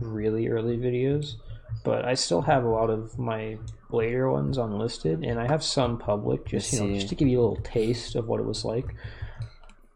[0.00, 1.36] really early videos.
[1.84, 3.58] But I still have a lot of my
[3.90, 6.94] later ones unlisted, and I have some public, just you know, see.
[6.94, 8.94] just to give you a little taste of what it was like.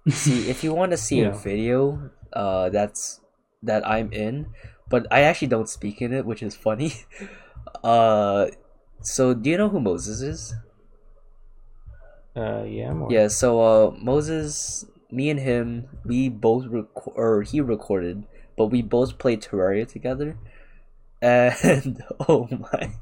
[0.08, 3.20] see if you want to see a video uh that's
[3.62, 4.46] that i'm in
[4.88, 6.90] but i actually don't speak in it which is funny
[7.84, 8.46] uh
[9.00, 10.54] so do you know who moses is
[12.34, 13.12] Uh, yeah, more.
[13.12, 18.24] yeah so uh moses me and him we both record, or he recorded
[18.56, 20.36] but we both played terraria together
[21.22, 22.92] and oh my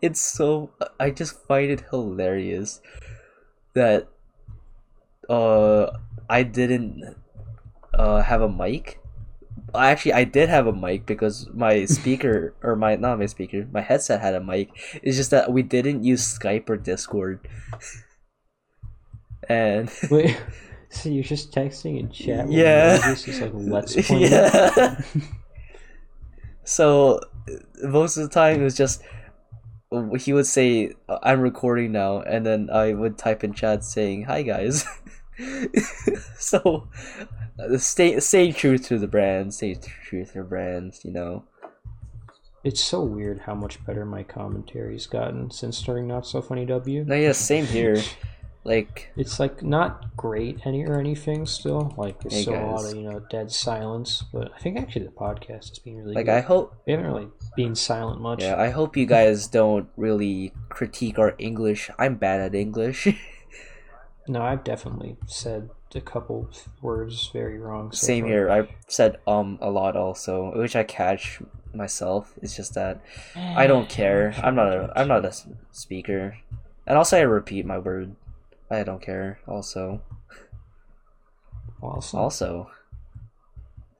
[0.00, 2.80] it's so i just find it hilarious
[3.74, 4.08] that
[5.28, 5.86] uh
[6.28, 7.16] I didn't
[7.94, 8.98] uh have a mic.
[9.74, 13.80] Actually, I did have a mic because my speaker or my not my speaker, my
[13.80, 14.70] headset had a mic.
[15.02, 17.46] It's just that we didn't use Skype or Discord.
[19.48, 20.40] And Wait,
[20.90, 22.50] so you're just texting and chat?
[22.50, 22.98] Yeah.
[23.04, 24.28] Moses, Just like let's play.
[24.28, 25.00] yeah.
[26.72, 27.20] So
[27.82, 29.02] most of the time it was just
[30.18, 30.92] he would say
[31.22, 34.86] I'm recording now and then I would type in chat saying hi guys.
[36.38, 36.88] so
[37.76, 41.44] stay stay true to the brand, stay true to the brands, you know.
[42.64, 47.04] It's so weird how much better my commentary's gotten since starting Not So Funny W.
[47.04, 48.00] No, yeah, same here.
[48.64, 51.92] Like It's like not great any or anything still.
[51.96, 55.06] Like there's Hey, still a lot of you know dead silence, but I think actually
[55.06, 56.34] the podcast is being really like good.
[56.36, 58.42] I hope we haven't really been silent much.
[58.42, 61.90] yeah, I hope you guys don't really critique our English.
[61.98, 63.08] I'm bad at English.
[64.28, 66.48] No, I've definitely said a couple
[66.80, 67.90] words very wrong.
[67.90, 68.30] So Same far.
[68.30, 68.50] here.
[68.50, 71.40] I said um a lot also, which I catch
[71.74, 72.32] myself.
[72.40, 73.00] It's just that
[73.34, 74.32] I don't care.
[74.42, 75.32] I'm not a I'm not a
[75.72, 76.38] speaker,
[76.86, 78.14] and also I repeat my word.
[78.72, 79.38] I don't care.
[79.46, 80.00] Also,
[81.82, 82.18] Awesome.
[82.18, 82.70] also,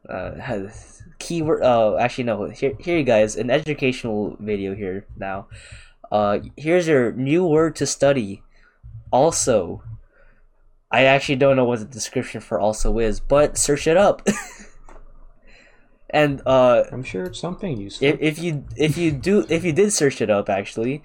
[0.09, 1.63] uh, has- keyword.
[1.63, 2.45] Uh, actually no.
[2.51, 5.47] Here, here you guys, an educational video here now.
[6.11, 8.43] Uh, here's your new word to study.
[9.11, 9.83] Also,
[10.91, 14.27] I actually don't know what the description for also is, but search it up.
[16.11, 18.07] and uh, I'm sure it's something useful.
[18.07, 21.03] if, if you if you do if you did search it up actually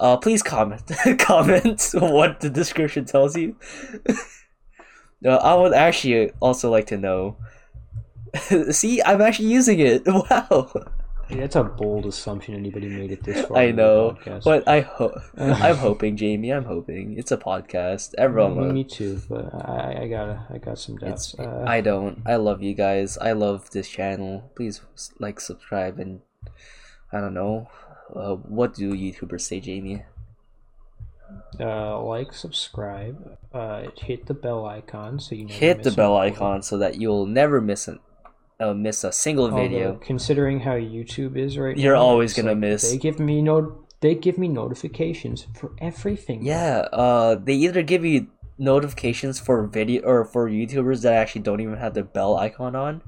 [0.00, 0.82] uh please comment
[1.18, 3.56] comment what the description tells you.
[5.22, 7.36] Uh, i would actually also like to know.
[8.70, 10.02] See i'm actually using it.
[10.06, 10.72] Wow.
[11.28, 13.58] That's a bold assumption anybody made it this far.
[13.58, 17.18] i know but i hope i'm hoping jamie i'm hoping.
[17.18, 18.14] It's a podcast.
[18.16, 21.38] Everyone me, me too, but I, I gotta, I got some doubts.
[21.38, 22.22] Uh, i don't.
[22.24, 23.18] I love you guys.
[23.18, 24.50] I love this channel.
[24.56, 24.80] Please
[25.18, 26.22] like subscribe and
[27.12, 27.68] i don't know
[28.14, 30.02] uh, what do youtubers say jamie
[31.58, 36.62] uh, like, subscribe, uh, hit the bell icon so you never hit the bell icon
[36.62, 37.98] so that you'll never miss an
[38.60, 39.94] uh, miss a single Although, video.
[40.02, 41.82] considering how YouTube is right now.
[41.82, 42.90] You're now, always gonna like miss.
[42.90, 46.44] They give me no, they give me notifications for everything.
[46.44, 48.28] Yeah, uh, they either give you
[48.58, 53.02] notifications for video or for YouTubers that actually don't even have the bell icon on.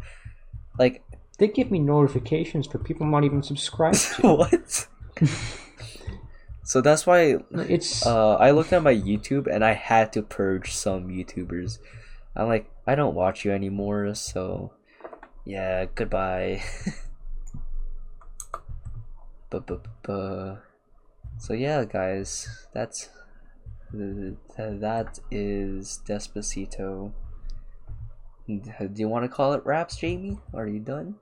[0.78, 1.04] Like
[1.38, 4.34] they give me notifications for people I'm not even subscribed to.
[4.34, 4.88] what?
[6.64, 10.72] so that's why it's uh, I looked at my YouTube and I had to purge
[10.72, 11.78] some YouTubers.
[12.34, 14.72] I'm like, I don't watch you anymore, so
[15.44, 16.62] yeah, goodbye.
[21.38, 23.10] so yeah, guys, that's
[23.92, 27.12] th- th- that is Despacito.
[28.46, 30.38] Do you want to call it raps, Jamie?
[30.52, 31.16] Are you done?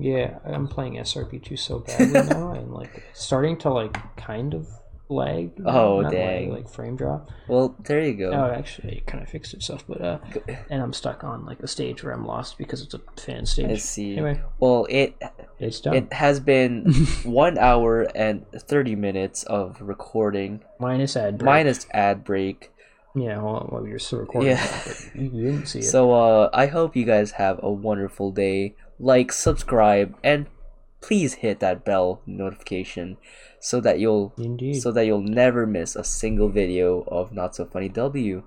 [0.00, 0.38] Yeah.
[0.44, 4.68] I'm playing SRB2 so badly now, and like starting to like kind of
[5.08, 5.50] lag.
[5.64, 6.52] Oh, not lag, dang.
[6.52, 7.30] like frame drop.
[7.48, 8.30] Well, there you go.
[8.30, 10.18] Oh, actually, it kind of fixed itself, but uh,
[10.70, 13.70] and I'm stuck on like a stage where I'm lost because it's a fan stage.
[13.70, 14.12] I see.
[14.12, 15.20] Anyway, Well, it
[15.58, 15.94] it's done.
[15.94, 16.92] It has been
[17.24, 21.46] one hour and 30 minutes of recording, Minus ad break.
[21.46, 22.70] minus ad break.
[23.14, 24.52] Yeah, well, well you're still recording.
[24.52, 24.64] Yeah.
[24.64, 25.84] that, you didn't see it.
[25.84, 28.76] So, uh, I hope you guys have a wonderful day.
[29.00, 30.46] Like, subscribe, and
[31.00, 33.16] please hit that bell notification
[33.58, 34.82] so that you'll Indeed.
[34.82, 38.42] so that you'll never miss a single video of Not So Funny W.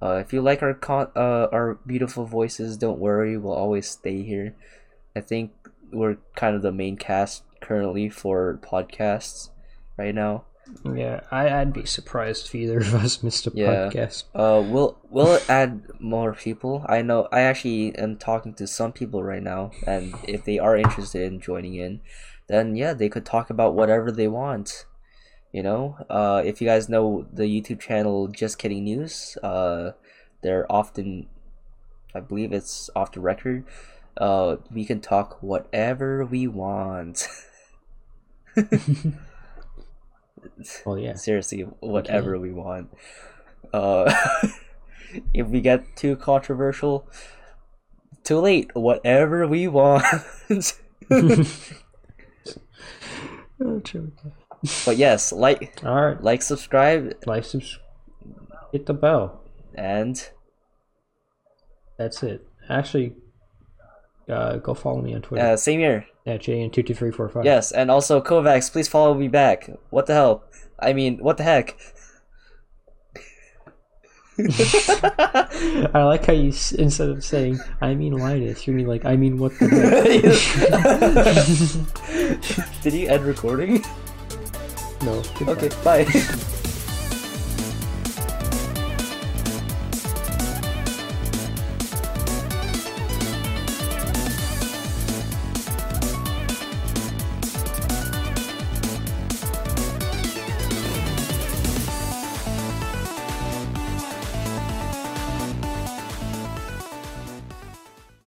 [0.00, 4.22] Uh, if you like our con- uh, our beautiful voices, don't worry, we'll always stay
[4.22, 4.54] here.
[5.14, 5.52] I think
[5.92, 9.50] we're kind of the main cast currently for podcasts
[9.98, 10.44] right now.
[10.84, 13.66] Yeah, I, I'd be surprised if either of us missed a Yeah.
[13.90, 14.24] podcast.
[14.34, 16.84] Uh, we'll we'll add more people.
[16.88, 17.28] I know.
[17.32, 21.40] I actually am talking to some people right now, and if they are interested in
[21.40, 22.00] joining in,
[22.48, 24.84] then yeah, they could talk about whatever they want.
[25.52, 29.92] You know, uh, if you guys know the YouTube channel Just Kidding News, uh,
[30.42, 31.28] they're often,
[32.14, 33.64] I believe it's off the record.
[34.18, 37.26] uh, we can talk whatever we want.
[40.84, 41.14] Well, yeah.
[41.14, 42.90] Seriously, whatever we want.
[43.72, 44.12] Uh,
[45.34, 47.08] if we get too controversial,
[48.24, 48.70] too late.
[48.74, 50.04] Whatever we want.
[54.84, 56.22] but yes, like, All right.
[56.22, 57.82] like, subscribe, Like, subscribe,
[58.72, 59.42] hit the bell.
[59.74, 60.28] and
[61.98, 62.46] That's it.
[62.68, 63.14] Actually,
[64.28, 66.06] uh, go follow me on Twitter uh, same here.
[66.26, 67.44] at jn22345.
[67.44, 69.70] Yes, and also Kovacs, please follow me back.
[69.90, 70.44] What the hell?
[70.78, 71.76] I mean, what the heck?
[75.94, 79.58] I like how you instead of saying I mean Linus, you're like I mean what
[79.58, 79.66] the
[82.46, 82.82] heck?
[82.82, 83.82] Did you end recording?
[85.02, 85.22] no.
[85.38, 85.52] goodbye.
[85.52, 86.52] Okay, bye.